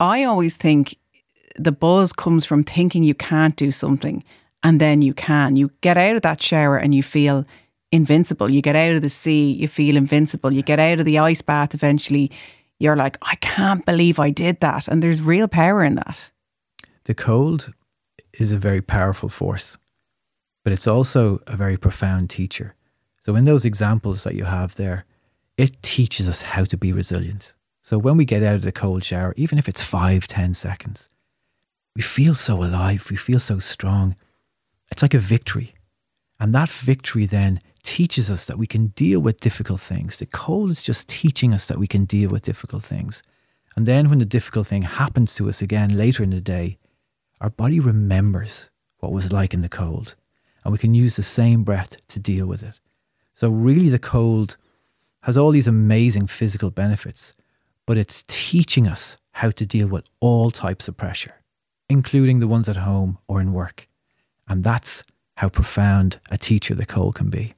I 0.00 0.24
always 0.24 0.56
think 0.56 0.96
the 1.58 1.72
buzz 1.72 2.12
comes 2.12 2.44
from 2.44 2.64
thinking 2.64 3.02
you 3.02 3.14
can't 3.14 3.56
do 3.56 3.70
something 3.70 4.24
and 4.62 4.80
then 4.80 5.02
you 5.02 5.14
can. 5.14 5.56
You 5.56 5.70
get 5.80 5.96
out 5.96 6.16
of 6.16 6.22
that 6.22 6.42
shower 6.42 6.76
and 6.76 6.94
you 6.94 7.02
feel 7.02 7.44
invincible. 7.92 8.50
You 8.50 8.62
get 8.62 8.76
out 8.76 8.94
of 8.94 9.02
the 9.02 9.08
sea, 9.08 9.52
you 9.52 9.68
feel 9.68 9.96
invincible. 9.96 10.52
You 10.52 10.62
get 10.62 10.80
out 10.80 11.00
of 11.00 11.04
the 11.04 11.18
ice 11.18 11.42
bath 11.42 11.74
eventually, 11.74 12.30
you're 12.78 12.96
like, 12.96 13.16
I 13.22 13.36
can't 13.36 13.86
believe 13.86 14.18
I 14.18 14.30
did 14.30 14.60
that. 14.60 14.88
And 14.88 15.02
there's 15.02 15.22
real 15.22 15.48
power 15.48 15.84
in 15.84 15.94
that. 15.94 16.32
The 17.04 17.14
cold 17.14 17.72
is 18.40 18.52
a 18.52 18.58
very 18.58 18.80
powerful 18.80 19.28
force, 19.28 19.78
but 20.62 20.72
it's 20.72 20.86
also 20.86 21.40
a 21.46 21.56
very 21.56 21.76
profound 21.76 22.30
teacher. 22.30 22.74
So, 23.20 23.36
in 23.36 23.44
those 23.44 23.64
examples 23.64 24.24
that 24.24 24.34
you 24.34 24.44
have 24.44 24.76
there, 24.76 25.04
it 25.56 25.82
teaches 25.82 26.28
us 26.28 26.42
how 26.42 26.64
to 26.64 26.76
be 26.76 26.92
resilient. 26.92 27.54
So, 27.80 27.98
when 27.98 28.16
we 28.16 28.24
get 28.24 28.42
out 28.42 28.56
of 28.56 28.62
the 28.62 28.72
cold 28.72 29.04
shower, 29.04 29.34
even 29.36 29.58
if 29.58 29.68
it's 29.68 29.82
five, 29.82 30.26
ten 30.26 30.54
seconds, 30.54 31.08
we 31.96 32.02
feel 32.02 32.34
so 32.34 32.62
alive, 32.62 33.06
we 33.10 33.16
feel 33.16 33.40
so 33.40 33.58
strong. 33.58 34.16
It's 34.90 35.02
like 35.02 35.14
a 35.14 35.18
victory. 35.18 35.74
And 36.40 36.54
that 36.54 36.68
victory 36.68 37.26
then 37.26 37.60
teaches 37.82 38.30
us 38.30 38.46
that 38.46 38.58
we 38.58 38.66
can 38.66 38.88
deal 38.88 39.20
with 39.20 39.40
difficult 39.40 39.80
things. 39.80 40.18
The 40.18 40.26
cold 40.26 40.70
is 40.70 40.82
just 40.82 41.08
teaching 41.08 41.54
us 41.54 41.68
that 41.68 41.78
we 41.78 41.86
can 41.86 42.04
deal 42.04 42.30
with 42.30 42.42
difficult 42.42 42.82
things. 42.82 43.22
And 43.76 43.86
then 43.86 44.08
when 44.08 44.18
the 44.18 44.24
difficult 44.24 44.66
thing 44.66 44.82
happens 44.82 45.34
to 45.36 45.48
us 45.48 45.62
again 45.62 45.96
later 45.96 46.22
in 46.22 46.30
the 46.30 46.40
day, 46.40 46.78
our 47.40 47.50
body 47.50 47.80
remembers 47.80 48.70
what 48.98 49.12
was 49.12 49.32
like 49.32 49.54
in 49.54 49.60
the 49.60 49.68
cold. 49.68 50.14
And 50.64 50.72
we 50.72 50.78
can 50.78 50.94
use 50.94 51.16
the 51.16 51.22
same 51.22 51.62
breath 51.62 52.06
to 52.08 52.18
deal 52.18 52.46
with 52.46 52.62
it. 52.62 52.80
So, 53.32 53.50
really, 53.50 53.88
the 53.88 53.98
cold 53.98 54.56
has 55.22 55.36
all 55.36 55.50
these 55.50 55.68
amazing 55.68 56.26
physical 56.26 56.70
benefits, 56.70 57.32
but 57.86 57.96
it's 57.96 58.24
teaching 58.28 58.88
us 58.88 59.16
how 59.32 59.50
to 59.50 59.66
deal 59.66 59.88
with 59.88 60.10
all 60.20 60.50
types 60.50 60.88
of 60.88 60.96
pressure, 60.96 61.42
including 61.88 62.40
the 62.40 62.48
ones 62.48 62.68
at 62.68 62.76
home 62.76 63.18
or 63.26 63.40
in 63.40 63.52
work. 63.52 63.88
And 64.48 64.62
that's 64.62 65.02
how 65.38 65.48
profound 65.48 66.20
a 66.30 66.38
teacher 66.38 66.74
the 66.74 66.86
cold 66.86 67.16
can 67.16 67.30
be. 67.30 67.54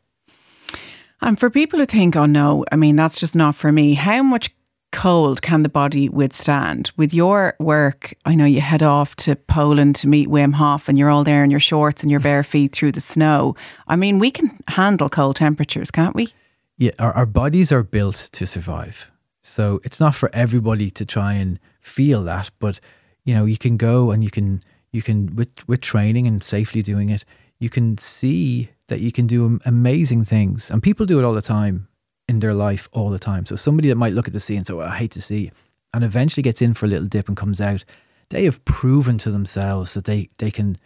And 1.20 1.38
for 1.38 1.50
people 1.50 1.78
who 1.78 1.86
think, 1.86 2.16
oh 2.16 2.26
no, 2.26 2.64
I 2.70 2.76
mean, 2.76 2.96
that's 2.96 3.18
just 3.18 3.34
not 3.34 3.54
for 3.54 3.72
me, 3.72 3.94
how 3.94 4.22
much 4.22 4.55
cold 4.96 5.42
can 5.42 5.62
the 5.62 5.68
body 5.68 6.08
withstand? 6.08 6.90
With 6.96 7.12
your 7.12 7.54
work, 7.60 8.14
I 8.24 8.34
know 8.34 8.46
you 8.46 8.62
head 8.62 8.82
off 8.82 9.14
to 9.16 9.36
Poland 9.36 9.94
to 9.96 10.08
meet 10.08 10.28
Wim 10.28 10.54
Hof 10.54 10.88
and 10.88 10.96
you're 10.96 11.10
all 11.10 11.22
there 11.22 11.44
in 11.44 11.50
your 11.50 11.60
shorts 11.60 12.02
and 12.02 12.10
your 12.10 12.20
bare 12.20 12.42
feet 12.42 12.72
through 12.72 12.92
the 12.92 13.00
snow. 13.00 13.54
I 13.86 13.96
mean, 13.96 14.18
we 14.18 14.30
can 14.30 14.58
handle 14.68 15.10
cold 15.10 15.36
temperatures, 15.36 15.90
can't 15.90 16.16
we? 16.16 16.32
Yeah, 16.78 16.92
our, 16.98 17.12
our 17.12 17.26
bodies 17.26 17.70
are 17.70 17.82
built 17.82 18.30
to 18.32 18.46
survive. 18.46 19.10
So 19.42 19.80
it's 19.84 20.00
not 20.00 20.14
for 20.14 20.30
everybody 20.32 20.90
to 20.92 21.04
try 21.04 21.34
and 21.34 21.60
feel 21.80 22.24
that, 22.24 22.50
but 22.58 22.80
you 23.24 23.34
know, 23.34 23.44
you 23.44 23.58
can 23.58 23.76
go 23.76 24.10
and 24.10 24.24
you 24.24 24.30
can 24.30 24.62
you 24.92 25.02
can 25.02 25.36
with 25.36 25.50
with 25.68 25.82
training 25.82 26.26
and 26.26 26.42
safely 26.42 26.82
doing 26.82 27.10
it, 27.10 27.24
you 27.58 27.68
can 27.68 27.98
see 27.98 28.70
that 28.88 29.00
you 29.00 29.12
can 29.12 29.26
do 29.26 29.60
amazing 29.66 30.24
things. 30.24 30.70
And 30.70 30.82
people 30.82 31.06
do 31.06 31.18
it 31.18 31.24
all 31.24 31.34
the 31.34 31.42
time 31.42 31.88
in 32.28 32.40
their 32.40 32.54
life, 32.54 32.88
all 32.92 33.10
the 33.10 33.18
time. 33.18 33.46
So 33.46 33.56
somebody 33.56 33.88
that 33.88 33.96
might 33.96 34.12
look 34.12 34.26
at 34.26 34.32
the 34.32 34.40
sea 34.40 34.56
and 34.56 34.66
say, 34.66 34.74
oh, 34.74 34.80
I 34.80 34.96
hate 34.96 35.12
to 35.12 35.22
see, 35.22 35.52
and 35.94 36.04
eventually 36.04 36.42
gets 36.42 36.60
in 36.60 36.74
for 36.74 36.86
a 36.86 36.88
little 36.88 37.06
dip 37.06 37.28
and 37.28 37.36
comes 37.36 37.60
out, 37.60 37.84
they 38.30 38.44
have 38.44 38.64
proven 38.64 39.18
to 39.18 39.30
themselves 39.30 39.94
that 39.94 40.04
they, 40.04 40.30
they 40.38 40.50
can 40.50 40.76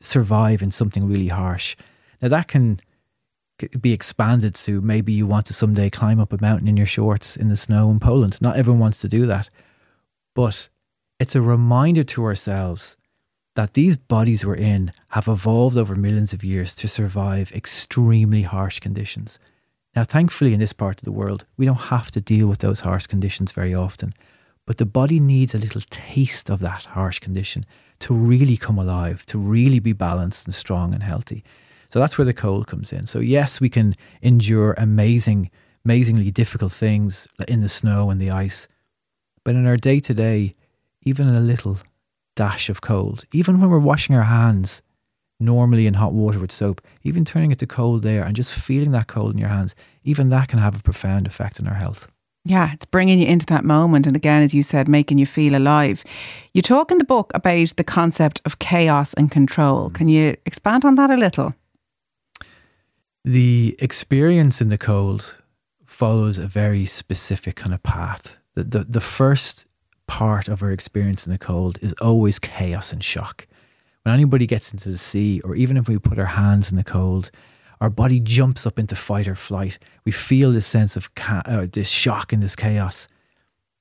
survive 0.00 0.62
in 0.62 0.70
something 0.70 1.08
really 1.08 1.28
harsh. 1.28 1.76
Now, 2.22 2.28
that 2.28 2.48
can 2.48 2.80
be 3.80 3.92
expanded 3.92 4.54
to 4.54 4.80
maybe 4.80 5.12
you 5.12 5.26
want 5.26 5.46
to 5.46 5.52
someday 5.52 5.90
climb 5.90 6.20
up 6.20 6.32
a 6.32 6.40
mountain 6.40 6.68
in 6.68 6.76
your 6.76 6.86
shorts 6.86 7.36
in 7.36 7.48
the 7.48 7.56
snow 7.56 7.90
in 7.90 7.98
Poland. 7.98 8.40
Not 8.40 8.56
everyone 8.56 8.80
wants 8.80 9.00
to 9.00 9.08
do 9.08 9.26
that. 9.26 9.50
But 10.34 10.68
it's 11.18 11.34
a 11.34 11.42
reminder 11.42 12.04
to 12.04 12.24
ourselves 12.24 12.96
that 13.56 13.74
these 13.74 13.96
bodies 13.96 14.46
we're 14.46 14.54
in 14.54 14.92
have 15.08 15.26
evolved 15.26 15.76
over 15.76 15.96
millions 15.96 16.32
of 16.32 16.44
years 16.44 16.76
to 16.76 16.86
survive 16.86 17.50
extremely 17.50 18.42
harsh 18.42 18.78
conditions. 18.78 19.40
Now, 19.96 20.04
thankfully, 20.04 20.52
in 20.54 20.60
this 20.60 20.72
part 20.72 21.00
of 21.00 21.04
the 21.04 21.12
world, 21.12 21.44
we 21.56 21.66
don't 21.66 21.76
have 21.76 22.10
to 22.12 22.20
deal 22.20 22.46
with 22.46 22.58
those 22.58 22.80
harsh 22.80 23.06
conditions 23.06 23.52
very 23.52 23.74
often, 23.74 24.12
but 24.66 24.76
the 24.76 24.86
body 24.86 25.18
needs 25.18 25.54
a 25.54 25.58
little 25.58 25.80
taste 25.88 26.50
of 26.50 26.60
that 26.60 26.84
harsh 26.86 27.18
condition 27.18 27.64
to 28.00 28.14
really 28.14 28.56
come 28.56 28.78
alive, 28.78 29.24
to 29.26 29.38
really 29.38 29.80
be 29.80 29.92
balanced 29.92 30.46
and 30.46 30.54
strong 30.54 30.94
and 30.94 31.02
healthy. 31.02 31.42
So 31.88 31.98
that's 31.98 32.18
where 32.18 32.24
the 32.24 32.34
cold 32.34 32.66
comes 32.66 32.92
in. 32.92 33.06
So, 33.06 33.18
yes, 33.18 33.60
we 33.60 33.70
can 33.70 33.94
endure 34.22 34.74
amazing, 34.76 35.50
amazingly 35.84 36.30
difficult 36.30 36.72
things 36.72 37.26
in 37.48 37.62
the 37.62 37.68
snow 37.68 38.10
and 38.10 38.20
the 38.20 38.30
ice, 38.30 38.68
but 39.42 39.54
in 39.54 39.66
our 39.66 39.78
day 39.78 40.00
to 40.00 40.14
day, 40.14 40.52
even 41.02 41.28
a 41.28 41.40
little 41.40 41.78
dash 42.36 42.68
of 42.68 42.82
cold. 42.82 43.24
Even 43.32 43.58
when 43.58 43.70
we're 43.70 43.78
washing 43.78 44.14
our 44.14 44.24
hands 44.24 44.82
normally 45.40 45.86
in 45.86 45.94
hot 45.94 46.12
water 46.12 46.38
with 46.38 46.52
soap, 46.52 46.80
even 47.02 47.24
turning 47.24 47.50
it 47.50 47.58
to 47.58 47.66
cold 47.66 48.02
there 48.02 48.24
and 48.24 48.34
just 48.34 48.54
feeling 48.54 48.90
that 48.92 49.06
cold 49.06 49.32
in 49.32 49.38
your 49.38 49.48
hands, 49.48 49.74
even 50.04 50.28
that 50.30 50.48
can 50.48 50.58
have 50.58 50.78
a 50.78 50.82
profound 50.82 51.26
effect 51.26 51.60
on 51.60 51.66
our 51.66 51.74
health. 51.74 52.08
Yeah, 52.44 52.72
it's 52.72 52.86
bringing 52.86 53.18
you 53.18 53.26
into 53.26 53.46
that 53.46 53.64
moment. 53.64 54.06
And 54.06 54.16
again, 54.16 54.42
as 54.42 54.54
you 54.54 54.62
said, 54.62 54.88
making 54.88 55.18
you 55.18 55.26
feel 55.26 55.54
alive. 55.54 56.02
You 56.54 56.62
talk 56.62 56.90
in 56.90 56.98
the 56.98 57.04
book 57.04 57.30
about 57.34 57.76
the 57.76 57.84
concept 57.84 58.40
of 58.46 58.58
chaos 58.58 59.12
and 59.14 59.30
control. 59.30 59.90
Mm. 59.90 59.94
Can 59.94 60.08
you 60.08 60.36
expand 60.46 60.84
on 60.84 60.94
that 60.94 61.10
a 61.10 61.16
little? 61.16 61.54
The 63.24 63.76
experience 63.80 64.60
in 64.62 64.68
the 64.68 64.78
cold 64.78 65.36
follows 65.84 66.38
a 66.38 66.46
very 66.46 66.86
specific 66.86 67.56
kind 67.56 67.74
of 67.74 67.82
path. 67.82 68.38
The, 68.54 68.64
the, 68.64 68.78
the 68.84 69.00
first 69.00 69.66
part 70.06 70.48
of 70.48 70.62
our 70.62 70.70
experience 70.70 71.26
in 71.26 71.32
the 71.32 71.38
cold 71.38 71.78
is 71.82 71.92
always 71.94 72.38
chaos 72.38 72.92
and 72.92 73.04
shock. 73.04 73.46
When 74.08 74.14
anybody 74.14 74.46
gets 74.46 74.72
into 74.72 74.88
the 74.88 74.96
sea, 74.96 75.42
or 75.44 75.54
even 75.54 75.76
if 75.76 75.86
we 75.86 75.98
put 75.98 76.18
our 76.18 76.24
hands 76.24 76.70
in 76.70 76.78
the 76.78 76.82
cold, 76.82 77.30
our 77.78 77.90
body 77.90 78.20
jumps 78.20 78.64
up 78.64 78.78
into 78.78 78.96
fight 78.96 79.28
or 79.28 79.34
flight. 79.34 79.78
We 80.06 80.12
feel 80.12 80.50
this 80.50 80.66
sense 80.66 80.96
of 80.96 81.14
ca- 81.14 81.42
uh, 81.44 81.66
this 81.70 81.90
shock 81.90 82.32
and 82.32 82.42
this 82.42 82.56
chaos. 82.56 83.06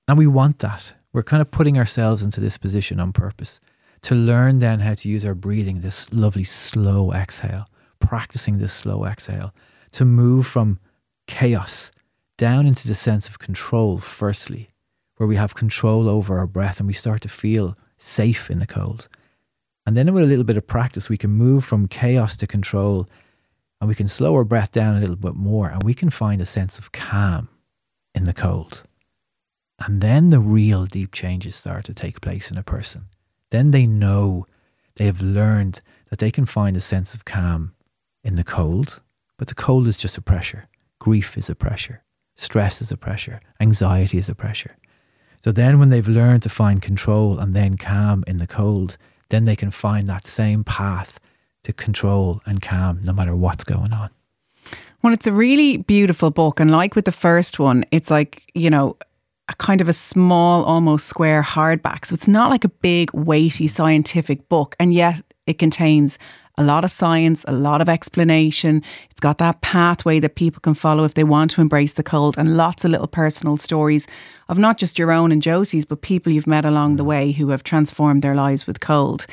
And 0.05 0.17
we 0.17 0.28
want 0.28 0.59
that. 0.59 0.95
We're 1.13 1.23
kind 1.23 1.39
of 1.39 1.49
putting 1.49 1.78
ourselves 1.78 2.23
into 2.23 2.41
this 2.41 2.57
position 2.57 2.99
on 2.99 3.13
purpose 3.13 3.61
to 4.01 4.15
learn 4.15 4.59
then 4.59 4.82
how 4.82 4.95
to 4.95 5.07
use 5.07 5.23
our 5.23 5.34
breathing, 5.34 5.80
this 5.80 6.11
lovely 6.11 6.43
slow 6.43 7.13
exhale, 7.13 7.65
practicing 7.99 8.57
this 8.57 8.73
slow 8.73 9.05
exhale, 9.05 9.53
to 9.91 10.03
move 10.03 10.45
from 10.45 10.78
chaos 11.28 11.89
down 12.36 12.67
into 12.67 12.86
the 12.86 12.95
sense 12.95 13.30
of 13.30 13.39
control, 13.39 13.97
firstly, 13.97 14.71
where 15.15 15.28
we 15.28 15.38
have 15.38 15.55
control 15.55 16.09
over 16.09 16.38
our 16.38 16.47
breath 16.47 16.82
and 16.82 16.88
we 16.88 16.93
start 16.93 17.21
to 17.21 17.30
feel 17.30 17.78
safe 17.97 18.51
in 18.51 18.59
the 18.59 18.67
cold. 18.67 19.07
And 19.88 19.95
then 19.95 20.13
with 20.13 20.23
a 20.23 20.27
little 20.27 20.43
bit 20.43 20.57
of 20.57 20.67
practice, 20.67 21.07
we 21.07 21.17
can 21.17 21.31
move 21.31 21.63
from 21.63 21.88
chaos 21.88 22.35
to 22.38 22.45
control 22.45 23.07
and 23.79 23.88
we 23.88 23.95
can 23.95 24.09
slow 24.09 24.35
our 24.35 24.43
breath 24.43 24.73
down 24.73 24.97
a 24.97 24.99
little 24.99 25.15
bit 25.15 25.35
more 25.35 25.69
and 25.69 25.81
we 25.81 25.93
can 25.93 26.09
find 26.09 26.41
a 26.41 26.45
sense 26.45 26.77
of 26.77 26.91
calm 26.91 27.47
in 28.13 28.25
the 28.25 28.33
cold. 28.33 28.83
And 29.79 30.01
then 30.01 30.29
the 30.29 30.41
real 30.41 30.85
deep 30.88 31.13
changes 31.13 31.55
start 31.55 31.85
to 31.85 31.93
take 31.93 32.19
place 32.19 32.51
in 32.51 32.57
a 32.57 32.63
person. 32.63 33.05
Then 33.49 33.71
they 33.71 33.88
know, 33.88 34.45
they 34.97 35.05
have 35.05 35.21
learned 35.21 35.79
that 36.09 36.19
they 36.19 36.31
can 36.31 36.45
find 36.45 36.75
a 36.75 36.81
sense 36.81 37.13
of 37.13 37.23
calm 37.23 37.73
in 38.25 38.35
the 38.35 38.43
cold, 38.43 38.99
but 39.38 39.47
the 39.47 39.55
cold 39.55 39.88
is 39.88 39.95
just 39.95 40.17
a 40.17 40.21
pressure. 40.21 40.67
Grief 40.99 41.38
is 41.38 41.49
a 41.49 41.55
pressure. 41.55 42.03
Stress 42.35 42.81
is 42.81 42.91
a 42.91 42.97
pressure. 42.97 43.39
Anxiety 43.61 44.17
is 44.17 44.27
a 44.27 44.35
pressure. 44.35 44.75
So 45.39 45.53
then, 45.53 45.79
when 45.79 45.89
they've 45.89 46.07
learned 46.07 46.41
to 46.43 46.49
find 46.49 46.81
control 46.81 47.39
and 47.39 47.55
then 47.55 47.77
calm 47.77 48.25
in 48.27 48.38
the 48.38 48.47
cold, 48.47 48.97
then 49.30 49.45
they 49.45 49.55
can 49.55 49.71
find 49.71 50.07
that 50.07 50.25
same 50.25 50.63
path 50.63 51.19
to 51.63 51.73
control 51.73 52.41
and 52.45 52.61
calm 52.61 53.01
no 53.03 53.13
matter 53.13 53.36
what's 53.36 53.63
going 53.63 53.93
on. 53.93 54.09
Well, 55.03 55.13
it's 55.13 55.28
a 55.28 55.32
really 55.32 55.78
beautiful 55.78 56.32
book. 56.32 56.59
And 56.59 56.71
like 56.71 56.95
with 56.95 57.05
the 57.05 57.11
first 57.11 57.59
one, 57.59 57.86
it's 57.91 58.09
like, 58.09 58.49
you 58.53 58.69
know, 58.69 58.97
a 59.49 59.55
kind 59.55 59.80
of 59.80 59.88
a 59.88 59.93
small, 59.93 60.63
almost 60.65 61.07
square 61.07 61.41
hardback. 61.43 62.05
So 62.05 62.13
it's 62.13 62.28
not 62.28 62.49
like 62.49 62.63
a 62.63 62.69
big, 62.69 63.11
weighty 63.13 63.67
scientific 63.67 64.49
book. 64.49 64.75
And 64.80 64.93
yet 64.93 65.21
it 65.45 65.59
contains 65.59 66.17
a 66.58 66.64
lot 66.64 66.84
of 66.84 66.91
science, 66.91 67.45
a 67.47 67.51
lot 67.51 67.82
of 67.82 67.89
explanation. 67.89 68.82
It's 69.10 69.20
got 69.20 69.38
that 69.38 69.62
pathway 69.62 70.20
that 70.20 70.36
people 70.36 70.60
can 70.60 70.74
follow 70.74 71.03
if 71.03 71.14
they 71.14 71.24
want 71.24 71.51
to 71.51 71.62
embrace 71.62 71.93
the 71.93 72.03
cold, 72.03 72.38
and 72.38 72.58
lots 72.58 72.84
of 72.84 72.91
little 72.91 73.08
personal 73.08 73.58
stories 73.58 74.08
of 74.49 74.58
not 74.58 74.78
just 74.78 74.97
your 74.97 75.12
own 75.12 75.32
and 75.32 75.41
Josie's, 75.41 75.86
but 75.86 76.01
people 76.01 76.32
you've 76.32 76.47
met 76.47 76.66
along 76.66 76.95
the 76.95 77.03
way 77.03 77.32
who 77.32 77.49
have 77.49 77.64
transformed 77.64 78.22
their 78.22 78.36
lives 78.36 78.66
with 78.66 78.80
cold. 78.80 79.28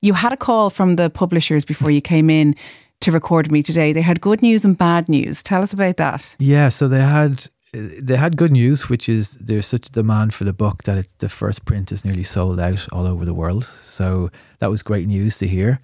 You 0.00 0.14
had 0.14 0.32
a 0.32 0.36
call 0.36 0.70
from 0.70 0.96
the 0.96 1.10
publishers 1.10 1.64
before 1.64 1.90
you 1.90 2.00
came 2.00 2.30
in 2.30 2.56
to 3.00 3.12
record 3.12 3.50
me 3.52 3.62
today. 3.62 3.92
They 3.92 4.02
had 4.02 4.20
good 4.20 4.42
news 4.42 4.64
and 4.64 4.76
bad 4.78 5.08
news. 5.08 5.42
Tell 5.42 5.62
us 5.62 5.72
about 5.72 5.96
that. 5.98 6.36
Yeah, 6.38 6.68
so 6.70 6.88
they 6.88 7.00
had 7.00 7.46
they 7.72 8.16
had 8.16 8.36
good 8.36 8.52
news, 8.52 8.88
which 8.88 9.08
is 9.08 9.32
there's 9.32 9.66
such 9.66 9.88
a 9.88 9.92
demand 9.92 10.34
for 10.34 10.44
the 10.44 10.52
book 10.52 10.82
that 10.84 10.98
it, 10.98 11.08
the 11.18 11.28
first 11.28 11.64
print 11.64 11.90
is 11.90 12.04
nearly 12.04 12.22
sold 12.22 12.60
out 12.60 12.86
all 12.92 13.06
over 13.06 13.24
the 13.24 13.34
world. 13.34 13.64
So 13.64 14.30
that 14.58 14.70
was 14.70 14.82
great 14.82 15.06
news 15.06 15.38
to 15.38 15.46
hear. 15.46 15.80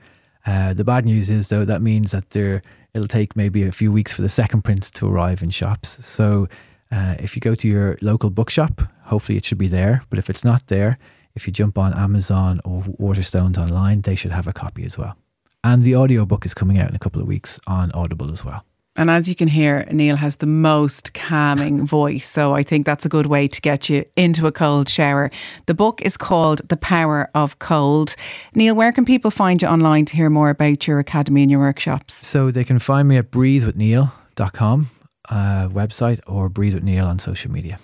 Uh, 0.47 0.73
the 0.73 0.85
bad 0.85 1.05
news 1.05 1.31
is 1.31 1.49
though 1.49 1.65
that 1.65 1.83
means 1.83 2.13
that 2.13 2.31
there 2.31 2.63
it'll 2.95 3.09
take 3.09 3.37
maybe 3.37 3.65
a 3.65 3.73
few 3.73 3.93
weeks 3.93 4.13
for 4.13 4.23
the 4.23 4.29
second 4.29 4.63
print 4.63 4.83
to 4.95 5.07
arrive 5.07 5.43
in 5.43 5.51
shops. 5.51 6.05
So 6.05 6.49
uh, 6.91 7.17
if 7.19 7.37
you 7.37 7.41
go 7.41 7.55
to 7.55 7.69
your 7.69 7.99
local 8.01 8.31
bookshop, 8.31 8.83
hopefully 9.05 9.37
it 9.37 9.45
should 9.45 9.59
be 9.59 9.69
there. 9.69 10.05
But 10.11 10.19
if 10.19 10.31
it's 10.31 10.45
not 10.45 10.67
there, 10.69 10.99
if 11.35 11.47
you 11.47 11.53
jump 11.53 11.79
on 11.79 11.93
Amazon 11.95 12.61
or 12.65 12.83
Waterstones 12.83 13.59
online, 13.59 14.01
they 14.03 14.17
should 14.17 14.33
have 14.33 14.47
a 14.47 14.53
copy 14.53 14.85
as 14.85 14.97
well. 14.97 15.17
And 15.63 15.83
the 15.83 15.97
audiobook 15.97 16.47
is 16.47 16.55
coming 16.55 16.79
out 16.79 16.89
in 16.89 16.97
a 16.97 16.99
couple 16.99 17.21
of 17.21 17.29
weeks 17.29 17.59
on 17.67 17.93
Audible 17.93 18.31
as 18.33 18.45
well. 18.45 18.65
And 18.99 19.11
as 19.11 19.29
you 19.29 19.37
can 19.37 19.47
hear, 19.47 19.87
Niall 19.93 20.17
has 20.17 20.37
the 20.37 20.47
most 20.47 21.15
calming 21.15 21.87
voice. 21.99 22.29
So 22.29 22.55
I 22.55 22.65
think 22.65 22.85
that's 22.85 23.07
a 23.07 23.09
good 23.09 23.27
way 23.27 23.47
to 23.47 23.61
get 23.61 23.89
you 23.89 24.05
into 24.17 24.47
a 24.47 24.53
cold 24.53 24.89
shower. 24.89 25.31
The 25.67 25.75
book 25.75 26.03
is 26.03 26.17
called 26.17 26.69
The 26.69 26.77
Power 26.77 27.31
of 27.33 27.61
Cold. 27.61 28.17
Niall, 28.55 28.75
where 28.75 28.91
can 28.91 29.05
people 29.05 29.31
find 29.31 29.63
you 29.63 29.69
online 29.69 30.05
to 30.07 30.17
hear 30.17 30.29
more 30.29 30.51
about 30.51 30.89
your 30.89 30.99
academy 30.99 31.43
and 31.43 31.51
your 31.51 31.61
workshops? 31.61 32.27
So 32.27 32.51
they 32.51 32.65
can 32.65 32.81
find 32.81 33.07
me 33.07 33.17
at 33.17 33.31
breathewithniall.com 33.31 34.91
uh, 35.29 35.69
website 35.69 36.21
or 36.27 36.49
Breathe 36.49 36.75
with 36.75 36.83
Niall 36.83 37.07
on 37.07 37.21
social 37.21 37.53
media. 37.53 37.79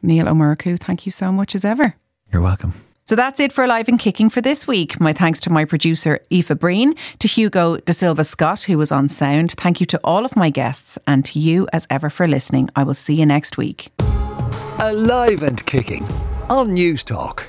Neil 0.00 0.28
O'Murku, 0.28 0.78
thank 0.78 1.04
you 1.04 1.12
so 1.12 1.30
much 1.30 1.54
as 1.54 1.64
ever. 1.64 1.94
You're 2.32 2.42
welcome. 2.42 2.72
So 3.08 3.16
that's 3.16 3.40
it 3.40 3.52
for 3.52 3.64
Alive 3.64 3.88
and 3.88 3.98
Kicking 3.98 4.28
for 4.28 4.42
this 4.42 4.66
week. 4.66 5.00
My 5.00 5.14
thanks 5.14 5.40
to 5.40 5.50
my 5.50 5.64
producer, 5.64 6.20
Aoife 6.30 6.58
Breen, 6.58 6.94
to 7.20 7.26
Hugo 7.26 7.78
De 7.78 7.94
Silva 7.94 8.22
Scott, 8.22 8.64
who 8.64 8.76
was 8.76 8.92
on 8.92 9.08
sound. 9.08 9.52
Thank 9.52 9.80
you 9.80 9.86
to 9.86 10.00
all 10.04 10.26
of 10.26 10.36
my 10.36 10.50
guests 10.50 10.98
and 11.06 11.24
to 11.24 11.38
you 11.38 11.66
as 11.72 11.86
ever 11.88 12.10
for 12.10 12.28
listening. 12.28 12.68
I 12.76 12.82
will 12.82 12.92
see 12.92 13.14
you 13.14 13.24
next 13.24 13.56
week. 13.56 13.90
Alive 14.78 15.42
and 15.42 15.64
Kicking 15.64 16.04
on 16.50 16.76
Newstalk. 16.76 17.44